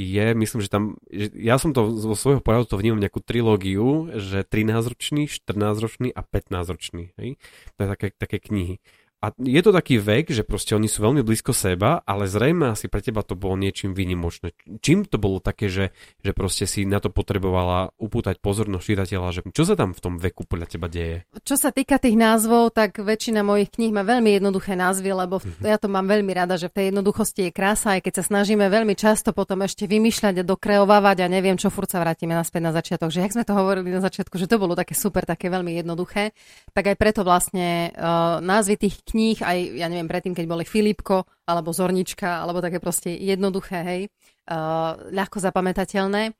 je, 0.00 0.32
myslím, 0.32 0.60
že 0.64 0.72
tam, 0.72 0.96
že 1.12 1.28
ja 1.36 1.60
som 1.60 1.76
to 1.76 1.92
zo 1.92 2.16
svojho 2.16 2.40
pohľadu 2.40 2.72
to 2.72 2.80
vnímam 2.80 3.02
nejakú 3.02 3.20
trilógiu, 3.20 4.08
že 4.16 4.48
13-ročný, 4.48 5.28
14-ročný 5.28 6.08
a 6.14 6.24
15-ročný, 6.24 7.12
hej? 7.20 7.36
To 7.76 7.78
je 7.84 7.88
také, 7.90 8.06
také 8.16 8.38
knihy. 8.40 8.80
A 9.20 9.36
je 9.36 9.60
to 9.60 9.68
taký 9.68 10.00
vek, 10.00 10.32
že 10.32 10.48
proste 10.48 10.72
oni 10.72 10.88
sú 10.88 11.04
veľmi 11.04 11.20
blízko 11.20 11.52
seba, 11.52 12.00
ale 12.08 12.24
zrejme 12.24 12.72
asi 12.72 12.88
pre 12.88 13.04
teba 13.04 13.20
to 13.20 13.36
bolo 13.36 13.52
niečím 13.52 13.92
výnimočné. 13.92 14.56
Čím 14.80 15.04
to 15.04 15.20
bolo 15.20 15.44
také, 15.44 15.68
že, 15.68 15.92
že 16.24 16.32
proste 16.32 16.64
si 16.64 16.88
na 16.88 17.04
to 17.04 17.12
potrebovala 17.12 17.92
upútať 18.00 18.40
pozornosť 18.40 18.80
čitateľa, 18.80 19.28
že 19.36 19.40
čo 19.52 19.68
sa 19.68 19.76
tam 19.76 19.92
v 19.92 20.00
tom 20.00 20.14
veku 20.16 20.48
podľa 20.48 20.72
teba 20.72 20.88
deje? 20.88 21.28
Čo 21.44 21.60
sa 21.60 21.68
týka 21.68 22.00
tých 22.00 22.16
názvov, 22.16 22.72
tak 22.72 22.96
väčšina 22.96 23.44
mojich 23.44 23.68
kníh 23.68 23.92
má 23.92 24.08
veľmi 24.08 24.40
jednoduché 24.40 24.72
názvy, 24.72 25.12
lebo 25.12 25.44
mm-hmm. 25.44 25.68
ja 25.68 25.76
to 25.76 25.92
mám 25.92 26.08
veľmi 26.08 26.32
rada, 26.32 26.56
že 26.56 26.72
v 26.72 26.80
tej 26.80 26.84
jednoduchosti 26.88 27.40
je 27.48 27.52
krása, 27.52 28.00
aj 28.00 28.08
keď 28.08 28.24
sa 28.24 28.24
snažíme 28.24 28.72
veľmi 28.72 28.96
často 28.96 29.36
potom 29.36 29.60
ešte 29.68 29.84
vymýšľať 29.84 30.40
a 30.40 30.48
dokreovávať 30.48 31.22
a 31.22 31.26
neviem 31.28 31.60
čo, 31.60 31.68
furt 31.68 31.92
sa 31.92 32.00
vrátime 32.00 32.32
naspäť 32.32 32.62
na 32.64 32.72
začiatok, 32.72 33.12
že 33.12 33.20
jak 33.20 33.36
sme 33.36 33.44
to 33.44 33.52
hovorili 33.52 33.92
na 33.92 34.00
začiatku, 34.00 34.40
že 34.40 34.48
to 34.48 34.56
bolo 34.56 34.72
také 34.72 34.96
super, 34.96 35.28
také 35.28 35.52
veľmi 35.52 35.76
jednoduché, 35.76 36.32
tak 36.72 36.88
aj 36.88 36.96
preto 36.96 37.20
vlastne 37.20 37.92
uh, 37.92 38.40
názvy 38.40 38.80
tých 38.80 39.09
kníh, 39.10 39.38
aj 39.42 39.58
ja 39.76 39.86
neviem, 39.90 40.06
predtým, 40.06 40.32
keď 40.32 40.46
boli 40.46 40.64
Filipko, 40.64 41.26
alebo 41.44 41.74
Zornička, 41.74 42.40
alebo 42.46 42.62
také 42.62 42.78
proste 42.78 43.10
jednoduché, 43.10 43.78
hej, 43.82 44.02
uh, 44.50 44.94
ľahko 45.10 45.42
zapamätateľné. 45.42 46.32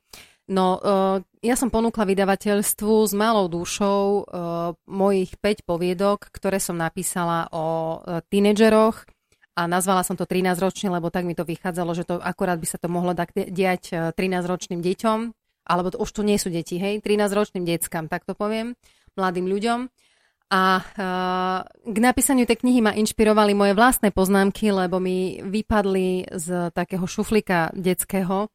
No, 0.51 0.81
uh, 0.81 1.17
ja 1.39 1.55
som 1.55 1.71
ponúkla 1.71 2.03
vydavateľstvu 2.03 2.93
s 3.07 3.13
malou 3.15 3.47
dušou 3.47 4.03
uh, 4.03 4.23
mojich 4.89 5.37
5 5.39 5.63
poviedok, 5.63 6.27
ktoré 6.33 6.59
som 6.59 6.75
napísala 6.75 7.47
o 7.53 7.99
uh, 7.99 8.19
tínedžeroch 8.27 9.07
a 9.55 9.67
nazvala 9.67 10.03
som 10.03 10.15
to 10.15 10.27
13-ročne, 10.27 10.91
lebo 10.91 11.11
tak 11.11 11.27
mi 11.27 11.35
to 11.35 11.47
vychádzalo, 11.47 11.91
že 11.95 12.07
to 12.07 12.19
akorát 12.19 12.57
by 12.57 12.67
sa 12.67 12.79
to 12.79 12.87
mohlo 12.87 13.11
tak 13.11 13.35
diať 13.35 14.15
13-ročným 14.15 14.79
deťom, 14.79 15.19
alebo 15.67 15.87
to, 15.93 15.99
už 16.01 16.09
to 16.09 16.21
nie 16.23 16.39
sú 16.39 16.49
deti, 16.49 16.79
hej, 16.79 17.03
13-ročným 17.03 17.67
deckám, 17.67 18.07
tak 18.07 18.23
to 18.23 18.33
poviem, 18.33 18.73
mladým 19.19 19.47
ľuďom. 19.47 19.91
A 20.51 20.83
uh, 20.83 21.59
k 21.87 21.97
napísaniu 22.03 22.43
tej 22.43 22.59
knihy 22.59 22.83
ma 22.83 22.91
inšpirovali 22.91 23.55
moje 23.55 23.71
vlastné 23.71 24.11
poznámky, 24.11 24.67
lebo 24.67 24.99
mi 24.99 25.39
vypadli 25.39 26.27
z 26.27 26.75
takého 26.75 27.07
šuflika 27.07 27.71
detského 27.71 28.51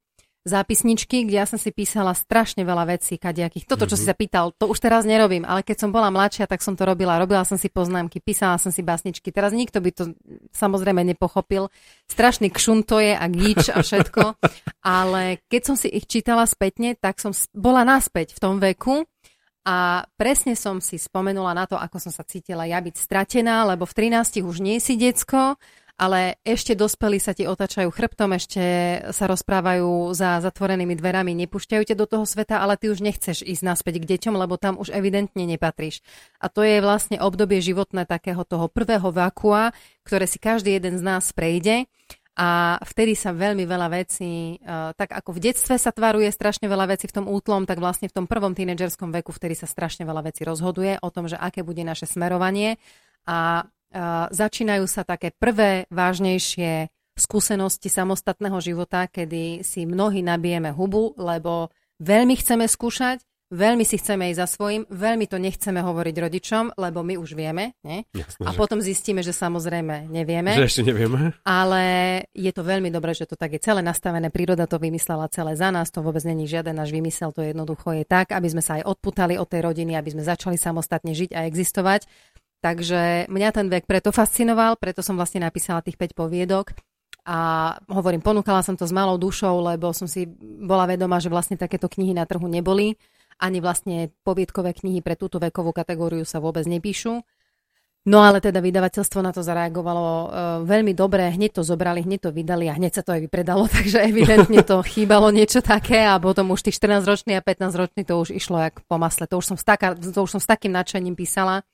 zápisničky, 0.47 1.27
kde 1.27 1.43
ja 1.43 1.47
som 1.49 1.59
si 1.59 1.75
písala 1.75 2.15
strašne 2.15 2.63
veľa 2.63 2.87
vecí 2.97 3.19
kadejakých. 3.19 3.67
Toto, 3.67 3.91
čo 3.91 3.99
mm-hmm. 3.99 4.01
si 4.01 4.07
mhm. 4.07 4.11
sa 4.15 4.15
pýtal, 4.15 4.47
to 4.55 4.71
už 4.71 4.79
teraz 4.79 5.03
nerobím, 5.03 5.43
ale 5.43 5.67
keď 5.67 5.77
som 5.83 5.91
bola 5.91 6.09
mladšia, 6.15 6.47
tak 6.47 6.63
som 6.63 6.79
to 6.79 6.87
robila. 6.87 7.19
Robila 7.19 7.43
som 7.43 7.59
si 7.59 7.67
poznámky, 7.67 8.23
písala 8.23 8.55
som 8.63 8.71
si 8.71 8.87
básničky. 8.87 9.35
Teraz 9.35 9.51
nikto 9.51 9.83
by 9.83 9.91
to 9.91 10.15
samozrejme 10.55 11.03
nepochopil. 11.03 11.67
Strašný 12.07 12.55
kšun 12.55 12.87
to 12.87 13.03
je 13.03 13.13
a 13.19 13.27
gíč 13.27 13.75
a 13.75 13.83
všetko. 13.83 14.39
ale 15.03 15.43
keď 15.51 15.63
som 15.67 15.75
si 15.75 15.91
ich 15.91 16.07
čítala 16.07 16.47
spätne, 16.47 16.95
tak 16.95 17.19
som 17.19 17.35
bola 17.51 17.83
naspäť 17.83 18.39
v 18.39 18.41
tom 18.41 18.63
veku 18.63 19.03
a 19.67 20.07
presne 20.15 20.55
som 20.55 20.79
si 20.79 20.95
spomenula 20.95 21.51
na 21.51 21.67
to, 21.67 21.75
ako 21.75 21.99
som 21.99 22.15
sa 22.15 22.23
cítila 22.23 22.71
ja 22.71 22.79
byť 22.79 22.95
stratená, 22.95 23.67
lebo 23.67 23.83
v 23.83 24.15
13 24.15 24.47
už 24.47 24.63
nie 24.63 24.79
si 24.79 24.95
decko, 24.95 25.59
ale 25.97 26.39
ešte 26.45 26.77
dospelí 26.77 27.17
sa 27.17 27.33
ti 27.33 27.49
otačajú 27.49 27.89
chrbtom, 27.89 28.37
ešte 28.37 28.63
sa 29.11 29.25
rozprávajú 29.27 30.13
za 30.13 30.45
zatvorenými 30.45 30.93
dverami, 30.95 31.33
nepúšťajú 31.35 31.83
ťa 31.83 31.97
do 31.97 32.07
toho 32.07 32.29
sveta, 32.29 32.61
ale 32.63 32.79
ty 32.79 32.93
už 32.93 33.01
nechceš 33.01 33.43
ísť 33.43 33.63
naspäť 33.65 34.05
k 34.05 34.15
deťom, 34.15 34.37
lebo 34.39 34.55
tam 34.61 34.79
už 34.79 34.93
evidentne 34.93 35.49
nepatríš. 35.49 36.05
A 36.39 36.53
to 36.53 36.61
je 36.63 36.85
vlastne 36.85 37.19
obdobie 37.19 37.59
životné 37.65 38.05
takého 38.05 38.45
toho 38.45 38.69
prvého 38.69 39.09
vakua, 39.09 39.73
ktoré 40.05 40.29
si 40.29 40.39
každý 40.39 40.79
jeden 40.79 41.01
z 41.01 41.03
nás 41.03 41.33
prejde 41.33 41.89
a 42.37 42.77
vtedy 42.85 43.17
sa 43.17 43.33
veľmi 43.33 43.65
veľa 43.65 43.89
vecí, 43.89 44.61
uh, 44.61 44.93
tak 44.93 45.17
ako 45.17 45.41
v 45.41 45.51
detstve 45.51 45.81
sa 45.81 45.89
tvaruje 45.89 46.29
strašne 46.29 46.69
veľa 46.69 46.93
vecí 46.93 47.09
v 47.09 47.17
tom 47.17 47.27
útlom, 47.33 47.65
tak 47.65 47.81
vlastne 47.81 48.13
v 48.13 48.17
tom 48.23 48.27
prvom 48.29 48.53
tínedžerskom 48.53 49.09
veku 49.09 49.33
vtedy 49.33 49.57
sa 49.57 49.65
strašne 49.65 50.05
veľa 50.05 50.29
vecí 50.29 50.45
rozhoduje 50.45 51.01
o 51.01 51.09
tom, 51.09 51.33
že 51.33 51.41
aké 51.41 51.65
bude 51.65 51.81
naše 51.81 52.05
smerovanie. 52.05 52.77
A 53.25 53.65
uh, 53.65 54.29
začínajú 54.29 54.85
sa 54.85 55.09
také 55.09 55.33
prvé 55.33 55.89
vážnejšie 55.89 56.93
skúsenosti 57.17 57.89
samostatného 57.89 58.61
života, 58.61 59.09
kedy 59.09 59.65
si 59.65 59.89
mnohí 59.89 60.21
nabijeme 60.21 60.69
hubu, 60.77 61.17
lebo 61.17 61.73
veľmi 62.05 62.37
chceme 62.37 62.69
skúšať, 62.69 63.25
veľmi 63.51 63.85
si 63.87 63.97
chceme 63.99 64.31
ísť 64.33 64.41
za 64.43 64.49
svojím, 64.51 64.83
veľmi 64.91 65.31
to 65.31 65.39
nechceme 65.39 65.79
hovoriť 65.79 66.15
rodičom, 66.19 66.65
lebo 66.75 67.07
my 67.07 67.15
už 67.21 67.39
vieme, 67.39 67.79
nie? 67.87 68.03
Jasne, 68.11 68.43
a 68.43 68.51
že... 68.53 68.59
potom 68.59 68.79
zistíme, 68.83 69.23
že 69.23 69.31
samozrejme 69.31 70.11
nevieme. 70.11 70.59
Že 70.59 70.67
ešte 70.67 70.83
nevieme. 70.83 71.35
Ale 71.47 71.83
je 72.35 72.53
to 72.55 72.63
veľmi 72.67 72.91
dobré, 72.91 73.15
že 73.15 73.31
to 73.31 73.39
tak 73.39 73.55
je 73.55 73.63
celé 73.63 73.87
nastavené, 73.87 74.35
príroda 74.35 74.67
to 74.67 74.83
vymyslela 74.83 75.31
celé 75.31 75.55
za 75.55 75.71
nás, 75.71 75.95
to 75.95 76.03
vôbec 76.03 76.23
není 76.27 76.51
žiaden 76.51 76.75
náš 76.75 76.91
vymysel, 76.91 77.31
to 77.31 77.47
jednoducho 77.47 77.95
je 77.95 78.05
tak, 78.07 78.35
aby 78.35 78.49
sme 78.51 78.63
sa 78.63 78.83
aj 78.83 78.89
odputali 78.91 79.39
od 79.39 79.47
tej 79.47 79.63
rodiny, 79.63 79.95
aby 79.95 80.11
sme 80.15 80.27
začali 80.27 80.59
samostatne 80.59 81.15
žiť 81.15 81.35
a 81.37 81.47
existovať. 81.47 82.11
Takže 82.65 83.31
mňa 83.31 83.49
ten 83.53 83.67
vek 83.71 83.85
preto 83.87 84.11
fascinoval, 84.11 84.81
preto 84.81 85.05
som 85.05 85.15
vlastne 85.15 85.45
napísala 85.45 85.85
tých 85.85 86.01
5 86.01 86.19
poviedok 86.19 86.75
A 87.27 87.39
hovorím, 87.91 88.23
ponúkala 88.23 88.63
som 88.63 88.79
to 88.79 88.87
s 88.87 88.95
malou 88.95 89.19
dušou, 89.19 89.59
lebo 89.59 89.91
som 89.91 90.07
si 90.07 90.31
bola 90.41 90.87
vedomá, 90.87 91.19
že 91.19 91.27
vlastne 91.27 91.59
takéto 91.59 91.91
knihy 91.91 92.15
na 92.15 92.23
trhu 92.23 92.47
neboli. 92.47 92.95
Ani 93.37 93.61
vlastne 93.61 94.13
poviedkové 94.25 94.73
knihy 94.73 95.05
pre 95.05 95.15
túto 95.17 95.37
vekovú 95.37 95.77
kategóriu 95.77 96.25
sa 96.25 96.41
vôbec 96.41 96.65
nepíšu. 96.65 97.21
No 98.07 98.23
ale 98.23 98.39
teda 98.39 98.63
vydavateľstvo 98.63 99.19
na 99.19 99.35
to 99.35 99.43
zareagovalo 99.43 100.07
uh, 100.07 100.25
veľmi 100.63 100.95
dobre, 100.95 101.27
hneď 101.27 101.59
to 101.59 101.63
zobrali, 101.67 102.07
hneď 102.07 102.21
to 102.23 102.31
vydali 102.31 102.71
a 102.71 102.79
hneď 102.79 102.93
sa 102.95 103.03
to 103.03 103.19
aj 103.19 103.27
vypredalo, 103.27 103.67
takže 103.75 103.99
evidentne 104.07 104.63
to 104.63 104.79
chýbalo 104.87 105.35
niečo 105.35 105.59
také 105.59 106.07
a 106.07 106.15
potom 106.23 106.55
už 106.55 106.71
tých 106.71 106.79
14-ročný 106.79 107.35
a 107.35 107.43
15-ročný 107.43 108.07
to 108.07 108.15
už 108.23 108.31
išlo 108.31 108.63
jak 108.63 108.79
po 108.87 108.97
masle. 109.03 109.27
To 109.27 109.43
už 109.43 109.47
som 109.51 109.57
s, 109.59 109.67
taká, 109.67 109.99
to 109.99 110.23
už 110.23 110.39
som 110.39 110.41
s 110.41 110.47
takým 110.47 110.71
nadšením 110.71 111.19
písala, 111.19 111.67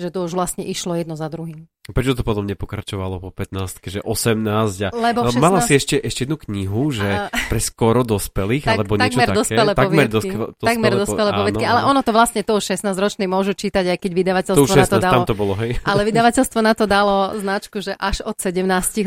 že 0.00 0.08
to 0.08 0.24
už 0.24 0.32
vlastne 0.32 0.64
išlo 0.64 0.96
jedno 0.96 1.14
za 1.14 1.28
druhým. 1.28 1.68
Prečo 1.90 2.14
to 2.14 2.22
potom 2.22 2.46
nepokračovalo 2.46 3.18
po 3.18 3.30
15, 3.34 3.82
že 3.82 4.00
18 4.04 4.46
a... 4.86 4.88
Lebo 4.94 5.26
16... 5.26 5.42
Mala 5.42 5.58
si 5.64 5.74
ešte, 5.74 5.98
ešte 5.98 6.24
jednu 6.24 6.38
knihu, 6.38 6.94
že 6.94 7.08
a... 7.08 7.32
pre 7.50 7.58
skoro 7.58 8.06
dospelých, 8.06 8.64
tak, 8.64 8.74
alebo 8.78 8.92
niečo 8.94 9.18
také. 9.18 9.34
Dospelé 9.34 9.72
takmer 9.74 10.06
dospelé 10.06 10.44
Takmer 10.60 10.92
dospelé 10.94 11.30
poviedky, 11.34 11.64
ale 11.66 11.80
ono 11.90 12.00
to 12.06 12.14
vlastne 12.14 12.46
to 12.46 12.62
už 12.62 12.78
16-ročný 12.78 13.26
môžu 13.26 13.58
čítať, 13.58 13.96
aj 13.96 13.98
keď 13.98 14.10
vydavateľstvo 14.12 14.66
to 14.66 14.76
16, 14.76 14.78
na 14.78 14.86
to 14.86 14.98
dalo. 15.02 15.14
Tam 15.18 15.22
to 15.26 15.34
bolo, 15.34 15.54
hej. 15.58 15.70
Ale 15.82 16.00
vydavateľstvo 16.08 16.60
na 16.62 16.72
to 16.78 16.84
dalo 16.86 17.34
značku, 17.34 17.82
že 17.82 17.92
až 17.98 18.22
od 18.22 18.38
17, 18.38 18.60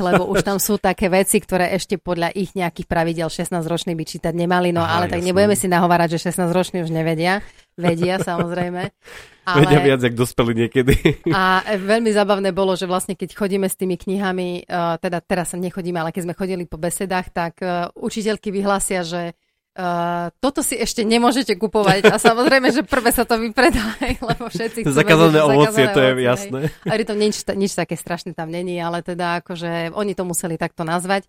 lebo 0.04 0.28
už 0.28 0.44
tam 0.44 0.60
sú 0.60 0.76
také 0.76 1.08
veci, 1.08 1.40
ktoré 1.40 1.72
ešte 1.72 1.96
podľa 1.96 2.36
ich 2.36 2.52
nejakých 2.52 2.88
pravidel 2.90 3.32
16-roční 3.32 3.96
by 3.96 4.04
čítať 4.04 4.34
nemali, 4.36 4.76
no 4.76 4.84
Aha, 4.84 5.00
ale 5.00 5.06
tak 5.08 5.24
jasný. 5.24 5.32
nebudeme 5.32 5.56
si 5.56 5.72
nahovárať, 5.72 6.20
že 6.20 6.36
16-roční 6.36 6.84
už 6.84 6.92
nevedia. 6.92 7.40
Vedia, 7.74 8.22
samozrejme. 8.22 8.82
Ale... 9.50 9.68
Vedia 9.68 9.80
viac, 9.84 10.00
jak 10.00 10.16
dospeli 10.16 10.56
niekedy. 10.56 11.20
A 11.36 11.68
veľmi 11.76 12.16
zábavné 12.16 12.56
bolo, 12.56 12.80
že 12.80 12.88
vlastne 12.88 13.12
keď 13.12 13.36
chodíme 13.36 13.68
s 13.68 13.76
tými 13.76 14.00
knihami, 14.00 14.64
uh, 14.64 14.96
teda 15.04 15.20
teraz 15.20 15.52
sa 15.52 15.60
nechodíme, 15.60 16.00
ale 16.00 16.16
keď 16.16 16.32
sme 16.32 16.40
chodili 16.40 16.64
po 16.64 16.80
besedách, 16.80 17.28
tak 17.36 17.60
uh, 17.60 17.92
učiteľky 17.92 18.56
vyhlásia, 18.56 19.04
že 19.04 19.36
Uh, 19.74 20.30
toto 20.38 20.62
si 20.62 20.78
ešte 20.78 21.02
nemôžete 21.02 21.58
kupovať 21.58 22.06
a 22.14 22.22
samozrejme, 22.22 22.70
že 22.70 22.86
prvé 22.86 23.10
sa 23.10 23.26
to 23.26 23.42
vypredá, 23.42 23.82
lebo 24.30 24.46
všetci 24.46 24.86
chcú 24.86 24.94
Zakázané 24.94 25.42
ovocie, 25.42 25.90
to 25.90 25.98
je 25.98 26.12
ovocie, 26.14 26.30
jasné. 26.30 26.60
A 26.86 26.94
to 27.02 27.18
nič, 27.18 27.42
nič 27.58 27.74
také 27.74 27.98
strašné 27.98 28.38
tam 28.38 28.54
není, 28.54 28.78
ale 28.78 29.02
teda 29.02 29.42
akože 29.42 29.98
oni 29.98 30.14
to 30.14 30.30
museli 30.30 30.62
takto 30.62 30.86
nazvať. 30.86 31.26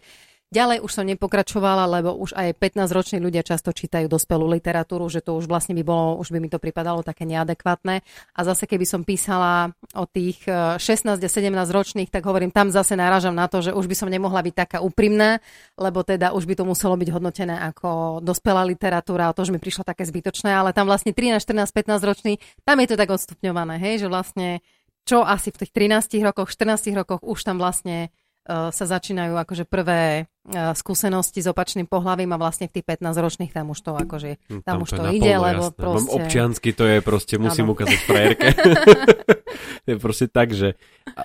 Ďalej 0.54 0.86
už 0.86 0.92
som 0.94 1.02
nepokračovala, 1.02 1.90
lebo 1.98 2.14
už 2.14 2.30
aj 2.38 2.54
15-roční 2.62 3.18
ľudia 3.18 3.42
často 3.42 3.74
čítajú 3.74 4.06
dospelú 4.06 4.46
literatúru, 4.46 5.10
že 5.10 5.18
to 5.18 5.34
už 5.34 5.50
vlastne 5.50 5.74
by 5.74 5.82
bolo, 5.82 6.22
už 6.22 6.30
by 6.30 6.38
mi 6.38 6.46
to 6.46 6.62
pripadalo 6.62 7.02
také 7.02 7.26
neadekvátne. 7.26 8.06
A 8.38 8.40
zase 8.46 8.70
keby 8.70 8.86
som 8.86 9.02
písala 9.02 9.74
o 9.98 10.06
tých 10.06 10.46
16 10.46 11.18
a 11.18 11.26
17 11.26 11.50
ročných, 11.50 12.06
tak 12.06 12.22
hovorím, 12.30 12.54
tam 12.54 12.70
zase 12.70 12.94
náražam 12.94 13.34
na 13.34 13.50
to, 13.50 13.66
že 13.66 13.74
už 13.74 13.90
by 13.90 13.98
som 13.98 14.06
nemohla 14.06 14.46
byť 14.46 14.54
taká 14.54 14.78
úprimná, 14.78 15.42
lebo 15.74 16.06
teda 16.06 16.30
už 16.30 16.46
by 16.46 16.54
to 16.54 16.62
muselo 16.62 16.94
byť 16.94 17.08
hodnotené 17.10 17.58
ako 17.74 18.22
dospelá 18.22 18.62
literatúra, 18.62 19.26
a 19.26 19.34
to 19.34 19.42
už 19.42 19.50
mi 19.50 19.58
prišlo 19.58 19.82
také 19.82 20.06
zbytočné, 20.06 20.54
ale 20.54 20.70
tam 20.70 20.86
vlastne 20.86 21.10
13, 21.10 21.42
14, 21.42 21.66
15 21.66 21.98
ročný, 22.06 22.38
tam 22.62 22.78
je 22.78 22.94
to 22.94 22.94
tak 22.94 23.10
odstupňované, 23.10 23.82
hej, 23.82 24.06
že 24.06 24.08
vlastne 24.12 24.62
čo 25.02 25.26
asi 25.26 25.50
v 25.50 25.66
tých 25.66 25.72
13 25.74 26.22
rokoch, 26.22 26.48
14 26.48 26.94
rokoch 26.94 27.20
už 27.26 27.42
tam 27.42 27.58
vlastne 27.58 28.14
sa 28.44 28.84
začínajú 28.84 29.40
akože 29.40 29.64
prvé 29.64 30.28
uh, 30.28 30.76
skúsenosti 30.76 31.40
s 31.40 31.48
opačným 31.48 31.88
pohľavím 31.88 32.36
a 32.36 32.40
vlastne 32.40 32.68
v 32.68 32.76
tých 32.76 32.86
15-ročných 32.92 33.56
tam 33.56 33.72
už 33.72 33.80
to 33.80 33.96
akože, 33.96 34.36
hm, 34.36 34.60
tam, 34.60 34.76
tam 34.76 34.84
už 34.84 34.90
to, 34.92 35.00
to 35.00 35.04
ide, 35.16 35.32
lebo 35.32 35.64
jasné. 35.72 35.80
proste... 35.80 36.04
Mám 36.04 36.16
občiansky 36.20 36.70
to 36.76 36.84
je 36.84 36.96
proste, 37.00 37.34
musím 37.40 37.64
ano. 37.64 37.72
ukázať 37.72 37.98
frajerke. 38.04 38.48
to 39.84 39.88
je 39.88 39.96
proste 39.96 40.26
tak, 40.28 40.52
že 40.52 40.76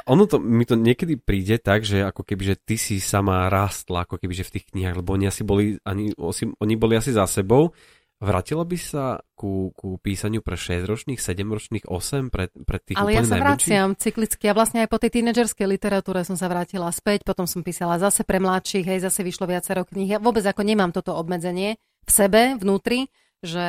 ono 0.07 0.24
to, 0.32 0.39
mi 0.39 0.63
to 0.63 0.80
niekedy 0.80 1.20
príde 1.20 1.59
tak, 1.59 1.84
že 1.84 2.07
ako 2.07 2.24
keby, 2.24 2.55
že 2.55 2.55
ty 2.55 2.80
si 2.80 3.03
sama 3.03 3.51
rástla, 3.51 4.07
ako 4.07 4.15
keby, 4.15 4.34
že 4.39 4.47
v 4.47 4.53
tých 4.55 4.65
knihách, 4.72 5.03
lebo 5.03 5.11
oni 5.11 5.28
asi 5.28 5.43
boli, 5.43 5.76
ani, 5.84 6.15
oni 6.55 6.74
boli 6.80 6.95
asi 6.95 7.11
za 7.11 7.28
sebou 7.28 7.76
Vrátila 8.20 8.67
by 8.67 8.76
sa 8.76 9.24
ku, 9.32 9.72
ku 9.80 9.95
písaniu 9.95 10.43
pre 10.43 10.59
6-ročných, 10.59 11.24
7-ročných, 11.24 11.88
8, 11.88 12.28
pre, 12.28 12.51
pre 12.51 12.78
tých 12.84 12.99
Ale 12.99 13.15
ja 13.15 13.24
sa 13.24 13.39
vraciam 13.39 13.95
cyklicky. 13.95 14.43
Ja 14.43 14.51
vlastne 14.51 14.84
aj 14.84 14.91
po 14.91 14.99
tej 14.99 15.24
tínedžerskej 15.24 15.63
literatúre 15.63 16.28
som 16.28 16.36
sa 16.36 16.51
vrátila 16.51 16.91
späť, 16.91 17.24
potom 17.24 17.47
som 17.47 17.63
písala 17.63 17.95
zase 17.95 18.28
pre 18.28 18.43
mladších, 18.43 18.84
hej, 18.84 18.99
zase 19.07 19.24
vyšlo 19.24 19.47
viacero 19.47 19.88
kníh. 19.88 20.11
Ja 20.11 20.20
vôbec 20.20 20.43
ako 20.43 20.67
nemám 20.67 20.91
toto 20.91 21.15
obmedzenie 21.15 21.80
v 21.80 22.11
sebe, 22.11 22.59
vnútri, 22.59 23.07
že 23.39 23.67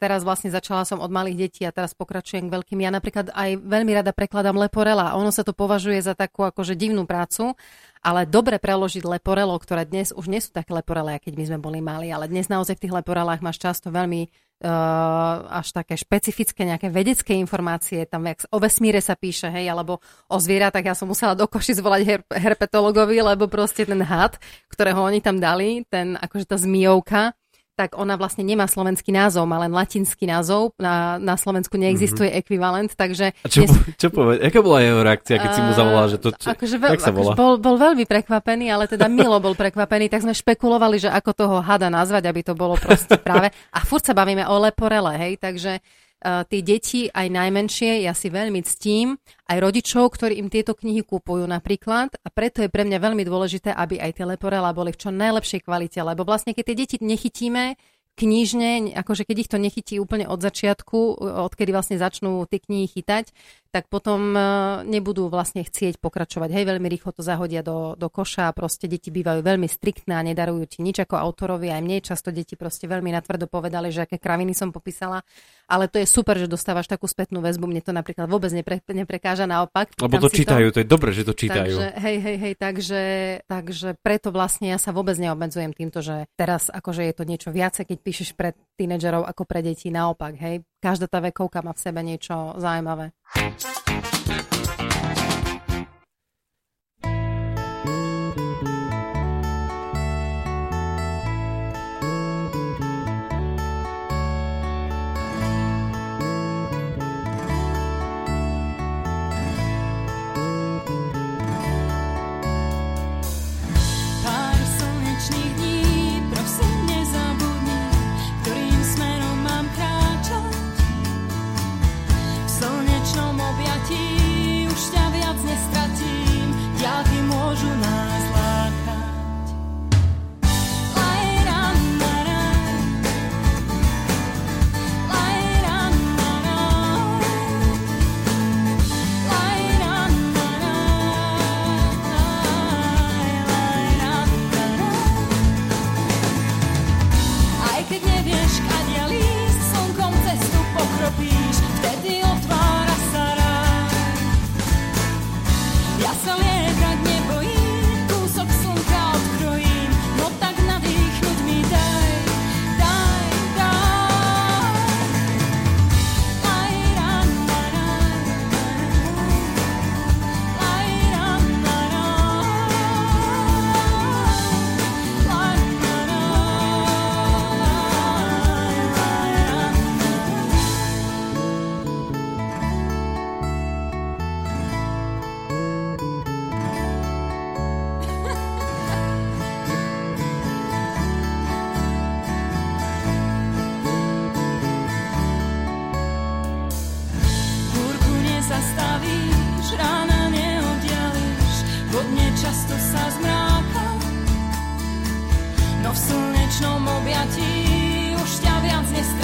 teraz 0.00 0.24
vlastne 0.24 0.48
začala 0.48 0.88
som 0.88 1.04
od 1.04 1.12
malých 1.12 1.36
detí 1.36 1.62
a 1.68 1.74
teraz 1.74 1.92
pokračujem 1.92 2.48
k 2.48 2.54
veľkým. 2.56 2.80
Ja 2.80 2.88
napríklad 2.88 3.28
aj 3.36 3.60
veľmi 3.60 3.92
rada 3.92 4.16
prekladám 4.16 4.56
Leporela. 4.56 5.12
Ono 5.20 5.28
sa 5.28 5.44
to 5.44 5.52
považuje 5.52 6.00
za 6.00 6.16
takú 6.16 6.48
akože 6.48 6.72
divnú 6.72 7.04
prácu, 7.04 7.52
ale 8.00 8.24
dobre 8.24 8.56
preložiť 8.56 9.04
leporelo, 9.04 9.58
ktoré 9.60 9.84
dnes 9.84 10.14
už 10.14 10.30
nie 10.30 10.40
sú 10.40 10.54
také 10.54 10.72
leporele, 10.72 11.20
keď 11.20 11.32
my 11.36 11.44
sme 11.44 11.58
boli 11.60 11.80
mali, 11.84 12.08
ale 12.08 12.30
dnes 12.30 12.48
naozaj 12.48 12.78
v 12.78 12.82
tých 12.88 12.96
leporelách 12.96 13.44
máš 13.44 13.58
často 13.60 13.90
veľmi 13.90 14.30
uh, 14.64 15.50
až 15.50 15.74
také 15.74 15.98
špecifické 15.98 16.62
nejaké 16.66 16.88
vedecké 16.88 17.34
informácie, 17.36 18.06
tam 18.06 18.26
jak 18.26 18.46
o 18.50 18.58
vesmíre 18.62 19.02
sa 19.02 19.18
píše, 19.18 19.50
hej, 19.50 19.70
alebo 19.70 19.98
o 20.30 20.36
zvieratách, 20.38 20.86
ja 20.86 20.94
som 20.94 21.10
musela 21.10 21.34
do 21.34 21.46
koši 21.46 21.78
zvolať 21.78 22.02
her- 22.06 22.30
herpetologovi, 22.30 23.18
lebo 23.20 23.50
proste 23.50 23.86
ten 23.86 24.02
had, 24.02 24.38
ktorého 24.70 25.02
oni 25.02 25.18
tam 25.22 25.38
dali, 25.42 25.82
ten 25.86 26.14
akože 26.18 26.46
tá 26.46 26.56
zmijovka, 26.56 27.34
tak 27.78 27.94
ona 27.94 28.18
vlastne 28.18 28.42
nemá 28.42 28.66
slovenský 28.66 29.14
názov, 29.14 29.46
má 29.46 29.62
len 29.62 29.70
latinský 29.70 30.26
názov. 30.26 30.74
Na, 30.82 31.22
na 31.22 31.38
Slovensku 31.38 31.78
neexistuje 31.78 32.26
mm-hmm. 32.26 32.42
ekvivalent, 32.42 32.90
takže... 32.98 33.30
A 33.38 33.46
čo, 33.46 33.70
čo 33.94 34.10
povedal? 34.10 34.50
Aká 34.50 34.58
bola 34.58 34.82
jeho 34.82 35.06
reakcia, 35.06 35.38
keď 35.38 35.50
si 35.54 35.62
mu 35.62 35.70
zavolala, 35.78 36.10
že 36.10 36.18
to... 36.18 36.34
Čo, 36.34 36.58
akože 36.58 36.76
veľ, 36.82 36.90
sa 36.98 37.14
volá? 37.14 37.32
Akože 37.32 37.38
bol, 37.38 37.54
bol 37.62 37.76
veľmi 37.78 38.02
prekvapený, 38.02 38.66
ale 38.74 38.90
teda 38.90 39.06
Milo 39.06 39.38
bol 39.38 39.54
prekvapený, 39.54 40.10
tak 40.10 40.26
sme 40.26 40.34
špekulovali, 40.34 40.98
že 40.98 41.06
ako 41.06 41.30
toho 41.38 41.56
hada 41.62 41.86
nazvať, 41.86 42.26
aby 42.26 42.42
to 42.42 42.58
bolo 42.58 42.74
proste 42.74 43.14
práve... 43.22 43.54
A 43.70 43.78
furt 43.86 44.02
sa 44.02 44.10
bavíme 44.10 44.42
o 44.50 44.58
leporele, 44.58 45.14
hej, 45.14 45.32
takže 45.38 45.78
uh, 45.78 46.07
tí 46.22 46.58
deti, 46.66 47.06
aj 47.06 47.26
najmenšie, 47.30 48.02
ja 48.02 48.12
si 48.12 48.26
veľmi 48.26 48.58
ctím, 48.66 49.14
aj 49.46 49.58
rodičov, 49.62 50.10
ktorí 50.18 50.42
im 50.42 50.50
tieto 50.50 50.74
knihy 50.74 51.06
kúpujú 51.06 51.46
napríklad. 51.46 52.18
A 52.22 52.28
preto 52.28 52.58
je 52.62 52.72
pre 52.72 52.82
mňa 52.82 52.98
veľmi 52.98 53.22
dôležité, 53.22 53.70
aby 53.70 54.02
aj 54.02 54.18
tie 54.18 54.26
leporela 54.26 54.74
boli 54.74 54.90
v 54.90 55.00
čo 55.00 55.10
najlepšej 55.14 55.62
kvalite, 55.62 56.02
lebo 56.02 56.26
vlastne 56.26 56.52
keď 56.52 56.64
tie 56.66 56.76
deti 56.76 56.96
nechytíme, 56.98 57.78
knižne, 58.18 58.98
akože 58.98 59.22
keď 59.22 59.36
ich 59.38 59.50
to 59.50 59.62
nechytí 59.62 59.94
úplne 60.02 60.26
od 60.26 60.42
začiatku, 60.42 61.22
odkedy 61.46 61.70
vlastne 61.70 62.02
začnú 62.02 62.42
tie 62.50 62.58
knihy 62.58 62.90
chytať, 62.90 63.30
tak 63.68 63.92
potom 63.92 64.32
e, 64.32 64.40
nebudú 64.88 65.28
vlastne 65.28 65.60
chcieť 65.60 66.00
pokračovať. 66.00 66.48
Hej, 66.48 66.64
veľmi 66.64 66.88
rýchlo 66.88 67.12
to 67.12 67.20
zahodia 67.20 67.60
do, 67.60 67.92
do 68.00 68.08
koša 68.08 68.48
a 68.48 68.56
proste 68.56 68.88
deti 68.88 69.12
bývajú 69.12 69.44
veľmi 69.44 69.68
striktné 69.68 70.16
a 70.16 70.24
nedarujú 70.24 70.64
ti 70.64 70.78
nič 70.80 71.04
ako 71.04 71.20
autorovi. 71.20 71.68
Aj 71.68 71.84
mne 71.84 72.00
často 72.00 72.32
deti 72.32 72.56
proste 72.56 72.88
veľmi 72.88 73.12
natvrdo 73.12 73.44
povedali, 73.44 73.92
že 73.92 74.08
aké 74.08 74.16
kraviny 74.16 74.56
som 74.56 74.72
popísala. 74.72 75.20
Ale 75.68 75.84
to 75.92 76.00
je 76.00 76.08
super, 76.08 76.40
že 76.40 76.48
dostávaš 76.48 76.88
takú 76.88 77.04
spätnú 77.04 77.44
väzbu. 77.44 77.68
Mne 77.68 77.84
to 77.84 77.92
napríklad 77.92 78.24
vôbec 78.24 78.48
nepre, 78.56 78.80
neprekáža, 78.88 79.44
naopak. 79.44 79.92
Lebo 80.00 80.16
to 80.16 80.32
čítajú, 80.32 80.72
to... 80.72 80.80
to 80.80 80.82
je 80.82 80.88
dobré, 80.88 81.10
že 81.12 81.28
to 81.28 81.36
čítajú. 81.36 81.76
Takže, 81.76 81.88
hej, 82.00 82.16
hej, 82.24 82.36
hej, 82.40 82.54
takže, 82.56 83.02
takže 83.44 83.88
preto 84.00 84.32
vlastne 84.32 84.72
ja 84.72 84.80
sa 84.80 84.96
vôbec 84.96 85.20
neobmedzujem 85.20 85.76
týmto, 85.76 86.00
že 86.00 86.24
teraz 86.40 86.72
akože 86.72 87.04
je 87.04 87.14
to 87.14 87.28
niečo 87.28 87.52
viacej, 87.52 87.84
keď 87.84 87.98
píšeš 88.00 88.32
pre 88.32 88.56
tínedžerov 88.80 89.28
ako 89.28 89.44
pre 89.44 89.60
deti. 89.60 89.92
Naopak, 89.92 90.40
hej, 90.40 90.64
každá 90.78 91.06
tá 91.10 91.18
vekovka 91.18 91.62
má 91.62 91.74
v 91.74 91.82
sebe 91.82 92.00
niečo 92.02 92.54
zaujímavé. 92.58 93.12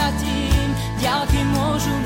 stratím, 0.05 0.69
ďalky 1.01 1.41
môžu 1.49 2.04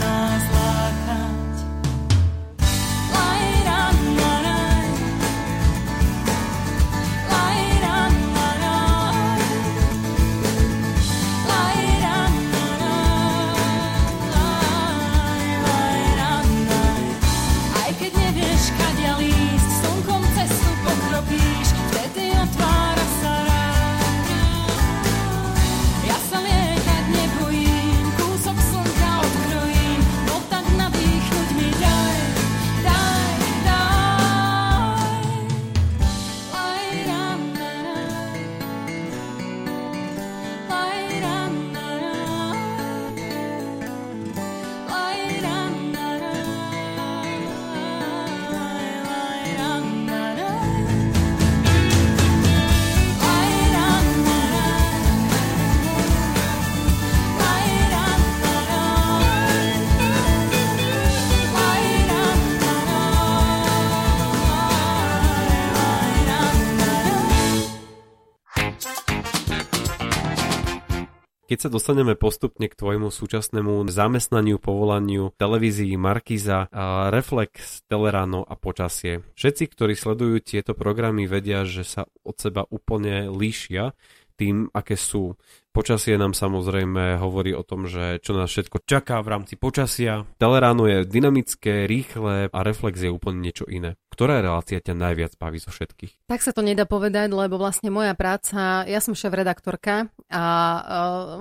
Keď 71.59 71.74
sa 71.74 71.74
dostaneme 71.74 72.14
postupne 72.14 72.70
k 72.70 72.78
tvojmu 72.78 73.11
súčasnému 73.11 73.82
zamestnaniu, 73.90 74.62
povolaniu, 74.62 75.34
televízii 75.42 75.98
Markiza, 75.98 76.70
a 76.70 77.11
Reflex, 77.11 77.82
Telerano 77.90 78.46
a 78.46 78.54
Počasie. 78.54 79.26
Všetci, 79.34 79.66
ktorí 79.74 79.98
sledujú 79.98 80.38
tieto 80.38 80.78
programy, 80.78 81.26
vedia, 81.26 81.66
že 81.66 81.82
sa 81.82 82.06
od 82.22 82.38
seba 82.38 82.62
úplne 82.70 83.26
líšia 83.26 83.90
tým, 84.39 84.70
aké 84.70 84.95
sú. 84.95 85.34
Počasie 85.74 86.14
nám 86.14 86.34
samozrejme 86.34 87.18
hovorí 87.18 87.55
o 87.55 87.66
tom, 87.66 87.91
že 87.91 88.22
čo 88.22 88.34
nás 88.34 88.51
všetko 88.51 88.86
čaká 88.86 89.18
v 89.22 89.30
rámci 89.34 89.55
počasia. 89.59 90.26
Teleráno 90.39 90.86
je 90.86 91.03
dynamické, 91.07 91.91
rýchle 91.91 92.51
a 92.51 92.59
Reflex 92.62 93.03
je 93.03 93.11
úplne 93.11 93.43
niečo 93.43 93.66
iné. 93.66 93.99
Ktorá 94.11 94.43
relácia 94.43 94.82
ťa 94.82 94.99
najviac 94.99 95.39
baví 95.39 95.62
zo 95.62 95.70
všetkých? 95.70 96.30
Tak 96.30 96.43
sa 96.43 96.51
to 96.51 96.66
nedá 96.66 96.82
povedať, 96.86 97.30
lebo 97.30 97.59
vlastne 97.59 97.95
moja 97.95 98.14
práca, 98.18 98.82
ja 98.86 98.99
som 98.99 99.14
šéf-redaktorka 99.14 100.11
a 100.30 100.45
uh, 100.47 100.82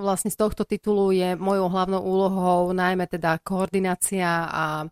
vlastne 0.02 0.30
z 0.30 0.38
tohto 0.38 0.62
titulu 0.62 1.10
je 1.10 1.34
mojou 1.34 1.66
hlavnou 1.70 1.98
úlohou 1.98 2.70
najmä 2.70 3.10
teda 3.10 3.42
koordinácia 3.42 4.46
a 4.46 4.86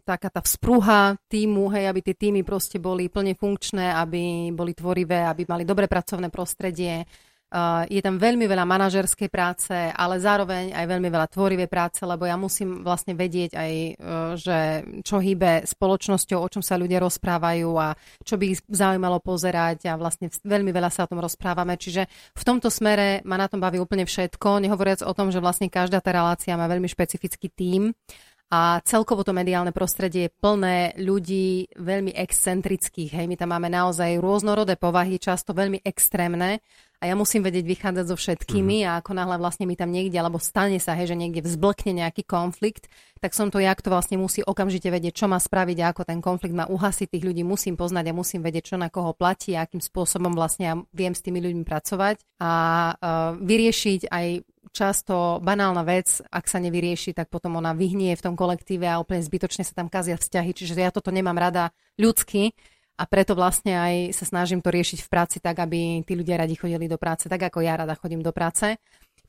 taká 0.00 0.32
tá 0.32 0.40
vzpruha 0.40 1.20
týmu, 1.28 1.68
hej, 1.76 1.92
aby 1.92 2.00
tie 2.00 2.16
týmy 2.16 2.40
proste 2.46 2.80
boli 2.80 3.12
plne 3.12 3.36
funkčné, 3.36 3.92
aby 3.92 4.48
boli 4.56 4.72
tvorivé, 4.72 5.28
aby 5.28 5.44
mali 5.44 5.68
dobre 5.68 5.84
pracovné 5.84 6.32
prostredie. 6.32 7.04
Uh, 7.52 7.84
je 7.92 8.00
tam 8.00 8.16
veľmi 8.16 8.48
veľa 8.48 8.64
manažerskej 8.64 9.28
práce, 9.28 9.76
ale 9.76 10.16
zároveň 10.16 10.72
aj 10.72 10.88
veľmi 10.88 11.12
veľa 11.12 11.28
tvorivej 11.28 11.68
práce, 11.68 12.00
lebo 12.00 12.24
ja 12.24 12.40
musím 12.40 12.80
vlastne 12.80 13.12
vedieť 13.12 13.52
aj, 13.52 13.72
uh, 13.76 14.32
že 14.40 14.58
čo 15.04 15.20
hýbe 15.20 15.68
spoločnosťou, 15.68 16.40
o 16.40 16.48
čom 16.48 16.64
sa 16.64 16.80
ľudia 16.80 17.04
rozprávajú 17.04 17.70
a 17.76 17.92
čo 18.24 18.40
by 18.40 18.56
ich 18.56 18.64
zaujímalo 18.72 19.20
pozerať 19.20 19.92
a 19.92 20.00
vlastne 20.00 20.32
veľmi 20.32 20.72
veľa 20.72 20.88
sa 20.88 21.04
o 21.04 21.10
tom 21.12 21.20
rozprávame. 21.20 21.76
Čiže 21.76 22.08
v 22.32 22.42
tomto 22.42 22.72
smere 22.72 23.20
ma 23.28 23.36
na 23.36 23.52
tom 23.52 23.60
baví 23.60 23.76
úplne 23.76 24.08
všetko, 24.08 24.64
nehovoriac 24.64 25.04
o 25.04 25.12
tom, 25.12 25.28
že 25.28 25.44
vlastne 25.44 25.68
každá 25.68 26.00
tá 26.00 26.08
relácia 26.08 26.56
má 26.56 26.64
veľmi 26.72 26.88
špecifický 26.88 27.52
tím 27.52 27.92
a 28.52 28.80
celkovo 28.84 29.24
to 29.24 29.32
mediálne 29.32 29.72
prostredie 29.72 30.28
je 30.28 30.34
plné 30.40 30.92
ľudí 31.00 31.72
veľmi 31.72 32.12
excentrických. 32.12 33.16
Hej, 33.16 33.26
my 33.28 33.36
tam 33.40 33.56
máme 33.56 33.72
naozaj 33.72 34.20
rôznorodé 34.20 34.76
povahy, 34.76 35.16
často 35.16 35.56
veľmi 35.56 35.80
extrémne 35.80 36.60
a 37.02 37.10
ja 37.10 37.18
musím 37.18 37.42
vedieť 37.42 37.66
vychádzať 37.66 38.06
so 38.06 38.14
všetkými 38.14 38.86
a 38.86 39.02
ako 39.02 39.18
náhle 39.18 39.34
vlastne 39.42 39.66
mi 39.66 39.74
tam 39.74 39.90
niekde, 39.90 40.14
alebo 40.22 40.38
stane 40.38 40.78
sa, 40.78 40.94
hej, 40.94 41.10
že 41.10 41.18
niekde 41.18 41.42
vzblkne 41.42 41.98
nejaký 41.98 42.22
konflikt, 42.22 42.86
tak 43.18 43.34
som 43.34 43.50
to 43.50 43.58
ja, 43.58 43.74
kto 43.74 43.90
vlastne 43.90 44.22
musí 44.22 44.46
okamžite 44.46 44.86
vedieť, 44.86 45.18
čo 45.18 45.26
má 45.26 45.42
spraviť 45.42 45.78
a 45.82 45.90
ako 45.90 46.02
ten 46.06 46.22
konflikt 46.22 46.54
má 46.54 46.70
uhasiť. 46.70 47.10
Tých 47.10 47.26
ľudí 47.26 47.42
musím 47.42 47.74
poznať 47.74 48.06
a 48.06 48.14
musím 48.14 48.46
vedieť, 48.46 48.74
čo 48.74 48.76
na 48.78 48.86
koho 48.86 49.18
platí 49.18 49.58
a 49.58 49.66
akým 49.66 49.82
spôsobom 49.82 50.30
vlastne 50.30 50.64
ja 50.64 50.74
viem 50.94 51.10
s 51.10 51.26
tými 51.26 51.42
ľuďmi 51.42 51.66
pracovať 51.66 52.22
a 52.38 52.52
uh, 52.94 53.34
vyriešiť 53.34 54.06
aj 54.06 54.26
často 54.70 55.42
banálna 55.42 55.82
vec, 55.82 56.22
ak 56.30 56.46
sa 56.46 56.62
nevyrieši, 56.62 57.18
tak 57.18 57.34
potom 57.34 57.58
ona 57.58 57.74
vyhnie 57.74 58.14
v 58.14 58.24
tom 58.24 58.38
kolektíve 58.38 58.86
a 58.86 59.02
úplne 59.02 59.20
zbytočne 59.26 59.66
sa 59.66 59.74
tam 59.74 59.90
kazia 59.90 60.14
vzťahy. 60.14 60.54
Čiže 60.54 60.78
ja 60.78 60.94
toto 60.94 61.10
nemám 61.10 61.34
rada 61.34 61.74
ľudsky 61.98 62.54
a 62.96 63.04
preto 63.08 63.32
vlastne 63.32 63.74
aj 63.74 63.94
sa 64.12 64.24
snažím 64.28 64.60
to 64.60 64.68
riešiť 64.68 65.00
v 65.00 65.10
práci 65.10 65.36
tak, 65.40 65.58
aby 65.58 66.04
tí 66.04 66.12
ľudia 66.12 66.38
radi 66.38 66.54
chodili 66.54 66.86
do 66.86 67.00
práce, 67.00 67.26
tak 67.26 67.40
ako 67.40 67.64
ja 67.64 67.80
rada 67.80 67.96
chodím 67.96 68.20
do 68.20 68.30
práce. 68.30 68.76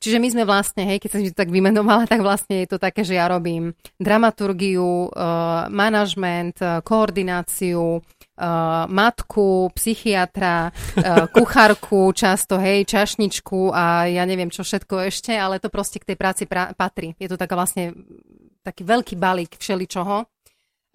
Čiže 0.04 0.20
my 0.20 0.28
sme 0.28 0.44
vlastne, 0.44 0.84
hej, 0.84 1.00
keď 1.00 1.10
som 1.10 1.20
to 1.24 1.32
tak 1.32 1.48
vymenovala, 1.48 2.04
tak 2.12 2.20
vlastne 2.20 2.60
je 2.60 2.68
to 2.68 2.76
také, 2.76 3.08
že 3.08 3.16
ja 3.16 3.24
robím 3.24 3.72
dramaturgiu, 3.96 5.08
uh, 5.08 5.64
manažment, 5.72 6.60
uh, 6.60 6.84
koordináciu, 6.84 8.04
uh, 8.04 8.84
matku, 8.84 9.72
psychiatra, 9.72 10.68
kuchárku, 11.36 12.12
často, 12.12 12.60
hej, 12.60 12.84
čašničku 12.84 13.72
a 13.72 14.04
ja 14.12 14.28
neviem 14.28 14.52
čo 14.52 14.60
všetko 14.60 15.08
ešte, 15.08 15.32
ale 15.32 15.56
to 15.56 15.72
proste 15.72 15.96
k 16.04 16.12
tej 16.12 16.16
práci 16.20 16.44
pra- 16.44 16.76
patrí. 16.76 17.16
Je 17.16 17.30
to 17.30 17.40
taká 17.40 17.56
vlastne 17.56 17.96
taký 18.60 18.84
veľký 18.84 19.16
balík 19.16 19.56
všeličoho. 19.56 20.28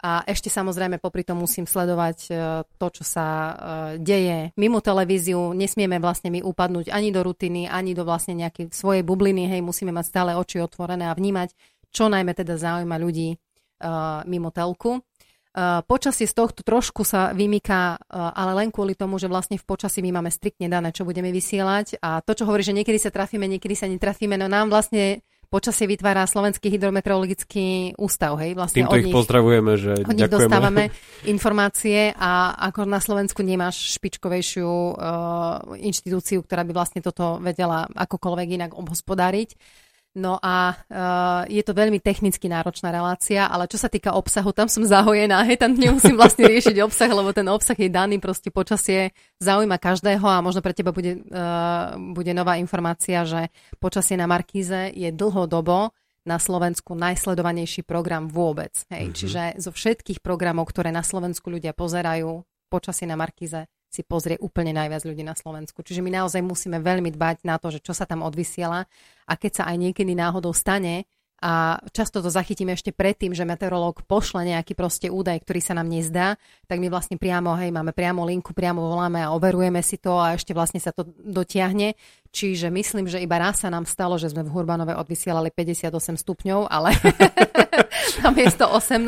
A 0.00 0.24
ešte 0.24 0.48
samozrejme 0.48 0.96
popri 0.96 1.28
tom 1.28 1.44
musím 1.44 1.68
sledovať 1.68 2.18
e, 2.26 2.30
to, 2.64 2.86
čo 2.88 3.04
sa 3.04 3.26
e, 3.28 3.52
deje 4.00 4.56
mimo 4.56 4.80
televíziu. 4.80 5.52
Nesmieme 5.52 6.00
vlastne 6.00 6.32
my 6.32 6.40
upadnúť 6.40 6.88
ani 6.88 7.12
do 7.12 7.20
rutiny, 7.20 7.68
ani 7.68 7.92
do 7.92 8.08
vlastne 8.08 8.32
nejakej 8.32 8.72
svojej 8.72 9.04
bubliny. 9.04 9.52
Hej, 9.52 9.60
musíme 9.60 9.92
mať 9.92 10.08
stále 10.08 10.32
oči 10.32 10.64
otvorené 10.64 11.04
a 11.04 11.12
vnímať, 11.12 11.52
čo 11.92 12.08
najmä 12.08 12.32
teda 12.32 12.56
zaujíma 12.56 12.96
ľudí 12.96 13.36
uh, 13.36 14.24
mimo 14.24 14.48
telku. 14.48 15.04
Počasie 15.90 16.30
z 16.30 16.34
tohto 16.38 16.62
trošku 16.62 17.02
sa 17.02 17.34
vymýka, 17.34 17.98
ale 18.06 18.54
len 18.54 18.70
kvôli 18.70 18.94
tomu, 18.94 19.18
že 19.18 19.26
vlastne 19.26 19.58
v 19.58 19.66
počasí 19.66 19.98
my 19.98 20.14
máme 20.14 20.30
striktne 20.30 20.70
dané, 20.70 20.94
čo 20.94 21.02
budeme 21.02 21.34
vysielať. 21.34 21.98
A 21.98 22.22
to, 22.22 22.38
čo 22.38 22.46
hovorí, 22.46 22.62
že 22.62 22.70
niekedy 22.70 23.02
sa 23.02 23.10
trafíme, 23.10 23.50
niekedy 23.50 23.74
sa 23.74 23.90
netrafíme, 23.90 24.38
no 24.38 24.46
nám 24.46 24.70
vlastne 24.70 25.26
počasie 25.50 25.90
vytvára 25.90 26.30
Slovenský 26.30 26.70
hydrometeorologický 26.70 27.98
ústav. 27.98 28.38
Hej? 28.38 28.54
Vlastne 28.54 28.86
Týmto 28.86 29.02
ich 29.02 29.10
nich, 29.10 29.16
pozdravujeme, 29.18 29.72
že 29.74 29.92
od 30.06 30.14
nich 30.14 30.30
ďakujeme. 30.30 30.46
dostávame 30.46 30.82
informácie 31.34 32.14
a 32.14 32.54
ako 32.70 32.86
na 32.86 33.02
Slovensku 33.02 33.42
nemáš 33.42 33.98
špičkovejšiu 33.98 34.70
uh, 34.70 35.74
inštitúciu, 35.74 36.46
ktorá 36.46 36.62
by 36.62 36.72
vlastne 36.72 37.02
toto 37.02 37.42
vedela 37.42 37.90
akokoľvek 37.90 38.48
inak 38.62 38.72
obhospodáriť. 38.78 39.58
No 40.10 40.42
a 40.42 40.74
uh, 40.74 41.46
je 41.46 41.62
to 41.62 41.70
veľmi 41.70 42.02
technicky 42.02 42.50
náročná 42.50 42.90
relácia, 42.90 43.46
ale 43.46 43.70
čo 43.70 43.78
sa 43.78 43.86
týka 43.86 44.18
obsahu, 44.18 44.50
tam 44.50 44.66
som 44.66 44.82
zahojená, 44.82 45.46
hej, 45.46 45.54
tam 45.54 45.78
nemusím 45.78 46.18
vlastne 46.18 46.48
riešiť 46.52 46.82
obsah, 46.82 47.06
lebo 47.06 47.30
ten 47.30 47.46
obsah 47.46 47.78
je 47.78 47.86
daný, 47.86 48.18
proste 48.18 48.50
počasie 48.50 49.14
zaujíma 49.38 49.78
každého 49.78 50.26
a 50.26 50.42
možno 50.42 50.66
pre 50.66 50.74
teba 50.74 50.90
bude, 50.90 51.22
uh, 51.30 51.94
bude 52.10 52.34
nová 52.34 52.58
informácia, 52.58 53.22
že 53.22 53.54
počasie 53.78 54.18
na 54.18 54.26
Markíze 54.26 54.90
je 54.90 55.14
dlhodobo 55.14 55.94
na 56.26 56.42
Slovensku 56.42 56.98
najsledovanejší 56.98 57.86
program 57.86 58.26
vôbec. 58.26 58.74
Hej. 58.90 59.14
Mm-hmm. 59.14 59.16
Čiže 59.16 59.42
zo 59.62 59.70
všetkých 59.70 60.20
programov, 60.20 60.68
ktoré 60.68 60.90
na 60.90 61.06
Slovensku 61.06 61.54
ľudia 61.54 61.70
pozerajú, 61.70 62.42
počasie 62.66 63.06
na 63.06 63.14
Markíze 63.14 63.70
si 63.90 64.06
pozrie 64.06 64.38
úplne 64.38 64.70
najviac 64.70 65.02
ľudí 65.02 65.26
na 65.26 65.34
Slovensku. 65.34 65.82
Čiže 65.82 66.00
my 66.00 66.22
naozaj 66.22 66.46
musíme 66.46 66.78
veľmi 66.78 67.10
dbať 67.10 67.42
na 67.42 67.58
to, 67.58 67.74
že 67.74 67.82
čo 67.82 67.90
sa 67.90 68.06
tam 68.06 68.22
odvysiela 68.22 68.86
a 69.26 69.32
keď 69.34 69.52
sa 69.60 69.64
aj 69.66 69.76
niekedy 69.82 70.14
náhodou 70.14 70.54
stane, 70.54 71.10
a 71.40 71.80
často 71.96 72.20
to 72.20 72.28
zachytíme 72.28 72.76
ešte 72.76 72.92
predtým, 72.92 73.32
že 73.32 73.48
meteorológ 73.48 74.04
pošle 74.04 74.44
nejaký 74.44 74.76
proste 74.76 75.08
údaj, 75.08 75.40
ktorý 75.40 75.60
sa 75.64 75.72
nám 75.72 75.88
nezdá, 75.88 76.36
tak 76.68 76.84
my 76.84 76.92
vlastne 76.92 77.16
priamo, 77.16 77.56
hej, 77.56 77.72
máme 77.72 77.96
priamo 77.96 78.28
linku, 78.28 78.52
priamo 78.52 78.84
voláme 78.84 79.24
a 79.24 79.32
overujeme 79.32 79.80
si 79.80 79.96
to 79.96 80.20
a 80.20 80.36
ešte 80.36 80.52
vlastne 80.52 80.84
sa 80.84 80.92
to 80.92 81.08
dotiahne. 81.08 81.96
Čiže 82.30 82.68
myslím, 82.68 83.08
že 83.08 83.24
iba 83.24 83.40
raz 83.40 83.64
sa 83.64 83.72
nám 83.72 83.88
stalo, 83.88 84.20
že 84.20 84.28
sme 84.28 84.44
v 84.44 84.52
Hurbanove 84.52 84.92
odvysielali 85.00 85.48
58 85.48 86.20
stupňov, 86.20 86.68
ale 86.68 86.92
na 88.22 88.30
miesto 88.36 88.68
18, 88.68 89.00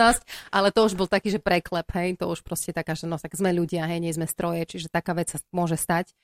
ale 0.50 0.68
to 0.72 0.80
už 0.88 0.96
bol 0.96 1.06
taký, 1.06 1.36
že 1.36 1.38
preklep, 1.38 1.86
hej, 1.92 2.16
to 2.16 2.32
už 2.32 2.40
proste 2.40 2.72
taká, 2.72 2.96
že 2.96 3.04
no 3.04 3.20
tak 3.20 3.36
sme 3.36 3.52
ľudia, 3.52 3.84
hej, 3.84 4.00
nie 4.00 4.10
sme 4.10 4.24
stroje, 4.24 4.64
čiže 4.64 4.88
taká 4.88 5.12
vec 5.12 5.28
sa 5.28 5.38
môže 5.52 5.76
stať. 5.76 6.16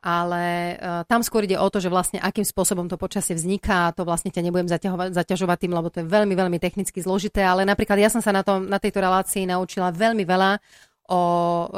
Ale 0.00 0.76
uh, 0.80 1.04
tam 1.04 1.20
skôr 1.20 1.44
ide 1.44 1.60
o 1.60 1.68
to, 1.68 1.76
že 1.76 1.92
vlastne 1.92 2.16
akým 2.16 2.44
spôsobom 2.44 2.88
to 2.88 2.96
počasie 2.96 3.36
vzniká, 3.36 3.92
to 3.92 4.08
vlastne 4.08 4.32
ťa 4.32 4.40
nebudem 4.48 4.68
zaťažovať, 5.12 5.58
tým, 5.60 5.76
lebo 5.76 5.92
to 5.92 6.00
je 6.00 6.08
veľmi, 6.08 6.32
veľmi 6.32 6.56
technicky 6.56 7.04
zložité, 7.04 7.44
ale 7.44 7.68
napríklad 7.68 8.00
ja 8.00 8.08
som 8.08 8.24
sa 8.24 8.32
na, 8.32 8.40
tom, 8.40 8.64
na 8.64 8.80
tejto 8.80 9.04
relácii 9.04 9.44
naučila 9.44 9.92
veľmi 9.92 10.24
veľa 10.24 10.56
o 11.10 11.22
uh, 11.66 11.68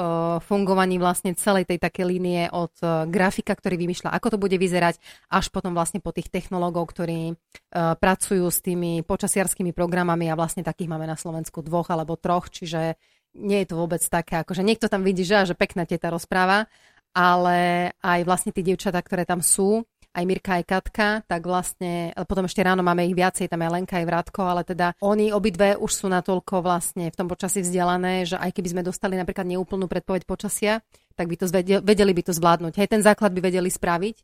fungovaní 0.44 1.00
vlastne 1.00 1.32
celej 1.32 1.64
tej 1.64 1.80
také 1.80 2.04
línie 2.04 2.52
od 2.52 2.70
uh, 2.84 3.08
grafika, 3.08 3.56
ktorý 3.56 3.80
vymýšľa, 3.80 4.12
ako 4.12 4.36
to 4.36 4.38
bude 4.38 4.56
vyzerať, 4.60 5.00
až 5.32 5.48
potom 5.48 5.72
vlastne 5.72 6.04
po 6.04 6.12
tých 6.12 6.28
technológov, 6.28 6.92
ktorí 6.92 7.32
uh, 7.32 7.96
pracujú 7.96 8.44
s 8.52 8.60
tými 8.60 9.00
počasiarskými 9.08 9.72
programami 9.72 10.28
a 10.28 10.36
vlastne 10.36 10.60
takých 10.60 10.92
máme 10.92 11.08
na 11.08 11.16
Slovensku 11.16 11.64
dvoch 11.64 11.88
alebo 11.88 12.20
troch, 12.20 12.52
čiže 12.52 13.00
nie 13.32 13.64
je 13.64 13.72
to 13.72 13.80
vôbec 13.80 14.04
také, 14.04 14.44
akože 14.44 14.60
niekto 14.60 14.92
tam 14.92 15.00
vidí, 15.00 15.24
že, 15.24 15.48
že 15.48 15.56
pekná 15.56 15.88
teta 15.88 16.12
rozpráva, 16.12 16.68
ale 17.12 17.92
aj 18.00 18.20
vlastne 18.24 18.50
tie 18.52 18.64
dievčatá, 18.64 19.00
ktoré 19.00 19.24
tam 19.28 19.44
sú, 19.44 19.84
aj 20.12 20.24
Mirka, 20.28 20.60
aj 20.60 20.64
Katka, 20.68 21.08
tak 21.24 21.40
vlastne, 21.48 22.12
potom 22.28 22.44
ešte 22.44 22.60
ráno 22.60 22.84
máme 22.84 23.08
ich 23.08 23.16
viacej, 23.16 23.48
tam 23.48 23.64
je 23.64 23.72
Lenka, 23.72 23.96
aj 23.96 24.06
Vrátko, 24.06 24.44
ale 24.44 24.62
teda 24.62 24.92
oni 25.00 25.32
obidve 25.32 25.80
už 25.80 25.88
sú 25.88 26.06
natoľko 26.12 26.60
vlastne 26.60 27.08
v 27.08 27.16
tom 27.16 27.32
počasí 27.32 27.64
vzdelané, 27.64 28.28
že 28.28 28.36
aj 28.36 28.52
keby 28.52 28.68
sme 28.76 28.82
dostali 28.84 29.16
napríklad 29.16 29.48
neúplnú 29.48 29.88
predpoveď 29.88 30.28
počasia, 30.28 30.84
tak 31.16 31.32
by 31.32 31.36
to 31.40 31.48
zvedeli, 31.48 31.80
vedeli 31.80 32.12
by 32.12 32.22
to 32.28 32.32
zvládnuť. 32.36 32.72
Hej, 32.76 32.88
ten 32.92 33.00
základ 33.00 33.32
by 33.32 33.40
vedeli 33.40 33.72
spraviť. 33.72 34.16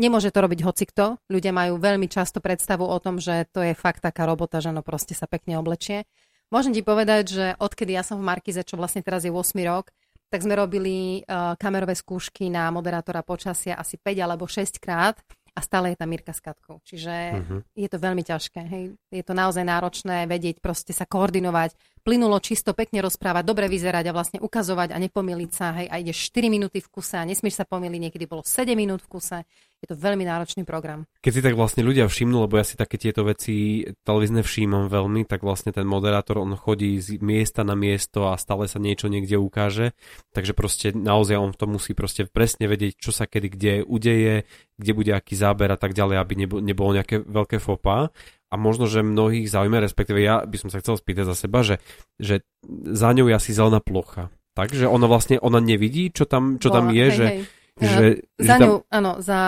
Nemôže 0.00 0.34
to 0.34 0.42
robiť 0.42 0.60
hocikto. 0.64 1.22
Ľudia 1.30 1.52
majú 1.54 1.78
veľmi 1.78 2.08
často 2.10 2.40
predstavu 2.42 2.82
o 2.82 2.98
tom, 2.98 3.20
že 3.20 3.46
to 3.52 3.62
je 3.62 3.78
fakt 3.78 4.02
taká 4.02 4.26
robota, 4.26 4.58
že 4.58 4.74
no 4.74 4.82
proste 4.82 5.14
sa 5.14 5.28
pekne 5.28 5.60
oblečie. 5.60 6.08
Môžem 6.50 6.74
ti 6.74 6.82
povedať, 6.82 7.24
že 7.30 7.46
odkedy 7.62 7.94
ja 7.94 8.02
som 8.02 8.18
v 8.18 8.26
Markize, 8.26 8.64
čo 8.66 8.74
vlastne 8.74 9.06
teraz 9.06 9.22
je 9.22 9.30
8 9.30 9.54
rok, 9.64 9.94
tak 10.28 10.42
sme 10.42 10.58
robili 10.58 11.22
uh, 11.24 11.54
kamerové 11.56 11.94
skúšky 11.94 12.50
na 12.50 12.68
moderátora 12.72 13.22
počasia 13.22 13.78
asi 13.78 13.96
5 13.96 14.24
alebo 14.24 14.44
6 14.44 14.82
krát 14.82 15.18
a 15.54 15.60
stále 15.62 15.94
je 15.94 15.98
tam 16.02 16.10
Mirka 16.10 16.34
s 16.34 16.42
Katkou. 16.42 16.82
Čiže 16.82 17.14
uh-huh. 17.14 17.60
je 17.78 17.88
to 17.88 17.98
veľmi 18.02 18.26
ťažké. 18.26 18.60
Hej. 18.66 18.84
Je 19.14 19.22
to 19.22 19.38
naozaj 19.38 19.62
náročné 19.62 20.26
vedieť, 20.26 20.58
proste 20.58 20.90
sa 20.90 21.06
koordinovať, 21.06 21.78
plynulo, 22.04 22.36
čisto, 22.36 22.76
pekne 22.76 23.00
rozprávať, 23.00 23.42
dobre 23.48 23.66
vyzerať 23.72 24.12
a 24.12 24.12
vlastne 24.12 24.38
ukazovať 24.44 24.92
a 24.92 25.00
nepomýliť 25.00 25.50
sa. 25.50 25.72
Hej, 25.80 25.88
a 25.88 25.94
ideš 26.04 26.28
4 26.30 26.52
minúty 26.52 26.84
v 26.84 26.92
kuse 26.92 27.16
a 27.16 27.24
nesmieš 27.24 27.58
sa 27.58 27.64
pomýliť, 27.64 28.00
niekedy 28.12 28.28
bolo 28.28 28.44
7 28.44 28.76
minút 28.76 29.00
v 29.00 29.16
kuse. 29.16 29.40
Je 29.80 29.92
to 29.92 30.00
veľmi 30.00 30.24
náročný 30.24 30.64
program. 30.64 31.04
Keď 31.20 31.32
si 31.32 31.44
tak 31.44 31.56
vlastne 31.60 31.84
ľudia 31.84 32.08
všimnú, 32.08 32.48
lebo 32.48 32.56
ja 32.56 32.64
si 32.64 32.76
také 32.76 32.96
tieto 32.96 33.20
veci 33.24 33.84
televízne 34.04 34.40
všímam 34.40 34.88
veľmi, 34.88 35.28
tak 35.28 35.44
vlastne 35.44 35.76
ten 35.76 35.84
moderátor, 35.84 36.40
on 36.40 36.56
chodí 36.56 36.96
z 37.00 37.20
miesta 37.20 37.68
na 37.68 37.76
miesto 37.76 38.32
a 38.32 38.40
stále 38.40 38.64
sa 38.64 38.80
niečo 38.80 39.12
niekde 39.12 39.36
ukáže, 39.36 39.92
takže 40.32 40.56
proste 40.56 40.96
naozaj 40.96 41.36
on 41.36 41.52
to 41.52 41.68
musí 41.68 41.92
proste 41.92 42.24
presne 42.24 42.64
vedieť, 42.64 42.96
čo 42.96 43.12
sa 43.12 43.28
kedy 43.28 43.48
kde 43.52 43.72
udeje, 43.84 44.48
kde 44.80 44.92
bude 44.96 45.12
aký 45.12 45.36
záber 45.36 45.68
a 45.68 45.76
tak 45.76 45.92
ďalej, 45.92 46.16
aby 46.16 46.32
nebolo 46.64 46.96
nejaké 46.96 47.20
veľké 47.20 47.60
fopa 47.60 48.08
a 48.54 48.56
možno, 48.56 48.86
že 48.86 49.02
mnohých 49.02 49.50
zaujíma, 49.50 49.82
respektíve 49.82 50.22
ja 50.22 50.46
by 50.46 50.54
som 50.62 50.70
sa 50.70 50.78
chcel 50.78 50.94
spýtať 50.94 51.26
za 51.26 51.34
seba, 51.34 51.66
že, 51.66 51.82
že 52.22 52.46
za 52.86 53.10
ňou 53.10 53.26
je 53.26 53.34
asi 53.34 53.50
zelená 53.50 53.82
plocha. 53.82 54.30
Takže 54.54 54.86
ona 54.86 55.10
vlastne, 55.10 55.42
ona 55.42 55.58
nevidí, 55.58 56.14
čo 56.14 56.30
tam, 56.30 56.62
čo 56.62 56.70
tam 56.70 56.94
je, 56.94 57.02
hej, 57.02 57.18
že, 57.18 57.26
hej 57.26 57.42
že, 57.74 58.22
za 58.38 58.54
ňu, 58.62 58.86
tam... 58.86 58.94
áno, 59.02 59.12
za 59.18 59.40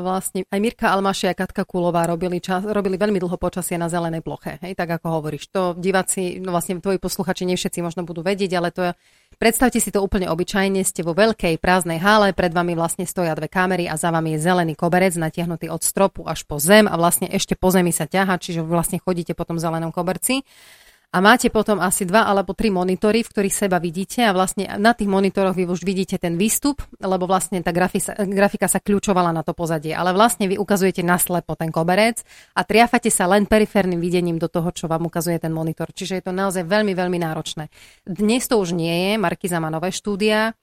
vlastne 0.00 0.48
aj 0.48 0.56
Mirka 0.56 0.88
Almaši 0.88 1.28
a 1.28 1.36
Katka 1.36 1.68
Kulová 1.68 2.08
robili, 2.08 2.40
čas, 2.40 2.64
robili 2.64 2.96
veľmi 2.96 3.20
dlho 3.20 3.36
počasie 3.36 3.76
na 3.76 3.92
zelenej 3.92 4.24
ploche, 4.24 4.56
hej, 4.64 4.72
tak 4.72 4.88
ako 4.96 5.20
hovoríš. 5.20 5.52
To 5.52 5.76
diváci, 5.76 6.40
no 6.40 6.56
vlastne 6.56 6.80
tvoji 6.80 6.96
posluchači, 6.96 7.44
nie 7.44 7.60
všetci 7.60 7.84
možno 7.84 8.08
budú 8.08 8.24
vedieť, 8.24 8.50
ale 8.56 8.72
to 8.72 8.80
je, 8.88 8.92
predstavte 9.44 9.76
si 9.76 9.92
to 9.92 10.00
úplne 10.00 10.24
obyčajne, 10.32 10.80
ste 10.88 11.04
vo 11.04 11.12
veľkej 11.12 11.60
prázdnej 11.60 12.00
hále, 12.00 12.32
pred 12.32 12.48
vami 12.48 12.72
vlastne 12.72 13.04
stoja 13.04 13.36
dve 13.36 13.52
kamery 13.52 13.84
a 13.84 14.00
za 14.00 14.08
vami 14.08 14.40
je 14.40 14.48
zelený 14.48 14.72
koberec 14.72 15.12
natiahnutý 15.20 15.68
od 15.68 15.84
stropu 15.84 16.24
až 16.24 16.48
po 16.48 16.56
zem 16.56 16.88
a 16.88 16.96
vlastne 16.96 17.28
ešte 17.28 17.52
po 17.52 17.68
zemi 17.68 17.92
sa 17.92 18.08
ťaha, 18.08 18.40
čiže 18.40 18.64
vlastne 18.64 18.96
chodíte 19.04 19.36
po 19.36 19.44
tom 19.44 19.60
zelenom 19.60 19.92
koberci 19.92 20.48
a 21.14 21.22
máte 21.22 21.46
potom 21.46 21.78
asi 21.78 22.02
dva 22.02 22.26
alebo 22.26 22.58
tri 22.58 22.74
monitory, 22.74 23.22
v 23.22 23.30
ktorých 23.30 23.54
seba 23.54 23.78
vidíte 23.78 24.26
a 24.26 24.34
vlastne 24.34 24.66
na 24.82 24.98
tých 24.98 25.06
monitoroch 25.06 25.54
vy 25.54 25.70
už 25.70 25.86
vidíte 25.86 26.18
ten 26.18 26.34
výstup, 26.34 26.82
lebo 26.98 27.30
vlastne 27.30 27.62
tá 27.62 27.70
grafika, 27.70 28.18
grafika 28.26 28.66
sa 28.66 28.82
kľúčovala 28.82 29.30
na 29.30 29.46
to 29.46 29.54
pozadie, 29.54 29.94
ale 29.94 30.10
vlastne 30.10 30.50
vy 30.50 30.58
ukazujete 30.58 31.06
naslepo 31.06 31.54
ten 31.54 31.70
koberec 31.70 32.26
a 32.58 32.66
triafate 32.66 33.14
sa 33.14 33.30
len 33.30 33.46
periférnym 33.46 34.02
videním 34.02 34.42
do 34.42 34.50
toho, 34.50 34.74
čo 34.74 34.90
vám 34.90 35.06
ukazuje 35.06 35.38
ten 35.38 35.54
monitor. 35.54 35.94
Čiže 35.94 36.18
je 36.18 36.24
to 36.26 36.32
naozaj 36.34 36.66
veľmi, 36.66 36.98
veľmi 36.98 37.18
náročné. 37.22 37.70
Dnes 38.02 38.50
to 38.50 38.58
už 38.58 38.74
nie 38.74 39.14
je, 39.14 39.22
Markiza 39.22 39.62
má 39.62 39.70
nové 39.70 39.94
štúdia, 39.94 40.58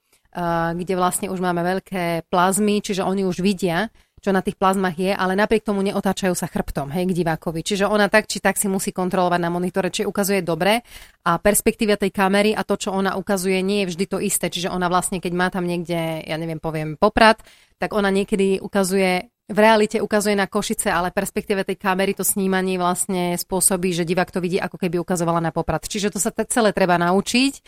kde 0.76 0.94
vlastne 0.96 1.28
už 1.28 1.40
máme 1.44 1.60
veľké 1.60 2.28
plazmy, 2.32 2.80
čiže 2.80 3.04
oni 3.04 3.24
už 3.24 3.44
vidia, 3.44 3.92
čo 4.22 4.30
na 4.30 4.38
tých 4.38 4.54
plazmách 4.54 4.96
je, 4.96 5.10
ale 5.10 5.34
napriek 5.34 5.66
tomu 5.66 5.82
neotáčajú 5.82 6.32
sa 6.38 6.46
chrbtom 6.46 6.94
hej, 6.94 7.10
k 7.10 7.12
divákovi. 7.12 7.66
Čiže 7.66 7.90
ona 7.90 8.06
tak 8.06 8.30
či 8.30 8.38
tak 8.38 8.54
si 8.54 8.70
musí 8.70 8.94
kontrolovať 8.94 9.40
na 9.42 9.50
monitore, 9.50 9.90
či 9.90 10.06
ukazuje 10.06 10.46
dobre 10.46 10.86
a 11.26 11.42
perspektíva 11.42 11.98
tej 11.98 12.14
kamery 12.14 12.54
a 12.54 12.62
to, 12.62 12.78
čo 12.78 12.94
ona 12.94 13.18
ukazuje, 13.18 13.58
nie 13.66 13.82
je 13.82 13.90
vždy 13.90 14.04
to 14.06 14.18
isté. 14.22 14.46
Čiže 14.46 14.70
ona 14.70 14.86
vlastne, 14.86 15.18
keď 15.18 15.32
má 15.34 15.50
tam 15.50 15.66
niekde, 15.66 16.22
ja 16.22 16.38
neviem, 16.38 16.62
poviem 16.62 16.94
poprad, 16.94 17.42
tak 17.82 17.90
ona 17.98 18.14
niekedy 18.14 18.62
ukazuje 18.62 19.26
v 19.52 19.58
realite 19.58 19.98
ukazuje 20.00 20.38
na 20.38 20.48
Košice, 20.48 20.88
ale 20.88 21.12
perspektíve 21.12 21.66
tej 21.66 21.76
kamery 21.76 22.16
to 22.16 22.24
snímanie 22.24 22.80
vlastne 22.80 23.36
spôsobí, 23.36 23.92
že 23.92 24.08
divák 24.08 24.30
to 24.32 24.40
vidí, 24.40 24.56
ako 24.56 24.80
keby 24.80 25.02
ukazovala 25.02 25.44
na 25.44 25.52
poprad. 25.52 25.84
Čiže 25.84 26.14
to 26.14 26.18
sa 26.22 26.32
celé 26.48 26.72
treba 26.72 26.96
naučiť 26.96 27.60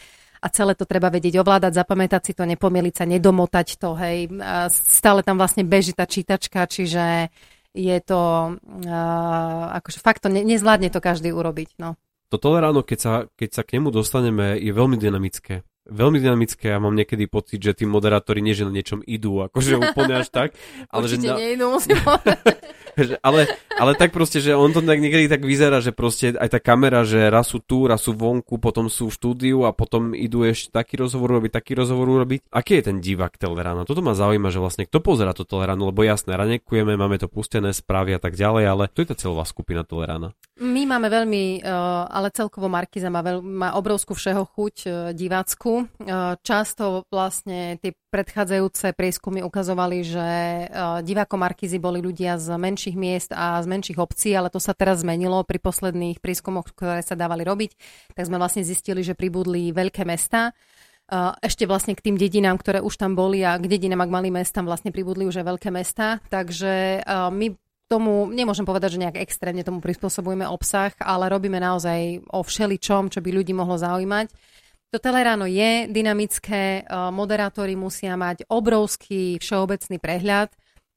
a 0.45 0.47
celé 0.53 0.76
to 0.76 0.84
treba 0.84 1.09
vedieť 1.09 1.40
ovládať, 1.40 1.72
zapamätať 1.80 2.20
si 2.20 2.32
to, 2.36 2.45
nepomiliť 2.45 2.95
sa, 3.01 3.09
nedomotať 3.09 3.68
to, 3.80 3.97
hej. 3.97 4.28
Stále 4.68 5.24
tam 5.24 5.40
vlastne 5.40 5.64
beží 5.64 5.97
tá 5.97 6.05
čítačka, 6.05 6.68
čiže 6.68 7.32
je 7.72 7.99
to, 8.05 8.55
uh, 8.61 9.64
akože 9.80 9.99
fakt 10.05 10.22
to 10.22 10.28
ne, 10.28 10.45
nezvládne 10.45 10.92
to 10.92 11.01
každý 11.01 11.32
urobiť, 11.32 11.80
no. 11.80 11.97
To 12.28 12.38
ráno, 12.59 12.84
keď 12.84 12.99
sa, 13.01 13.12
keď 13.40 13.51
sa 13.51 13.62
k 13.64 13.78
nemu 13.78 13.88
dostaneme, 13.95 14.59
je 14.61 14.74
veľmi 14.74 15.01
dynamické 15.01 15.64
veľmi 15.84 16.16
dynamické 16.16 16.72
a 16.72 16.80
mám 16.80 16.97
niekedy 16.97 17.28
pocit, 17.28 17.61
že 17.61 17.76
tí 17.76 17.84
moderátori 17.84 18.40
nie 18.40 18.57
že 18.57 18.64
na 18.64 18.72
niečom 18.72 19.05
idú, 19.05 19.45
akože 19.45 19.76
úplne 19.92 20.24
až 20.24 20.32
tak. 20.32 20.57
Ale 20.92 21.05
Určite 21.05 21.28
že 21.28 21.28
na... 21.28 21.36
nejdú, 21.36 21.68
ale, 23.26 23.51
ale 23.74 23.92
tak 23.99 24.14
proste, 24.14 24.38
že 24.38 24.55
on 24.55 24.70
to 24.70 24.82
tak 24.82 24.99
niekedy 25.03 25.26
tak 25.26 25.42
vyzerá, 25.42 25.82
že 25.82 25.90
proste 25.90 26.34
aj 26.34 26.49
tá 26.55 26.61
kamera, 26.62 27.03
že 27.03 27.30
raz 27.30 27.51
sú 27.51 27.62
tu, 27.62 27.86
raz 27.86 28.03
sú 28.03 28.14
vonku, 28.14 28.59
potom 28.62 28.86
sú 28.86 29.11
v 29.11 29.16
štúdiu 29.16 29.59
a 29.66 29.74
potom 29.74 30.14
idú 30.14 30.47
ešte 30.47 30.74
taký 30.74 31.01
rozhovor 31.01 31.38
robiť, 31.40 31.51
taký 31.55 31.72
rozhovor 31.74 32.07
robiť. 32.24 32.51
Aký 32.55 32.78
je 32.80 32.90
ten 32.90 32.99
divák 33.03 33.34
Teleráno? 33.36 33.86
Toto 33.86 34.01
ma 34.01 34.14
zaujíma, 34.14 34.51
že 34.55 34.62
vlastne 34.62 34.86
kto 34.86 35.03
pozera 35.03 35.34
to 35.34 35.47
Teleráno, 35.47 35.90
lebo 35.90 36.07
jasné, 36.07 36.34
ranekujeme, 36.38 36.95
máme 36.95 37.18
to 37.18 37.26
pustené 37.26 37.74
správy 37.74 38.14
a 38.16 38.20
tak 38.22 38.38
ďalej, 38.38 38.64
ale 38.66 38.84
to 38.90 39.03
je 39.03 39.09
tá 39.11 39.16
celová 39.18 39.45
skupina 39.47 39.82
Telerána. 39.82 40.34
My 40.55 40.87
máme 40.87 41.11
veľmi, 41.11 41.67
uh, 41.67 42.07
ale 42.07 42.31
celkovo 42.31 42.71
Markiza 42.71 43.11
má, 43.11 43.27
veľ, 43.27 43.43
má 43.43 43.75
obrovskú 43.75 44.15
všeho 44.15 44.47
chuť 44.47 44.77
uh, 44.87 44.93
divácku. 45.11 45.91
Uh, 45.99 46.39
často 46.47 47.03
vlastne 47.11 47.75
tie 47.83 47.91
predchádzajúce 48.15 48.95
prieskumy 48.95 49.43
ukazovali, 49.43 50.07
že 50.07 50.29
diváko 51.03 51.35
Markizy 51.35 51.83
boli 51.83 51.99
ľudia 51.99 52.39
z 52.39 52.55
menších 52.55 52.95
miest 52.95 53.35
a 53.35 53.59
z 53.59 53.67
menších 53.67 53.99
obcí, 53.99 54.31
ale 54.39 54.55
to 54.55 54.63
sa 54.63 54.71
teraz 54.71 55.03
zmenilo 55.03 55.43
pri 55.43 55.59
posledných 55.59 56.23
prieskumoch, 56.23 56.71
ktoré 56.71 57.03
sa 57.03 57.19
dávali 57.19 57.43
robiť. 57.43 57.75
Tak 58.15 58.31
sme 58.31 58.39
vlastne 58.39 58.63
zistili, 58.63 59.03
že 59.03 59.19
pribudli 59.19 59.75
veľké 59.75 60.07
mesta. 60.07 60.55
Ešte 61.43 61.67
vlastne 61.67 61.99
k 61.99 62.07
tým 62.07 62.15
dedinám, 62.15 62.55
ktoré 62.55 62.79
už 62.79 62.95
tam 63.03 63.19
boli 63.19 63.43
a 63.43 63.59
k 63.59 63.67
dedinám, 63.67 64.07
ak 64.07 64.15
mali 64.15 64.31
mesta, 64.31 64.63
vlastne 64.63 64.95
pribudli 64.95 65.27
už 65.27 65.43
aj 65.43 65.47
veľké 65.51 65.75
mesta. 65.75 66.23
Takže 66.31 67.03
my 67.35 67.47
tomu, 67.89 68.28
nemôžem 68.32 68.64
povedať, 68.64 68.97
že 68.97 69.03
nejak 69.05 69.20
extrémne 69.20 69.62
tomu 69.62 69.78
prispôsobujeme 69.85 70.49
obsah, 70.49 70.93
ale 71.01 71.28
robíme 71.28 71.61
naozaj 71.61 72.24
o 72.32 72.41
všeličom, 72.41 73.12
čo 73.12 73.20
by 73.20 73.30
ľudí 73.30 73.53
mohlo 73.53 73.76
zaujímať. 73.76 74.32
To 74.95 75.03
Teleráno 75.03 75.51
je 75.51 75.91
dynamické, 75.91 76.87
e, 76.87 77.11
moderátori 77.11 77.74
musia 77.74 78.14
mať 78.14 78.47
obrovský 78.47 79.43
všeobecný 79.43 79.99
prehľad 79.99 80.55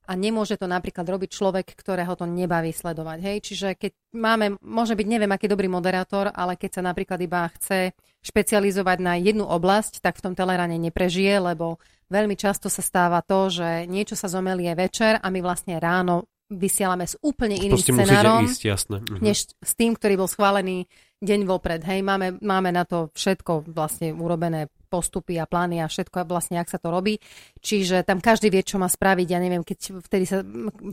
a 0.08 0.14
nemôže 0.14 0.56
to 0.56 0.70
napríklad 0.70 1.04
robiť 1.04 1.30
človek, 1.34 1.68
ktorého 1.74 2.14
to 2.14 2.30
nebaví 2.30 2.70
sledovať. 2.72 3.18
Hej? 3.26 3.38
Čiže 3.44 3.68
keď 3.76 3.92
máme, 4.14 4.46
môže 4.62 4.94
byť 4.94 5.08
neviem 5.10 5.34
aký 5.34 5.50
dobrý 5.50 5.66
moderátor, 5.66 6.30
ale 6.30 6.56
keď 6.56 6.78
sa 6.78 6.82
napríklad 6.86 7.20
iba 7.26 7.50
chce 7.58 7.98
špecializovať 8.22 8.98
na 9.02 9.18
jednu 9.18 9.50
oblasť, 9.50 10.00
tak 10.00 10.22
v 10.22 10.30
tom 10.30 10.34
Teleráne 10.38 10.78
neprežije, 10.78 11.42
lebo 11.42 11.82
veľmi 12.14 12.38
často 12.38 12.70
sa 12.70 12.86
stáva 12.86 13.26
to, 13.26 13.50
že 13.50 13.90
niečo 13.90 14.14
sa 14.14 14.30
zomelie 14.30 14.72
večer 14.78 15.18
a 15.20 15.28
my 15.28 15.42
vlastne 15.42 15.76
ráno 15.82 16.30
vysielame 16.48 17.04
s 17.04 17.20
úplne 17.20 17.60
iným 17.60 17.76
Proste 17.76 17.92
scenárom, 17.92 18.48
ísť, 18.48 18.62
jasné. 18.64 18.98
Uh-huh. 19.04 19.20
než 19.20 19.52
s 19.52 19.72
tým, 19.76 19.96
ktorý 19.96 20.16
bol 20.16 20.30
schválený 20.32 20.88
deň 21.20 21.40
vopred. 21.50 21.82
Hej, 21.84 22.06
máme, 22.06 22.40
máme 22.40 22.70
na 22.72 22.86
to 22.86 23.10
všetko 23.12 23.68
vlastne 23.74 24.14
urobené 24.16 24.72
postupy 24.88 25.42
a 25.42 25.50
plány 25.50 25.84
a 25.84 25.92
všetko 25.92 26.24
vlastne, 26.30 26.62
ak 26.62 26.72
sa 26.72 26.80
to 26.80 26.94
robí. 26.94 27.20
Čiže 27.60 28.06
tam 28.08 28.24
každý 28.24 28.48
vie, 28.48 28.64
čo 28.64 28.80
má 28.80 28.88
spraviť. 28.88 29.28
Ja 29.28 29.42
neviem, 29.42 29.66
keď 29.66 30.00
vtedy 30.00 30.26
sa 30.30 30.46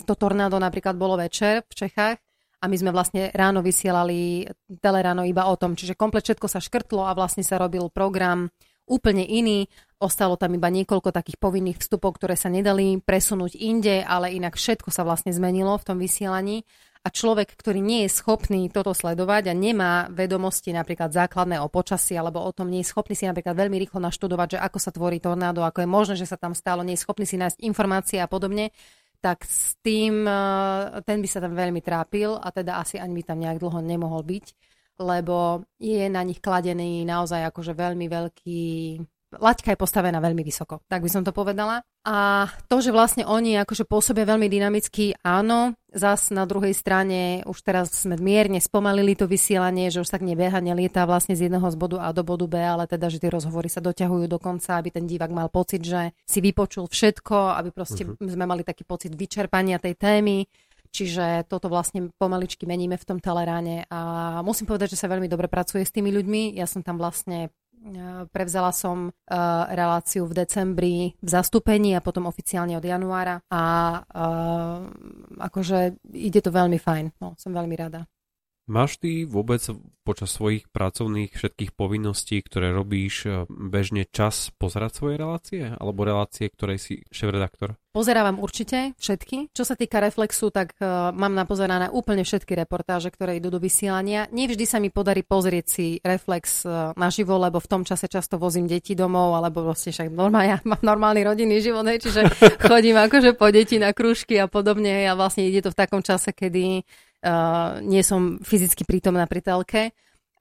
to 0.03 0.15
tornádo 0.17 0.59
napríklad 0.59 0.97
bolo 0.99 1.21
večer 1.21 1.63
v 1.69 1.75
Čechách, 1.87 2.19
a 2.65 2.65
my 2.65 2.81
sme 2.81 2.97
vlastne 2.97 3.29
ráno 3.37 3.61
vysielali 3.61 4.49
teleráno 4.81 5.29
iba 5.29 5.45
o 5.53 5.55
tom. 5.61 5.77
Čiže 5.77 6.01
komplet 6.01 6.25
všetko 6.25 6.49
sa 6.49 6.65
škrtlo 6.65 7.05
a 7.05 7.13
vlastne 7.13 7.45
sa 7.45 7.61
robil 7.61 7.93
program 7.93 8.49
úplne 8.87 9.25
iný, 9.25 9.67
Ostalo 10.05 10.37
tam 10.37 10.53
iba 10.53 10.69
niekoľko 10.69 11.17
takých 11.17 11.41
povinných 11.41 11.81
vstupov, 11.81 12.21
ktoré 12.21 12.37
sa 12.37 12.53
nedali 12.53 13.01
presunúť 13.01 13.57
inde, 13.57 14.05
ale 14.05 14.37
inak 14.37 14.61
všetko 14.61 14.93
sa 14.93 15.01
vlastne 15.01 15.33
zmenilo 15.33 15.81
v 15.81 15.87
tom 15.89 15.97
vysielaní. 15.97 16.69
A 17.05 17.09
človek, 17.09 17.57
ktorý 17.57 17.81
nie 17.81 18.05
je 18.05 18.17
schopný 18.17 18.69
toto 18.69 18.93
sledovať 18.93 19.49
a 19.49 19.55
nemá 19.57 20.09
vedomosti 20.13 20.77
napríklad 20.77 21.09
základné 21.13 21.57
o 21.61 21.69
počasí 21.73 22.17
alebo 22.17 22.41
o 22.45 22.53
tom, 22.53 22.69
nie 22.69 22.85
je 22.85 22.93
schopný 22.93 23.17
si 23.17 23.29
napríklad 23.29 23.57
veľmi 23.57 23.77
rýchlo 23.81 24.01
naštudovať, 24.01 24.57
že 24.57 24.59
ako 24.61 24.79
sa 24.81 24.91
tvorí 24.93 25.21
tornádo, 25.21 25.65
ako 25.65 25.85
je 25.85 25.89
možné, 25.89 26.15
že 26.21 26.29
sa 26.29 26.41
tam 26.41 26.57
stalo, 26.57 26.81
nie 26.81 26.97
je 26.97 27.05
schopný 27.05 27.29
si 27.29 27.37
nájsť 27.37 27.61
informácie 27.61 28.21
a 28.21 28.29
podobne, 28.29 28.73
tak 29.21 29.45
s 29.45 29.77
tým 29.85 30.25
eh, 30.25 31.01
ten 31.05 31.21
by 31.21 31.29
sa 31.29 31.45
tam 31.45 31.53
veľmi 31.53 31.81
trápil 31.85 32.41
a 32.41 32.49
teda 32.49 32.81
asi 32.81 32.97
ani 32.97 33.21
by 33.21 33.23
tam 33.25 33.41
nejak 33.41 33.61
dlho 33.61 33.85
nemohol 33.85 34.25
byť, 34.25 34.47
lebo 34.99 35.67
je 35.79 36.07
na 36.07 36.23
nich 36.23 36.39
kladený 36.39 37.03
naozaj 37.03 37.51
akože 37.51 37.75
veľmi 37.75 38.07
veľký 38.07 38.63
laťka 39.41 39.75
je 39.75 39.79
postavená 39.79 40.23
veľmi 40.23 40.43
vysoko, 40.47 40.83
tak 40.87 41.03
by 41.03 41.11
som 41.11 41.23
to 41.27 41.35
povedala. 41.35 41.83
A 42.05 42.47
to, 42.69 42.85
že 42.85 42.93
vlastne 42.93 43.25
oni 43.25 43.57
akože 43.65 43.89
pôsobia 43.89 44.29
veľmi 44.29 44.45
dynamicky, 44.53 45.17
áno, 45.25 45.73
zas 45.89 46.29
na 46.29 46.45
druhej 46.45 46.77
strane 46.77 47.41
už 47.49 47.59
teraz 47.65 48.05
sme 48.05 48.21
mierne 48.21 48.61
spomalili 48.61 49.17
to 49.17 49.25
vysielanie, 49.25 49.89
že 49.89 50.05
už 50.05 50.13
tak 50.13 50.21
nebieha, 50.21 50.61
nelieta 50.61 51.09
vlastne 51.09 51.33
z 51.33 51.49
jedného 51.49 51.65
z 51.65 51.77
bodu 51.81 52.05
A 52.05 52.13
do 52.13 52.21
bodu 52.21 52.45
B, 52.45 52.61
ale 52.61 52.85
teda, 52.85 53.09
že 53.09 53.25
tie 53.25 53.33
rozhovory 53.33 53.73
sa 53.73 53.81
doťahujú 53.81 54.29
do 54.29 54.37
konca, 54.37 54.77
aby 54.77 54.93
ten 54.93 55.09
divák 55.09 55.33
mal 55.33 55.49
pocit, 55.49 55.81
že 55.81 56.13
si 56.29 56.45
vypočul 56.45 56.93
všetko, 56.93 57.57
aby 57.57 57.73
proste 57.73 58.05
uh-huh. 58.05 58.21
sme 58.21 58.45
mali 58.45 58.69
taký 58.69 58.85
pocit 58.85 59.17
vyčerpania 59.17 59.81
tej 59.81 59.97
témy. 59.97 60.45
Čiže 60.95 61.51
toto 61.51 61.67
vlastne 61.67 62.15
pomaličky 62.15 62.71
meníme 62.71 62.95
v 62.95 63.07
tom 63.07 63.19
teleráne 63.19 63.83
a 63.91 64.39
musím 64.47 64.71
povedať, 64.71 64.95
že 64.95 65.01
sa 65.03 65.11
veľmi 65.11 65.27
dobre 65.27 65.51
pracuje 65.51 65.83
s 65.83 65.91
tými 65.91 66.15
ľuďmi. 66.15 66.55
Ja 66.55 66.71
som 66.71 66.87
tam 66.87 67.03
vlastne 67.03 67.51
Eh, 67.85 68.25
prevzala 68.33 68.73
som 68.73 69.13
uh, 69.13 69.65
reláciu 69.69 70.25
v 70.25 70.33
decembri 70.33 70.97
v 71.21 71.29
zastúpení 71.29 71.93
a 71.93 72.01
potom 72.01 72.25
oficiálne 72.25 72.81
od 72.81 72.85
januára 72.85 73.45
a 73.53 73.63
uh, 74.01 74.81
akože 75.37 76.01
ide 76.17 76.41
to 76.41 76.49
veľmi 76.49 76.81
fajn. 76.81 77.21
No, 77.21 77.37
som 77.37 77.53
veľmi 77.53 77.77
rada. 77.77 78.09
Máš 78.65 78.97
ty 78.97 79.29
vôbec 79.29 79.61
počas 80.09 80.33
svojich 80.33 80.65
pracovných 80.73 81.37
všetkých 81.37 81.77
povinností, 81.77 82.41
ktoré 82.41 82.73
robíš, 82.73 83.29
e, 83.29 83.45
bežne 83.53 84.09
čas 84.09 84.57
pozerať 84.57 85.05
svoje 85.05 85.21
relácie? 85.21 85.63
Alebo 85.77 86.09
relácie, 86.09 86.49
ktoré 86.49 86.81
si 86.81 87.05
šéf-redaktor? 87.13 87.77
Pozerávam 87.95 88.43
určite 88.43 88.99
všetky. 88.99 89.55
Čo 89.55 89.63
sa 89.63 89.79
týka 89.79 90.03
Reflexu, 90.03 90.51
tak 90.51 90.75
uh, 90.83 91.15
mám 91.15 91.31
napozerané 91.31 91.87
úplne 91.87 92.27
všetky 92.27 92.59
reportáže, 92.59 93.07
ktoré 93.15 93.39
idú 93.39 93.55
do 93.55 93.63
vysielania. 93.63 94.27
Nevždy 94.35 94.67
sa 94.67 94.83
mi 94.83 94.91
podarí 94.91 95.23
pozrieť 95.23 95.67
si 95.71 95.87
Reflex 96.03 96.67
uh, 96.67 96.91
naživo, 96.99 97.39
lebo 97.39 97.63
v 97.63 97.71
tom 97.71 97.87
čase 97.87 98.11
často 98.11 98.35
vozím 98.35 98.67
deti 98.67 98.99
domov, 98.99 99.39
alebo 99.39 99.63
vlastne 99.63 99.95
však 99.95 100.11
normálne, 100.11 100.51
ja 100.55 100.61
mám 100.67 100.83
normálny 100.83 101.23
rodinný 101.23 101.63
život, 101.63 101.87
hej, 101.87 102.03
čiže 102.03 102.35
chodím 102.67 102.99
akože 102.99 103.39
po 103.39 103.47
deti 103.55 103.79
na 103.79 103.95
krúžky 103.95 104.43
a 104.43 104.51
podobne 104.51 105.07
a 105.07 105.15
vlastne 105.15 105.47
ide 105.47 105.63
to 105.63 105.71
v 105.71 105.79
takom 105.79 106.03
čase, 106.03 106.35
kedy 106.35 106.83
Uh, 107.25 107.81
nie 107.81 108.05
som 108.05 108.37
fyzicky 108.45 108.85
prítomná 108.85 109.25
pri 109.25 109.41
telke, 109.41 109.83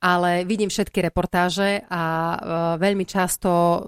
ale 0.03 0.43
vidím 0.43 0.67
všetky 0.67 0.99
reportáže 0.99 1.87
a 1.87 2.03
uh, 2.03 2.37
veľmi 2.75 3.07
často 3.07 3.47
uh, 3.47 3.79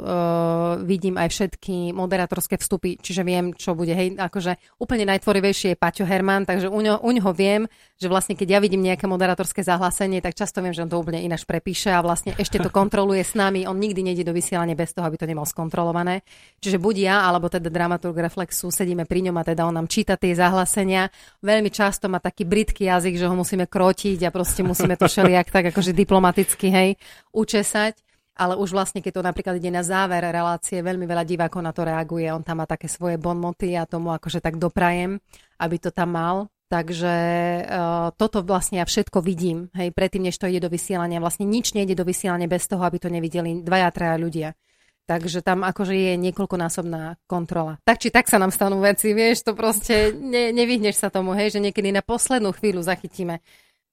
vidím 0.80 1.20
aj 1.20 1.28
všetky 1.28 1.92
moderátorské 1.92 2.56
vstupy, 2.56 2.96
čiže 2.96 3.28
viem, 3.28 3.52
čo 3.52 3.76
bude. 3.76 3.92
Hej, 3.92 4.16
akože 4.16 4.80
úplne 4.80 5.12
najtvorivejší 5.12 5.76
je 5.76 5.80
Paťo 5.80 6.08
Herman, 6.08 6.48
takže 6.48 6.72
u, 6.72 6.80
ňo, 6.80 7.04
u 7.04 7.12
ňoho 7.12 7.36
viem, 7.36 7.68
že 7.96 8.12
vlastne 8.12 8.36
keď 8.36 8.58
ja 8.58 8.60
vidím 8.60 8.84
nejaké 8.84 9.08
moderátorské 9.08 9.64
zahlásenie, 9.64 10.20
tak 10.20 10.36
často 10.36 10.60
viem, 10.60 10.76
že 10.76 10.84
on 10.84 10.92
to 10.92 11.00
úplne 11.00 11.24
ináč 11.24 11.48
prepíše 11.48 11.96
a 11.96 12.04
vlastne 12.04 12.36
ešte 12.36 12.60
to 12.60 12.68
kontroluje 12.68 13.24
s 13.24 13.40
nami. 13.40 13.64
On 13.64 13.76
nikdy 13.76 14.04
nejde 14.04 14.28
do 14.28 14.36
vysielania 14.36 14.76
bez 14.76 14.92
toho, 14.92 15.08
aby 15.08 15.16
to 15.16 15.24
nemal 15.24 15.48
skontrolované. 15.48 16.28
Čiže 16.60 16.76
buď 16.76 16.96
ja, 17.08 17.16
alebo 17.24 17.48
teda 17.48 17.72
dramaturg 17.72 18.20
Reflexu 18.20 18.68
sedíme 18.68 19.08
pri 19.08 19.32
ňom 19.32 19.36
a 19.40 19.48
teda 19.48 19.64
on 19.64 19.80
nám 19.80 19.88
číta 19.88 20.20
tie 20.20 20.36
zahlásenia. 20.36 21.08
Veľmi 21.40 21.72
často 21.72 22.12
má 22.12 22.20
taký 22.20 22.44
britský 22.44 22.92
jazyk, 22.92 23.16
že 23.16 23.32
ho 23.32 23.36
musíme 23.36 23.64
krotiť 23.64 24.28
a 24.28 24.30
proste 24.30 24.60
musíme 24.60 25.00
to 25.00 25.08
šeliak 25.08 25.48
tak 25.48 25.72
akože 25.72 25.96
diplomaticky, 25.96 26.68
hej, 26.68 26.90
učesať. 27.32 27.96
Ale 28.36 28.60
už 28.60 28.76
vlastne, 28.76 29.00
keď 29.00 29.12
to 29.16 29.22
napríklad 29.24 29.56
ide 29.56 29.72
na 29.72 29.80
záver 29.80 30.20
relácie, 30.20 30.84
veľmi 30.84 31.08
veľa 31.08 31.24
divákov 31.24 31.64
na 31.64 31.72
to 31.72 31.88
reaguje. 31.88 32.28
On 32.28 32.44
tam 32.44 32.60
má 32.60 32.68
také 32.68 32.92
svoje 32.92 33.16
bonmoty 33.16 33.80
a 33.80 33.88
tomu 33.88 34.12
akože 34.12 34.44
tak 34.44 34.60
doprajem, 34.60 35.24
aby 35.56 35.76
to 35.80 35.88
tam 35.96 36.12
mal. 36.12 36.52
Takže 36.66 37.16
uh, 37.62 38.10
toto 38.18 38.42
vlastne 38.42 38.82
ja 38.82 38.86
všetko 38.90 39.22
vidím, 39.22 39.70
hej, 39.78 39.94
predtým, 39.94 40.26
než 40.26 40.42
to 40.42 40.50
ide 40.50 40.66
do 40.66 40.74
vysielania. 40.74 41.22
Vlastne 41.22 41.46
nič 41.46 41.78
nejde 41.78 41.94
do 41.94 42.02
vysielania 42.02 42.50
bez 42.50 42.66
toho, 42.66 42.82
aby 42.82 42.98
to 42.98 43.14
nevideli 43.14 43.62
dvaja, 43.62 43.94
traja 43.94 44.18
ľudia. 44.18 44.58
Takže 45.06 45.46
tam 45.46 45.62
akože 45.62 45.94
je 45.94 46.14
niekoľkonásobná 46.18 47.22
kontrola. 47.30 47.78
Tak 47.86 48.02
či 48.02 48.10
tak 48.10 48.26
sa 48.26 48.42
nám 48.42 48.50
stanú 48.50 48.82
veci, 48.82 49.14
vieš, 49.14 49.46
to 49.46 49.54
proste 49.54 50.18
ne, 50.18 50.50
nevyhneš 50.50 50.98
sa 50.98 51.14
tomu, 51.14 51.38
hej, 51.38 51.54
že 51.54 51.62
niekedy 51.62 51.94
na 51.94 52.02
poslednú 52.02 52.50
chvíľu 52.58 52.82
zachytíme 52.82 53.38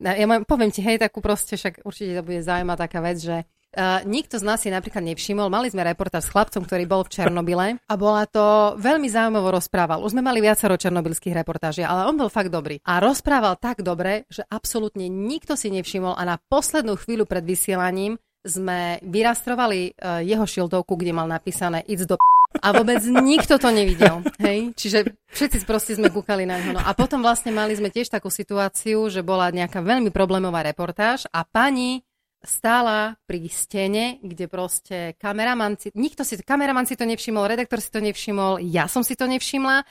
ja 0.02 0.26
mám, 0.26 0.42
poviem 0.42 0.74
ti, 0.74 0.82
hej, 0.82 0.98
takú 0.98 1.22
proste, 1.22 1.54
však 1.54 1.86
určite 1.86 2.18
to 2.18 2.26
bude 2.26 2.42
zaujímavá 2.42 2.90
taká 2.90 2.98
vec, 2.98 3.22
že 3.22 3.46
Uh, 3.72 4.04
nikto 4.04 4.36
z 4.36 4.44
nás 4.44 4.60
si 4.60 4.68
napríklad 4.68 5.00
nevšimol, 5.00 5.48
mali 5.48 5.72
sme 5.72 5.80
reportáž 5.80 6.28
s 6.28 6.32
chlapcom, 6.36 6.68
ktorý 6.68 6.84
bol 6.84 7.08
v 7.08 7.12
Černobyle 7.16 7.80
a 7.80 7.94
bola 7.96 8.28
to 8.28 8.76
veľmi 8.76 9.08
zaujímavo 9.08 9.48
rozprával. 9.48 10.04
Už 10.04 10.12
sme 10.12 10.20
mali 10.20 10.44
viacero 10.44 10.76
černobylských 10.76 11.32
reportáží, 11.32 11.80
ale 11.80 12.04
on 12.04 12.20
bol 12.20 12.28
fakt 12.28 12.52
dobrý. 12.52 12.84
A 12.84 13.00
rozprával 13.00 13.56
tak 13.56 13.80
dobre, 13.80 14.28
že 14.28 14.44
absolútne 14.44 15.08
nikto 15.08 15.56
si 15.56 15.72
nevšimol 15.72 16.12
a 16.12 16.22
na 16.28 16.36
poslednú 16.36 17.00
chvíľu 17.00 17.24
pred 17.24 17.40
vysielaním 17.48 18.20
sme 18.44 19.00
vyrastrovali 19.00 19.96
uh, 19.96 20.20
jeho 20.20 20.44
šildovku, 20.44 20.92
kde 20.92 21.16
mal 21.16 21.24
napísané 21.24 21.80
It's 21.88 22.04
do 22.04 22.20
a 22.60 22.68
vôbec 22.76 23.00
nikto 23.08 23.56
to 23.56 23.72
nevidel. 23.72 24.20
Hej? 24.36 24.76
Čiže 24.76 24.98
všetci 25.32 25.64
proste 25.64 25.96
sme 25.96 26.12
kúkali 26.12 26.44
na. 26.44 26.60
No 26.60 26.80
a 26.84 26.92
potom 26.92 27.24
vlastne 27.24 27.48
mali 27.48 27.72
sme 27.72 27.88
tiež 27.88 28.12
takú 28.12 28.28
situáciu, 28.28 29.08
že 29.08 29.24
bola 29.24 29.48
nejaká 29.48 29.80
veľmi 29.80 30.12
problémová 30.12 30.60
reportáž 30.60 31.24
a 31.32 31.48
pani 31.48 32.04
stála 32.42 33.14
pri 33.24 33.46
stene, 33.46 34.18
kde 34.22 34.50
proste 34.50 35.14
kameraman 35.18 35.78
si, 35.78 35.94
nikto 35.94 36.26
si, 36.26 36.38
kameraman 36.42 36.84
si 36.84 36.98
to 36.98 37.06
nevšimol, 37.06 37.46
redaktor 37.46 37.78
si 37.78 37.90
to 37.90 38.02
nevšimol, 38.02 38.58
ja 38.60 38.90
som 38.90 39.06
si 39.06 39.14
to 39.14 39.30
nevšimla, 39.30 39.86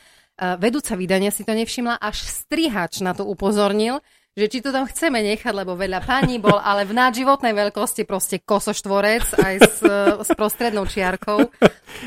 vedúca 0.59 0.95
vydania 0.99 1.31
si 1.31 1.47
to 1.47 1.55
nevšimla, 1.55 1.99
až 1.99 2.23
strihač 2.27 2.99
na 2.99 3.15
to 3.15 3.23
upozornil, 3.23 4.03
že 4.31 4.45
či 4.47 4.63
to 4.63 4.71
tam 4.71 4.87
chceme 4.87 5.19
nechať, 5.19 5.51
lebo 5.51 5.75
veľa 5.75 5.99
pani 6.07 6.39
bol, 6.39 6.55
ale 6.55 6.87
v 6.87 6.95
nadživotnej 6.95 7.51
veľkosti 7.51 8.07
proste 8.07 8.39
kosoštvorec 8.39 9.35
aj 9.35 9.55
s, 9.59 9.79
s 10.23 10.29
prostrednou 10.31 10.87
čiarkou. 10.87 11.51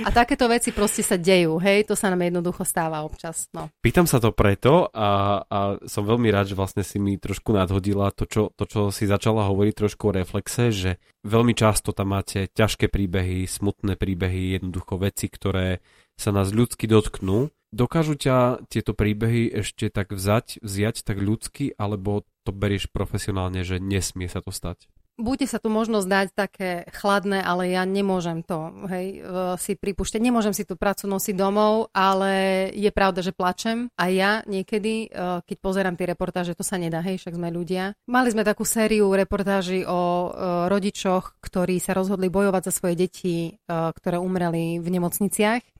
A 0.03 0.09
takéto 0.09 0.49
veci 0.49 0.72
proste 0.72 1.05
sa 1.05 1.20
dejú, 1.20 1.61
hej, 1.61 1.85
to 1.85 1.93
sa 1.93 2.09
nám 2.09 2.25
jednoducho 2.25 2.64
stáva 2.64 3.05
občas. 3.05 3.53
No. 3.53 3.68
Pýtam 3.85 4.09
sa 4.09 4.16
to 4.25 4.33
preto 4.33 4.89
a, 4.89 5.45
a 5.45 5.59
som 5.85 6.09
veľmi 6.09 6.33
rád, 6.33 6.49
že 6.49 6.57
vlastne 6.57 6.81
si 6.81 6.97
mi 6.97 7.20
trošku 7.20 7.53
nadhodila 7.53 8.09
to 8.16 8.25
čo, 8.25 8.43
to, 8.57 8.64
čo 8.64 8.81
si 8.89 9.05
začala 9.05 9.45
hovoriť 9.45 9.75
trošku 9.77 10.09
o 10.09 10.16
reflexe, 10.16 10.72
že 10.72 10.91
veľmi 11.29 11.53
často 11.53 11.93
tam 11.93 12.16
máte 12.16 12.49
ťažké 12.49 12.89
príbehy, 12.89 13.45
smutné 13.45 14.01
príbehy, 14.01 14.57
jednoducho 14.57 14.97
veci, 14.97 15.29
ktoré 15.29 15.85
sa 16.16 16.31
nás 16.31 16.55
ľudsky 16.55 16.89
dotknú 16.89 17.53
Dokážu 17.75 18.14
ťa 18.14 18.62
tieto 18.70 18.95
príbehy 18.95 19.51
ešte 19.51 19.91
tak 19.91 20.14
vzať, 20.14 20.62
vziať 20.62 21.03
tak 21.03 21.18
ľudsky, 21.18 21.75
alebo 21.75 22.22
to 22.47 22.55
berieš 22.55 22.87
profesionálne, 22.87 23.66
že 23.66 23.83
nesmie 23.83 24.31
sa 24.31 24.39
to 24.39 24.55
stať? 24.55 24.87
Bude 25.14 25.47
sa 25.47 25.62
tu 25.62 25.70
možno 25.70 26.03
zdať 26.03 26.35
také 26.35 26.70
chladné, 26.91 27.39
ale 27.39 27.70
ja 27.70 27.87
nemôžem 27.87 28.43
to 28.43 28.75
hej, 28.91 29.22
e, 29.22 29.55
si 29.62 29.79
pripúšťať. 29.79 30.18
Nemôžem 30.18 30.51
si 30.51 30.66
tú 30.66 30.75
prácu 30.75 31.07
nosiť 31.07 31.39
domov, 31.39 31.87
ale 31.95 32.66
je 32.75 32.91
pravda, 32.91 33.22
že 33.22 33.31
plačem. 33.31 33.87
A 33.95 34.11
ja 34.11 34.43
niekedy, 34.47 35.07
e, 35.07 35.39
keď 35.47 35.57
pozerám 35.62 35.95
tie 35.95 36.11
reportáže, 36.11 36.59
to 36.59 36.66
sa 36.66 36.83
nedá, 36.83 36.99
hej, 36.99 37.22
však 37.22 37.39
sme 37.39 37.55
ľudia. 37.55 37.95
Mali 38.11 38.35
sme 38.35 38.43
takú 38.43 38.66
sériu 38.66 39.14
reportáží 39.14 39.87
o 39.87 40.03
e, 40.03 40.29
rodičoch, 40.66 41.39
ktorí 41.39 41.79
sa 41.79 41.95
rozhodli 41.95 42.27
bojovať 42.27 42.62
za 42.70 42.72
svoje 42.75 43.07
deti, 43.07 43.55
ktoré 43.70 44.18
umreli 44.18 44.83
v 44.83 44.89
nemocniciach 44.99 45.75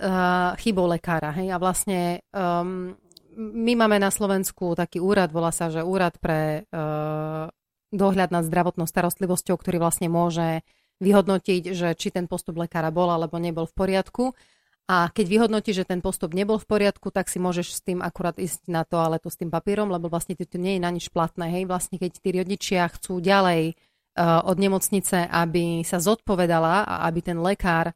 uh, 0.00 0.52
chybou 0.60 0.86
lekára. 0.88 1.32
Hej? 1.36 1.52
A 1.52 1.56
vlastne 1.60 2.20
um, 2.32 2.96
my 3.36 3.72
máme 3.76 4.00
na 4.00 4.08
Slovensku 4.08 4.72
taký 4.72 5.00
úrad, 5.00 5.28
volá 5.32 5.52
sa, 5.52 5.68
že 5.68 5.84
úrad 5.84 6.16
pre 6.16 6.64
uh, 6.72 7.48
dohľad 7.92 8.32
nad 8.32 8.44
zdravotnou 8.44 8.88
starostlivosťou, 8.88 9.56
ktorý 9.56 9.76
vlastne 9.80 10.08
môže 10.08 10.64
vyhodnotiť, 11.00 11.76
že 11.76 11.92
či 11.92 12.08
ten 12.08 12.24
postup 12.24 12.56
lekára 12.56 12.88
bol 12.88 13.12
alebo 13.12 13.36
nebol 13.36 13.68
v 13.68 13.76
poriadku. 13.76 14.32
A 14.86 15.10
keď 15.10 15.26
vyhodnotí, 15.26 15.74
že 15.74 15.82
ten 15.82 15.98
postup 15.98 16.30
nebol 16.30 16.62
v 16.62 16.68
poriadku, 16.70 17.10
tak 17.10 17.26
si 17.26 17.42
môžeš 17.42 17.66
s 17.74 17.80
tým 17.82 17.98
akurát 17.98 18.38
ísť 18.38 18.70
na 18.70 18.86
toaletu 18.86 19.26
s 19.28 19.36
tým 19.36 19.50
papierom, 19.50 19.90
lebo 19.90 20.06
vlastne 20.06 20.38
to 20.38 20.46
nie 20.56 20.78
je 20.78 20.84
na 20.86 20.94
nič 20.94 21.10
platné. 21.10 21.50
Hej? 21.50 21.66
Vlastne 21.66 21.98
keď 21.98 22.22
tí 22.22 22.30
rodičia 22.30 22.86
chcú 22.94 23.18
ďalej 23.18 23.74
uh, 23.74 24.46
od 24.46 24.56
nemocnice, 24.56 25.26
aby 25.26 25.82
sa 25.82 25.98
zodpovedala 25.98 26.86
a 26.86 26.94
aby 27.10 27.18
ten 27.18 27.36
lekár 27.42 27.92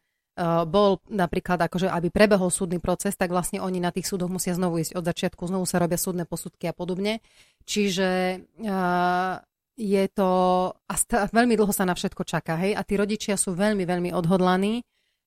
bol 0.66 1.02
napríklad, 1.10 1.60
akože 1.60 1.90
aby 1.90 2.08
prebehol 2.08 2.48
súdny 2.48 2.80
proces, 2.80 3.18
tak 3.18 3.28
vlastne 3.28 3.60
oni 3.60 3.82
na 3.82 3.92
tých 3.92 4.08
súdoch 4.08 4.32
musia 4.32 4.56
znovu 4.56 4.80
ísť 4.80 4.96
od 4.96 5.04
začiatku, 5.04 5.42
znovu 5.50 5.68
sa 5.68 5.82
robia 5.82 6.00
súdne 6.00 6.24
posudky 6.24 6.70
a 6.70 6.74
podobne. 6.74 7.20
Čiže 7.68 8.40
uh, 8.64 9.34
je 9.76 10.04
to, 10.12 10.30
a 10.74 10.94
veľmi 11.28 11.54
dlho 11.56 11.72
sa 11.74 11.84
na 11.84 11.92
všetko 11.92 12.24
čaká, 12.24 12.56
hej, 12.56 12.72
a 12.72 12.80
tí 12.86 12.96
rodičia 12.96 13.36
sú 13.36 13.52
veľmi, 13.52 13.84
veľmi 13.84 14.10
odhodlaní, 14.16 14.80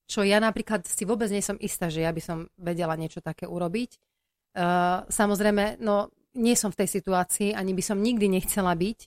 čo 0.09 0.25
ja 0.25 0.41
napríklad 0.41 0.83
si 0.83 1.05
vôbec 1.05 1.29
nie 1.29 1.45
som 1.45 1.57
istá, 1.61 1.87
že 1.87 2.03
ja 2.03 2.11
by 2.11 2.21
som 2.21 2.37
vedela 2.59 2.97
niečo 2.97 3.21
také 3.21 3.45
urobiť. 3.45 3.97
Uh, 4.53 5.05
samozrejme, 5.09 5.81
no 5.81 6.09
nie 6.33 6.57
som 6.57 6.73
v 6.73 6.85
tej 6.85 6.89
situácii, 7.01 7.53
ani 7.53 7.77
by 7.77 7.83
som 7.85 8.01
nikdy 8.01 8.29
nechcela 8.29 8.73
byť, 8.73 8.99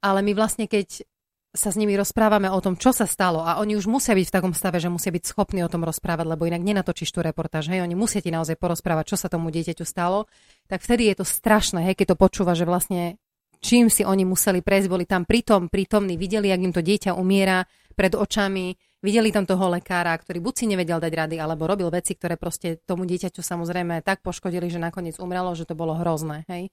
ale 0.00 0.24
my 0.24 0.32
vlastne 0.32 0.64
keď 0.64 1.04
sa 1.50 1.74
s 1.74 1.76
nimi 1.78 1.98
rozprávame 1.98 2.46
o 2.46 2.62
tom, 2.62 2.78
čo 2.78 2.94
sa 2.94 3.10
stalo 3.10 3.42
a 3.42 3.58
oni 3.58 3.74
už 3.74 3.90
musia 3.90 4.14
byť 4.14 4.26
v 4.30 4.34
takom 4.34 4.54
stave, 4.54 4.78
že 4.78 4.86
musia 4.86 5.10
byť 5.10 5.34
schopní 5.34 5.66
o 5.66 5.72
tom 5.72 5.82
rozprávať, 5.82 6.26
lebo 6.30 6.46
inak 6.46 6.62
nenatočíš 6.62 7.10
tú 7.10 7.26
reportáž, 7.26 7.74
hej, 7.74 7.82
oni 7.82 7.98
musia 7.98 8.22
ti 8.22 8.30
naozaj 8.30 8.54
porozprávať, 8.54 9.14
čo 9.14 9.16
sa 9.18 9.26
tomu 9.26 9.50
dieťaťu 9.50 9.82
stalo, 9.82 10.30
tak 10.70 10.86
vtedy 10.86 11.10
je 11.10 11.18
to 11.18 11.26
strašné, 11.26 11.82
hej, 11.90 11.98
keď 11.98 12.14
to 12.14 12.16
počúva, 12.22 12.54
že 12.54 12.62
vlastne 12.62 13.18
čím 13.58 13.90
si 13.90 14.06
oni 14.06 14.22
museli 14.22 14.62
prejsť, 14.62 14.86
boli 14.86 15.04
tam 15.10 15.26
pritom 15.26 15.66
prítomní, 15.66 16.14
videli, 16.14 16.54
ak 16.54 16.60
im 16.62 16.72
to 16.72 16.86
dieťa 16.86 17.18
umiera 17.18 17.66
pred 17.98 18.14
očami, 18.14 18.78
videli 19.02 19.34
tam 19.34 19.42
toho 19.42 19.74
lekára, 19.74 20.14
ktorý 20.14 20.38
buď 20.38 20.54
si 20.54 20.64
nevedel 20.70 21.02
dať 21.02 21.12
rady, 21.12 21.36
alebo 21.42 21.66
robil 21.66 21.90
veci, 21.90 22.14
ktoré 22.14 22.38
proste 22.38 22.78
tomu 22.86 23.10
dieťaťu 23.10 23.42
samozrejme 23.42 24.06
tak 24.06 24.22
poškodili, 24.22 24.70
že 24.70 24.78
nakoniec 24.78 25.18
umrelo, 25.18 25.50
že 25.58 25.66
to 25.66 25.74
bolo 25.74 25.98
hrozné, 25.98 26.46
hej. 26.46 26.70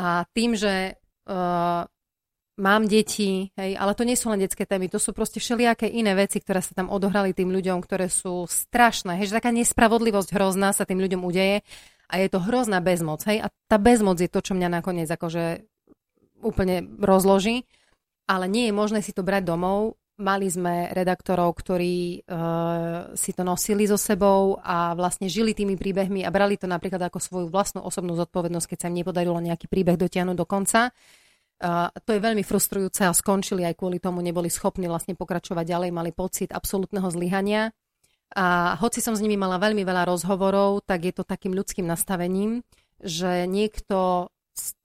A 0.00 0.24
tým, 0.32 0.56
že 0.56 0.96
uh, 1.28 1.84
mám 2.60 2.84
deti, 2.84 3.48
hej, 3.56 3.72
ale 3.80 3.96
to 3.96 4.04
nie 4.04 4.14
sú 4.14 4.28
len 4.28 4.44
detské 4.44 4.68
témy, 4.68 4.92
to 4.92 5.00
sú 5.00 5.16
proste 5.16 5.40
všelijaké 5.40 5.88
iné 5.88 6.12
veci, 6.12 6.38
ktoré 6.38 6.60
sa 6.60 6.76
tam 6.76 6.92
odohrali 6.92 7.32
tým 7.32 7.48
ľuďom, 7.48 7.80
ktoré 7.80 8.12
sú 8.12 8.44
strašné, 8.44 9.16
hej, 9.16 9.32
že 9.32 9.40
taká 9.40 9.48
nespravodlivosť 9.50 10.36
hrozná 10.36 10.76
sa 10.76 10.84
tým 10.84 11.00
ľuďom 11.00 11.24
udeje 11.24 11.64
a 12.12 12.14
je 12.20 12.28
to 12.28 12.38
hrozná 12.44 12.84
bezmoc, 12.84 13.24
hej, 13.24 13.40
a 13.40 13.48
tá 13.66 13.80
bezmoc 13.80 14.20
je 14.20 14.28
to, 14.28 14.44
čo 14.44 14.52
mňa 14.52 14.68
nakoniec 14.68 15.08
akože 15.08 15.64
úplne 16.44 16.84
rozloží, 17.00 17.64
ale 18.28 18.46
nie 18.46 18.68
je 18.68 18.76
možné 18.76 19.00
si 19.02 19.10
to 19.10 19.24
brať 19.24 19.42
domov. 19.42 19.98
Mali 20.20 20.52
sme 20.52 20.92
redaktorov, 20.92 21.56
ktorí 21.56 22.28
uh, 22.28 23.16
si 23.16 23.32
to 23.32 23.40
nosili 23.40 23.88
so 23.88 23.96
sebou 23.96 24.60
a 24.60 24.92
vlastne 24.92 25.32
žili 25.32 25.56
tými 25.56 25.80
príbehmi 25.80 26.28
a 26.28 26.30
brali 26.30 26.60
to 26.60 26.68
napríklad 26.68 27.08
ako 27.08 27.18
svoju 27.24 27.46
vlastnú 27.48 27.80
osobnú 27.80 28.12
zodpovednosť, 28.20 28.68
keď 28.68 28.78
sa 28.84 28.88
im 28.92 29.00
nepodarilo 29.00 29.40
nejaký 29.40 29.64
príbeh 29.64 29.96
dotiahnuť 29.96 30.36
do 30.36 30.44
konca. 30.44 30.92
To 31.60 32.10
je 32.10 32.20
veľmi 32.24 32.40
frustrujúce 32.40 33.04
a 33.04 33.12
skončili 33.12 33.68
aj 33.68 33.76
kvôli 33.76 34.00
tomu, 34.00 34.24
neboli 34.24 34.48
schopní 34.48 34.88
vlastne 34.88 35.12
pokračovať 35.12 35.64
ďalej, 35.68 35.90
mali 35.92 36.10
pocit 36.10 36.48
absolútneho 36.56 37.04
zlyhania. 37.12 37.76
A 38.32 38.78
hoci 38.80 39.04
som 39.04 39.12
s 39.12 39.20
nimi 39.20 39.36
mala 39.36 39.60
veľmi 39.60 39.84
veľa 39.84 40.08
rozhovorov, 40.08 40.86
tak 40.88 41.04
je 41.04 41.12
to 41.12 41.26
takým 41.26 41.52
ľudským 41.52 41.84
nastavením, 41.84 42.64
že 42.96 43.44
niekto 43.44 44.30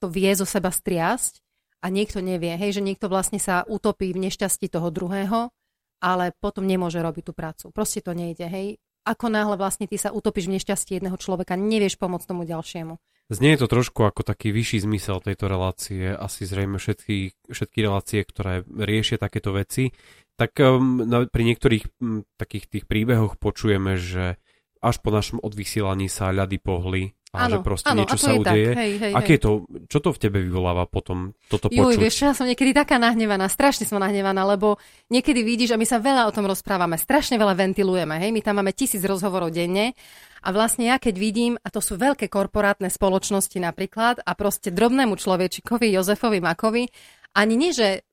to 0.01 0.05
vie 0.09 0.31
zo 0.35 0.43
seba 0.43 0.73
striasť 0.73 1.39
a 1.79 1.93
niekto 1.93 2.19
nevie, 2.19 2.57
hej, 2.57 2.75
že 2.75 2.81
niekto 2.81 3.05
vlastne 3.05 3.37
sa 3.37 3.61
utopí 3.69 4.09
v 4.11 4.27
nešťastí 4.27 4.67
toho 4.67 4.89
druhého, 4.89 5.53
ale 6.01 6.33
potom 6.41 6.65
nemôže 6.65 6.97
robiť 6.99 7.23
tú 7.23 7.33
prácu. 7.37 7.65
Proste 7.69 8.01
to 8.01 8.17
nejde, 8.17 8.49
hej. 8.49 8.81
Ako 9.05 9.29
náhle 9.29 9.53
vlastne 9.55 9.85
ty 9.85 10.01
sa 10.01 10.09
utopíš 10.09 10.49
v 10.49 10.57
nešťastí 10.57 10.97
jedného 10.97 11.15
človeka, 11.15 11.53
nevieš 11.53 12.01
pomôcť 12.01 12.25
tomu 12.25 12.49
ďalšiemu. 12.49 12.97
Znie 13.25 13.57
to 13.57 13.65
trošku 13.65 14.05
ako 14.05 14.21
taký 14.21 14.53
vyšší 14.53 14.85
zmysel 14.85 15.17
tejto 15.17 15.49
relácie, 15.49 16.13
asi 16.13 16.45
zrejme 16.45 16.77
všetky, 16.77 17.49
všetky 17.49 17.79
relácie, 17.81 18.21
ktoré 18.21 18.61
riešia 18.69 19.17
takéto 19.17 19.49
veci. 19.49 19.89
Tak 20.37 20.61
um, 20.61 21.01
pri 21.33 21.43
niektorých 21.47 21.83
um, 22.03 22.21
takých 22.37 22.69
tých 22.69 22.85
príbehoch 22.85 23.41
počujeme, 23.41 23.97
že 23.97 24.37
až 24.77 25.01
po 25.01 25.09
našom 25.09 25.41
odvysielaní 25.41 26.05
sa 26.05 26.29
ľady 26.29 26.61
pohli 26.61 27.17
a 27.35 27.51
ano, 27.51 27.59
že 27.59 27.67
proste 27.67 27.91
ano, 27.91 28.05
niečo 28.05 28.15
sa 28.21 28.31
udeje. 28.31 28.71
Hej, 28.71 28.91
hej, 29.01 29.13
Aké 29.17 29.35
hej. 29.35 29.43
to, 29.43 29.67
čo 29.91 29.99
to 29.99 30.15
v 30.15 30.19
tebe 30.21 30.39
vyvoláva 30.39 30.87
potom 30.87 31.35
toto 31.51 31.67
počuť? 31.67 31.75
Juj, 31.75 31.95
vieš, 31.99 32.15
ja 32.23 32.31
som 32.31 32.47
niekedy 32.47 32.71
taká 32.71 32.95
nahnevaná, 32.95 33.51
strašne 33.51 33.83
som 33.83 33.99
nahnevaná, 33.99 34.47
lebo 34.47 34.79
niekedy 35.11 35.43
vidíš, 35.43 35.75
a 35.75 35.81
my 35.81 35.83
sa 35.83 35.99
veľa 35.99 36.29
o 36.29 36.31
tom 36.31 36.47
rozprávame, 36.47 36.95
strašne 36.95 37.35
veľa 37.35 37.59
ventilujeme, 37.59 38.15
hej, 38.23 38.31
my 38.31 38.39
tam 38.39 38.63
máme 38.63 38.71
tisíc 38.71 39.03
rozhovorov 39.03 39.51
denne 39.51 39.97
a 40.45 40.49
vlastne 40.53 40.93
ja 40.93 41.01
keď 41.01 41.15
vidím, 41.17 41.53
a 41.65 41.73
to 41.73 41.81
sú 41.81 41.97
veľké 41.97 42.29
korporátne 42.29 42.93
spoločnosti 42.93 43.57
napríklad, 43.57 44.21
a 44.21 44.31
proste 44.37 44.69
drobnému 44.69 45.17
človečikovi, 45.17 45.89
Jozefovi 45.89 46.37
Makovi, 46.37 46.85
ani 47.33 47.57
nie, 47.57 47.73
že 47.73 48.05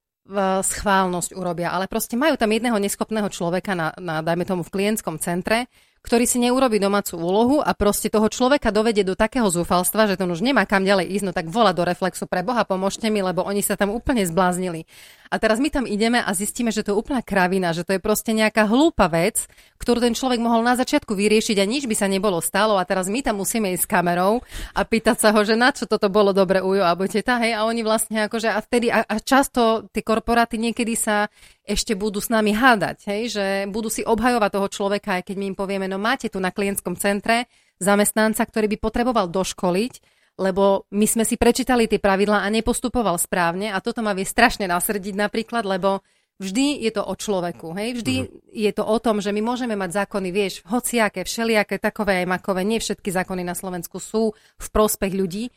schválnosť 0.63 1.35
urobia, 1.35 1.75
ale 1.75 1.91
proste 1.91 2.15
majú 2.15 2.39
tam 2.39 2.55
jedného 2.55 2.79
neschopného 2.79 3.27
človeka 3.27 3.75
na, 3.75 3.91
na 3.99 4.23
dajme 4.23 4.47
tomu 4.47 4.63
v 4.63 4.71
klientskom 4.71 5.19
centre, 5.19 5.67
ktorý 6.03 6.27
si 6.27 6.39
neurobi 6.43 6.79
domácu 6.83 7.19
úlohu 7.19 7.57
a 7.63 7.75
proste 7.75 8.11
toho 8.11 8.27
človeka 8.31 8.75
dovedie 8.75 9.03
do 9.03 9.19
takého 9.19 9.47
zúfalstva, 9.51 10.11
že 10.11 10.19
to 10.19 10.27
už 10.27 10.43
nemá 10.43 10.63
kam 10.67 10.87
ďalej 10.87 11.11
ísť, 11.15 11.25
no 11.27 11.33
tak 11.35 11.51
volá 11.51 11.75
do 11.75 11.83
reflexu 11.83 12.27
pre 12.31 12.47
Boha, 12.47 12.63
pomôžte 12.63 13.07
mi, 13.11 13.23
lebo 13.23 13.43
oni 13.43 13.63
sa 13.63 13.75
tam 13.75 13.91
úplne 13.95 14.23
zbláznili. 14.23 14.87
A 15.33 15.41
teraz 15.41 15.57
my 15.57 15.73
tam 15.73 15.89
ideme 15.89 16.21
a 16.21 16.29
zistíme, 16.37 16.69
že 16.69 16.85
to 16.85 16.93
je 16.93 17.01
úplná 17.01 17.25
kravina, 17.25 17.73
že 17.73 17.89
to 17.89 17.97
je 17.97 18.05
proste 18.05 18.37
nejaká 18.37 18.69
hlúpa 18.69 19.09
vec, 19.09 19.49
ktorú 19.81 20.05
ten 20.05 20.13
človek 20.13 20.45
mohol 20.45 20.61
na 20.61 20.77
začiatku 20.77 21.17
vyriešiť 21.17 21.57
a 21.57 21.65
nič 21.65 21.89
by 21.89 21.97
sa 21.97 22.05
nebolo 22.05 22.45
stalo. 22.45 22.77
A 22.77 22.85
teraz 22.85 23.09
my 23.09 23.25
tam 23.25 23.41
musíme 23.41 23.73
ísť 23.73 23.89
s 23.89 23.91
kamerou 23.91 24.45
a 24.77 24.81
pýtať 24.85 25.17
sa 25.17 25.33
ho, 25.33 25.41
že 25.41 25.57
na 25.57 25.73
čo 25.73 25.89
toto 25.89 26.13
bolo 26.13 26.37
dobre 26.37 26.61
ujo 26.61 26.85
alebo 26.85 27.09
teta, 27.09 27.41
hej, 27.41 27.57
a 27.57 27.65
oni 27.65 27.81
vlastne 27.81 28.29
akože 28.29 28.53
a 28.53 28.61
vtedy 28.61 28.93
a, 28.93 29.09
a 29.09 29.17
často 29.25 29.89
tie 29.89 30.05
korporáty 30.05 30.61
niekedy 30.61 30.93
sa 30.93 31.33
ešte 31.65 31.97
budú 31.97 32.21
s 32.21 32.29
nami 32.29 32.53
hádať, 32.53 33.09
hej, 33.09 33.23
že 33.33 33.47
budú 33.73 33.89
si 33.89 34.05
obhajovať 34.05 34.51
toho 34.53 34.69
človeka, 34.69 35.17
aj 35.17 35.33
keď 35.33 35.37
my 35.41 35.47
im 35.49 35.57
povieme, 35.57 35.87
no 35.89 35.97
máte 35.97 36.29
tu 36.29 36.45
na 36.45 36.53
klientskom 36.53 37.01
centre 37.01 37.49
zamestnanca, 37.81 38.45
ktorý 38.45 38.69
by 38.77 38.79
potreboval 38.79 39.27
doškoliť, 39.33 40.22
lebo 40.41 40.89
my 40.93 41.07
sme 41.09 41.25
si 41.29 41.37
prečítali 41.37 41.87
tie 41.87 42.01
pravidlá 42.01 42.45
a 42.45 42.53
nepostupoval 42.53 43.21
správne 43.21 43.69
a 43.73 43.79
toto 43.85 44.01
ma 44.01 44.17
vie 44.17 44.25
strašne 44.25 44.65
nasrdiť 44.65 45.15
napríklad, 45.17 45.69
lebo 45.69 46.01
vždy 46.41 46.83
je 46.83 46.91
to 46.91 47.03
o 47.05 47.15
človeku, 47.15 47.77
hej? 47.77 48.03
Vždy 48.03 48.15
uh-huh. 48.25 48.31
je 48.51 48.73
to 48.73 48.83
o 48.83 48.97
tom, 48.99 49.23
že 49.23 49.31
my 49.31 49.45
môžeme 49.45 49.77
mať 49.79 50.05
zákony, 50.05 50.29
vieš, 50.35 50.65
hociaké, 50.67 51.23
všelijaké, 51.23 51.79
takové 51.79 52.25
aj 52.25 52.27
makové, 52.27 52.65
nie 52.67 52.83
všetky 52.83 53.13
zákony 53.13 53.47
na 53.47 53.55
Slovensku 53.55 54.03
sú 54.03 54.35
v 54.35 54.69
prospech 54.73 55.13
ľudí, 55.15 55.55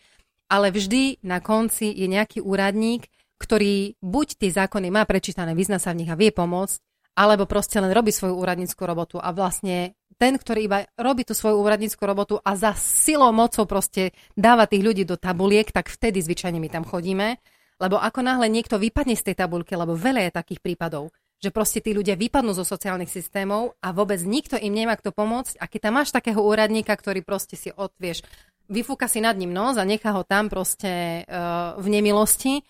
ale 0.51 0.69
vždy 0.69 1.25
na 1.25 1.41
konci 1.41 1.89
je 1.89 2.05
nejaký 2.05 2.43
úradník, 2.43 3.09
ktorý 3.41 3.97
buď 3.99 4.27
tie 4.39 4.51
zákony 4.53 4.93
má 4.93 5.03
prečítané, 5.03 5.57
vyzna 5.57 5.81
sa 5.81 5.91
v 5.91 6.05
nich 6.05 6.11
a 6.11 6.19
vie 6.19 6.29
pomôcť, 6.29 6.77
alebo 7.15 7.47
proste 7.47 7.79
len 7.79 7.95
robí 7.95 8.11
svoju 8.11 8.35
úradníckú 8.35 8.83
robotu 8.83 9.17
a 9.23 9.31
vlastne 9.31 9.95
ten, 10.15 10.35
ktorý 10.39 10.59
iba 10.67 10.79
robí 10.95 11.27
tú 11.27 11.35
svoju 11.35 11.59
úradníckú 11.59 12.03
robotu 12.03 12.39
a 12.39 12.55
za 12.55 12.71
silou 12.75 13.31
mocou 13.35 13.67
proste 13.67 14.15
dáva 14.35 14.67
tých 14.67 14.83
ľudí 14.83 15.03
do 15.03 15.19
tabuliek, 15.19 15.67
tak 15.71 15.91
vtedy 15.91 16.23
zvyčajne 16.23 16.59
my 16.59 16.69
tam 16.71 16.83
chodíme. 16.87 17.39
Lebo 17.75 17.99
ako 17.99 18.23
náhle 18.23 18.47
niekto 18.47 18.79
vypadne 18.79 19.19
z 19.19 19.31
tej 19.31 19.35
tabulky, 19.43 19.75
lebo 19.75 19.99
veľa 19.99 20.27
je 20.27 20.31
takých 20.31 20.63
prípadov, 20.63 21.11
že 21.43 21.51
proste 21.51 21.83
tí 21.83 21.91
ľudia 21.91 22.15
vypadnú 22.15 22.55
zo 22.55 22.63
sociálnych 22.63 23.11
systémov 23.11 23.75
a 23.83 23.91
vôbec 23.91 24.23
nikto 24.23 24.55
im 24.55 24.71
nemá 24.71 24.95
kto 24.95 25.11
pomôcť. 25.11 25.59
A 25.59 25.67
keď 25.67 25.79
tam 25.91 25.93
máš 25.99 26.15
takého 26.15 26.39
úradníka, 26.39 26.95
ktorý 26.95 27.19
proste 27.19 27.59
si 27.59 27.75
odvieš, 27.75 28.23
vyfúka 28.71 29.11
si 29.11 29.19
nad 29.19 29.35
ním 29.35 29.51
nos 29.51 29.75
a 29.75 29.83
nechá 29.83 30.15
ho 30.15 30.23
tam 30.23 30.47
proste 30.47 31.27
uh, 31.27 31.75
v 31.75 31.87
nemilosti, 31.91 32.63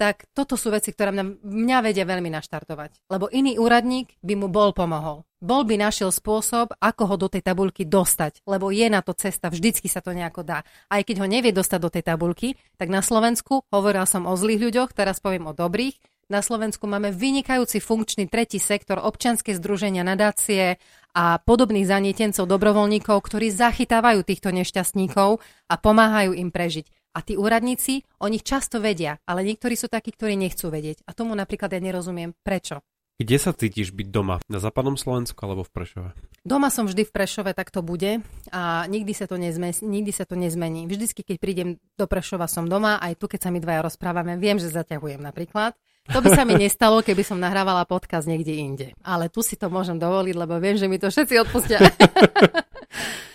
tak 0.00 0.24
toto 0.32 0.56
sú 0.56 0.72
veci, 0.72 0.96
ktoré 0.96 1.12
mňa, 1.12 1.44
mňa 1.44 1.78
vedia 1.84 2.08
veľmi 2.08 2.32
naštartovať. 2.32 3.04
Lebo 3.12 3.28
iný 3.28 3.60
úradník 3.60 4.16
by 4.24 4.32
mu 4.32 4.48
bol 4.48 4.72
pomohol. 4.72 5.28
Bol 5.44 5.68
by 5.68 5.76
našiel 5.76 6.08
spôsob, 6.08 6.72
ako 6.80 7.02
ho 7.04 7.16
do 7.20 7.28
tej 7.28 7.44
tabulky 7.44 7.84
dostať, 7.84 8.40
lebo 8.48 8.72
je 8.72 8.88
na 8.88 9.04
to 9.04 9.12
cesta, 9.12 9.52
vždycky 9.52 9.92
sa 9.92 10.00
to 10.00 10.16
nejako 10.16 10.40
dá. 10.40 10.64
Aj 10.88 11.04
keď 11.04 11.20
ho 11.20 11.26
nevie 11.28 11.52
dostať 11.52 11.80
do 11.84 11.92
tej 11.92 12.08
tabulky, 12.08 12.56
tak 12.80 12.88
na 12.88 13.04
Slovensku, 13.04 13.68
hovorila 13.68 14.08
som 14.08 14.24
o 14.24 14.32
zlých 14.40 14.72
ľuďoch, 14.72 14.96
teraz 14.96 15.20
poviem 15.20 15.52
o 15.52 15.56
dobrých, 15.56 16.00
na 16.30 16.46
Slovensku 16.46 16.86
máme 16.86 17.10
vynikajúci 17.10 17.82
funkčný 17.82 18.30
tretí 18.30 18.62
sektor, 18.62 19.02
občianske 19.02 19.50
združenia, 19.50 20.06
nadácie 20.06 20.78
a 21.10 21.42
podobných 21.42 21.90
zanietencov, 21.90 22.46
dobrovoľníkov, 22.46 23.18
ktorí 23.18 23.50
zachytávajú 23.50 24.22
týchto 24.22 24.54
nešťastníkov 24.54 25.42
a 25.66 25.74
pomáhajú 25.74 26.30
im 26.38 26.54
prežiť. 26.54 26.99
A 27.10 27.26
tí 27.26 27.34
úradníci 27.34 28.06
o 28.22 28.30
nich 28.30 28.46
často 28.46 28.78
vedia, 28.78 29.18
ale 29.26 29.42
niektorí 29.42 29.74
sú 29.74 29.90
takí, 29.90 30.14
ktorí 30.14 30.38
nechcú 30.38 30.70
vedieť. 30.70 31.02
A 31.06 31.14
tomu 31.14 31.34
napríklad 31.34 31.74
ja 31.74 31.82
nerozumiem. 31.82 32.34
Prečo? 32.46 32.86
Kde 33.20 33.36
sa 33.36 33.52
cítiš 33.52 33.92
byť 33.92 34.08
doma? 34.08 34.40
Na 34.48 34.56
západnom 34.64 34.96
Slovensku 34.96 35.36
alebo 35.44 35.60
v 35.60 35.70
Prešove? 35.76 36.10
Doma 36.40 36.72
som 36.72 36.88
vždy 36.88 37.04
v 37.04 37.12
Prešove, 37.12 37.52
tak 37.52 37.68
to 37.68 37.84
bude 37.84 38.24
a 38.48 38.88
nikdy 38.88 39.12
sa 39.12 39.28
to, 39.28 39.36
nezme, 39.36 39.76
nikdy 39.76 40.08
sa 40.08 40.24
to 40.24 40.40
nezmení. 40.40 40.88
Vždycky, 40.88 41.20
keď 41.20 41.36
prídem 41.36 41.68
do 42.00 42.08
Prešova, 42.08 42.48
som 42.48 42.64
doma, 42.64 42.96
aj 42.96 43.20
tu, 43.20 43.28
keď 43.28 43.44
sa 43.44 43.50
my 43.52 43.60
dvaja 43.60 43.84
rozprávame, 43.84 44.40
viem, 44.40 44.56
že 44.56 44.72
zaťahujem 44.72 45.20
napríklad. 45.20 45.76
To 46.16 46.24
by 46.24 46.32
sa 46.32 46.48
mi 46.48 46.56
nestalo, 46.56 47.04
keby 47.04 47.20
som 47.20 47.36
nahrávala 47.36 47.84
podcast 47.84 48.24
niekde 48.24 48.56
inde. 48.56 48.86
Ale 49.04 49.28
tu 49.28 49.44
si 49.44 49.52
to 49.60 49.68
môžem 49.68 50.00
dovoliť, 50.00 50.34
lebo 50.40 50.56
viem, 50.56 50.80
že 50.80 50.88
mi 50.88 50.96
to 50.96 51.12
všetci 51.12 51.34
odpustia. 51.44 51.76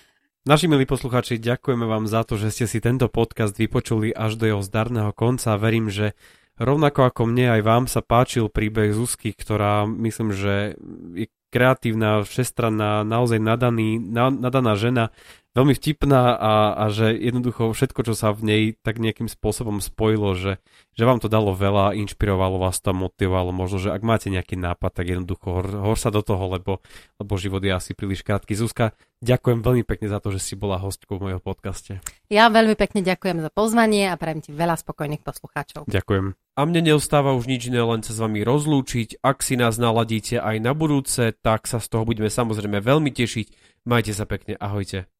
Naši 0.46 0.70
milí 0.70 0.86
poslucháči, 0.86 1.42
ďakujeme 1.42 1.90
vám 1.90 2.06
za 2.06 2.22
to, 2.22 2.38
že 2.38 2.54
ste 2.54 2.66
si 2.70 2.78
tento 2.78 3.10
podcast 3.10 3.58
vypočuli 3.58 4.14
až 4.14 4.38
do 4.38 4.46
jeho 4.46 4.62
zdarného 4.62 5.10
konca. 5.10 5.58
Verím, 5.58 5.90
že 5.90 6.14
rovnako 6.62 7.10
ako 7.10 7.34
mne 7.34 7.58
aj 7.58 7.62
vám 7.66 7.84
sa 7.90 8.06
páčil 8.06 8.54
príbeh 8.54 8.94
Zuzky, 8.94 9.34
ktorá 9.34 9.90
myslím, 9.90 10.38
že 10.38 10.78
je 11.18 11.34
kreatívna, 11.50 12.22
všestranná, 12.22 13.02
naozaj 13.02 13.42
nadaný, 13.42 13.98
nadaná 14.14 14.78
žena. 14.78 15.10
Veľmi 15.56 15.74
vtipná 15.74 16.36
a, 16.36 16.54
a 16.76 16.84
že 16.92 17.16
jednoducho 17.16 17.72
všetko, 17.72 18.12
čo 18.12 18.14
sa 18.14 18.36
v 18.36 18.42
nej 18.44 18.62
tak 18.76 19.00
nejakým 19.00 19.32
spôsobom 19.32 19.80
spojilo, 19.80 20.36
že, 20.36 20.60
že 20.94 21.04
vám 21.08 21.24
to 21.24 21.32
dalo 21.32 21.56
veľa, 21.56 21.96
inšpirovalo 21.96 22.60
vás 22.60 22.84
to, 22.84 22.92
motivovalo, 22.92 23.56
možno, 23.56 23.80
že 23.80 23.90
ak 23.96 24.04
máte 24.04 24.28
nejaký 24.28 24.60
nápad, 24.60 24.92
tak 24.92 25.08
jednoducho 25.08 25.48
hor, 25.48 25.68
hor 25.72 25.98
sa 25.98 26.12
do 26.12 26.20
toho, 26.20 26.44
lebo, 26.52 26.84
lebo 27.18 27.34
život 27.40 27.64
je 27.64 27.72
asi 27.72 27.96
príliš 27.96 28.22
krátky. 28.28 28.52
Zuzka, 28.54 28.92
ďakujem 29.24 29.64
veľmi 29.64 29.88
pekne 29.88 30.12
za 30.12 30.20
to, 30.20 30.36
že 30.36 30.44
si 30.44 30.54
bola 30.60 30.76
hostkou 30.76 31.16
v 31.18 31.32
mojom 31.32 31.42
podcaste. 31.42 32.04
Ja 32.28 32.52
veľmi 32.52 32.76
pekne 32.76 33.00
ďakujem 33.02 33.40
za 33.40 33.50
pozvanie 33.50 34.12
a 34.12 34.20
prajem 34.20 34.44
ti 34.44 34.52
veľa 34.52 34.76
spokojných 34.76 35.24
poslucháčov. 35.24 35.88
Ďakujem. 35.88 36.36
A 36.56 36.62
mne 36.64 36.82
neostáva 36.88 37.36
už 37.36 37.48
nič 37.48 37.68
iné, 37.68 37.84
len 37.84 38.00
sa 38.04 38.16
s 38.16 38.20
vami 38.20 38.44
rozlúčiť. 38.44 39.24
Ak 39.24 39.44
si 39.44 39.60
nás 39.60 39.76
naladíte 39.76 40.40
aj 40.40 40.56
na 40.60 40.72
budúce, 40.72 41.36
tak 41.44 41.68
sa 41.68 41.84
z 41.84 41.88
toho 41.92 42.04
budeme 42.08 42.32
samozrejme 42.32 42.80
veľmi 42.80 43.12
tešiť. 43.12 43.48
Majte 43.84 44.16
sa 44.16 44.24
pekne, 44.24 44.56
ahojte. 44.56 45.12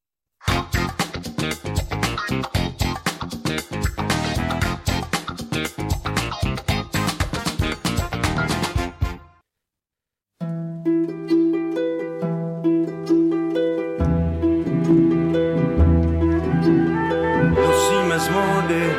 Nosíme 17.56 18.18
z 18.18 18.28
módy 18.28 18.96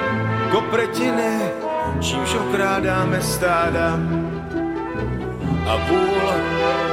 kopretiny, 0.51 1.51
čímž 2.01 2.33
okrádáme 2.33 3.21
stáda. 3.21 3.99
A 5.67 5.77
půl, 5.87 6.31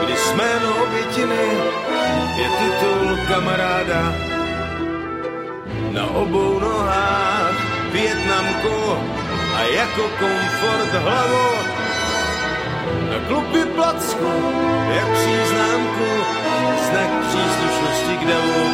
kdy 0.04 0.16
jsme 0.16 0.44
obětiny, 0.82 1.46
je 2.36 2.48
titul 2.48 3.18
kamaráda. 3.28 4.33
Na 5.94 6.10
obou 6.10 6.58
nohách 6.58 7.54
Větnamku 7.92 8.98
a 9.56 9.62
jako 9.62 10.02
komfort 10.02 10.92
hlavu. 10.92 11.48
Na 13.10 13.18
klupy 13.28 13.64
placku, 13.74 14.32
jak 14.94 15.08
příznámku, 15.12 16.10
znak 16.90 17.10
příslušnosti 17.28 18.16
k 18.20 18.28
davu. 18.28 18.64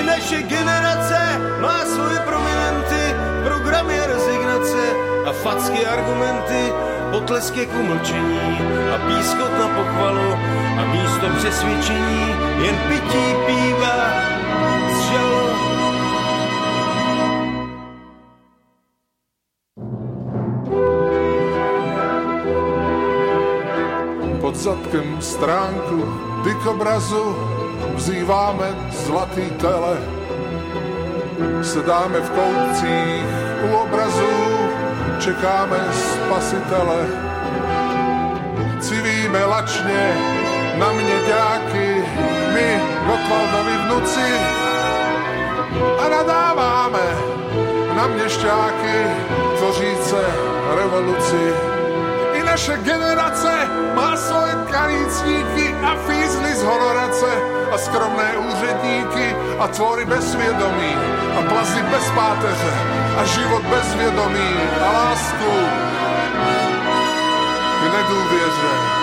I 0.00 0.06
naše 0.06 0.42
generace 0.42 1.20
má 1.60 1.84
svoje 1.84 2.18
prominenty, 2.18 3.14
programy 3.44 3.94
rezignace 4.06 4.82
a 5.24 5.32
facky 5.32 5.86
argumenty, 5.86 6.72
potlesky 7.10 7.66
k 7.66 7.74
umlčení 7.74 8.58
a 8.94 8.98
pískot 8.98 9.52
na 9.58 9.68
pochvalu 9.68 10.32
a 10.78 10.84
místo 10.84 11.26
přesvědčení 11.38 12.34
jen 12.62 12.76
pití 12.88 13.26
píva 13.46 13.96
z 14.96 15.10
žalu. 15.10 15.41
Pod 24.52 24.60
zadkem 24.60 25.16
stránku 25.20 26.04
dykobrazu 26.44 27.36
vzýváme 27.94 28.76
zlatý 28.90 29.48
tele. 29.56 29.96
Sedáme 31.62 32.20
v 32.20 32.30
koutcích 32.30 33.24
u 33.64 33.76
obrazu, 33.76 34.32
čekáme 35.20 35.80
spasitele. 35.92 37.00
Civíme 38.80 39.44
lačně 39.44 40.16
na 40.78 40.92
měďáky, 40.92 42.04
my 42.52 42.80
Gotwaldovi 43.06 43.76
vnuci 43.86 44.28
a 45.98 46.08
nadáváme 46.08 47.06
na 47.96 48.06
měšťáky 48.06 48.96
tvoříce 49.56 50.20
revoluci. 50.76 51.71
Naše 52.52 52.76
generace 52.84 53.52
má 53.96 54.12
svoje 54.16 54.52
kanícníky 54.68 55.72
a 55.72 55.96
fízly 56.04 56.54
z 56.54 56.62
honorace 56.62 57.32
a 57.72 57.78
skromné 57.78 58.36
úředníky 58.36 59.36
a 59.58 59.68
tvory 59.68 60.04
bez 60.04 60.32
svědomí 60.32 60.92
a 61.38 61.42
plazy 61.48 61.82
bez 61.82 62.10
páteře 62.10 62.72
a 63.16 63.24
život 63.24 63.62
bez 63.62 63.94
vědomí 63.94 64.52
a 64.84 64.92
lásku 64.92 65.52
k 67.80 67.92
nedůvěře. 67.92 69.01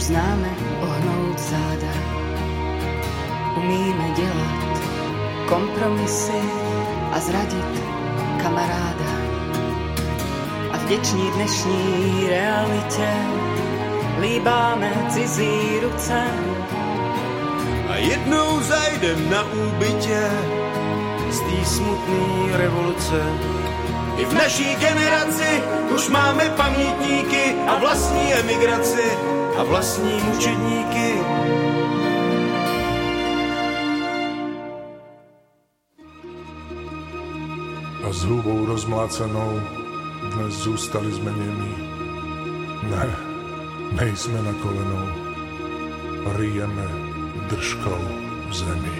Už 0.00 0.06
známe 0.06 0.48
ohnout 0.80 1.38
záda. 1.38 1.92
Umíme 3.56 4.10
dělat 4.16 4.80
kompromisy 5.48 6.40
a 7.12 7.20
zradit 7.20 7.72
kamaráda. 8.42 9.12
A 10.72 10.76
v 10.76 10.84
vděční 10.84 11.30
dnešní 11.30 12.26
realitě 12.28 13.08
líbáme 14.20 14.92
cizí 15.08 15.80
ruce. 15.82 16.24
A 17.88 17.96
jednou 17.96 18.60
zajdem 18.60 19.30
na 19.30 19.44
úbytě 19.52 20.30
z 21.30 21.40
té 21.40 21.64
smutné 21.64 22.56
revoluce. 22.56 23.20
I 24.16 24.24
v 24.24 24.32
naší 24.32 24.76
generaci 24.76 25.62
už 25.94 26.08
máme 26.08 26.44
pamětníky 26.56 27.54
a 27.68 27.78
vlastní 27.78 28.34
emigraci 28.34 29.29
a 29.60 29.64
vlastní 29.64 30.20
mučedníky. 30.22 31.20
A 38.04 38.12
s 38.12 38.24
hubou 38.24 38.66
rozmlácenou 38.66 39.60
dnes 40.34 40.54
zůstali 40.54 41.12
jsme 41.12 41.32
němí. 41.32 41.74
Ne, 42.90 43.16
nejsme 43.92 44.42
na 44.42 44.52
kolenou. 44.52 45.06
Rijeme 46.36 46.88
držkou 47.50 48.04
v 48.48 48.54
zemi. 48.54 48.99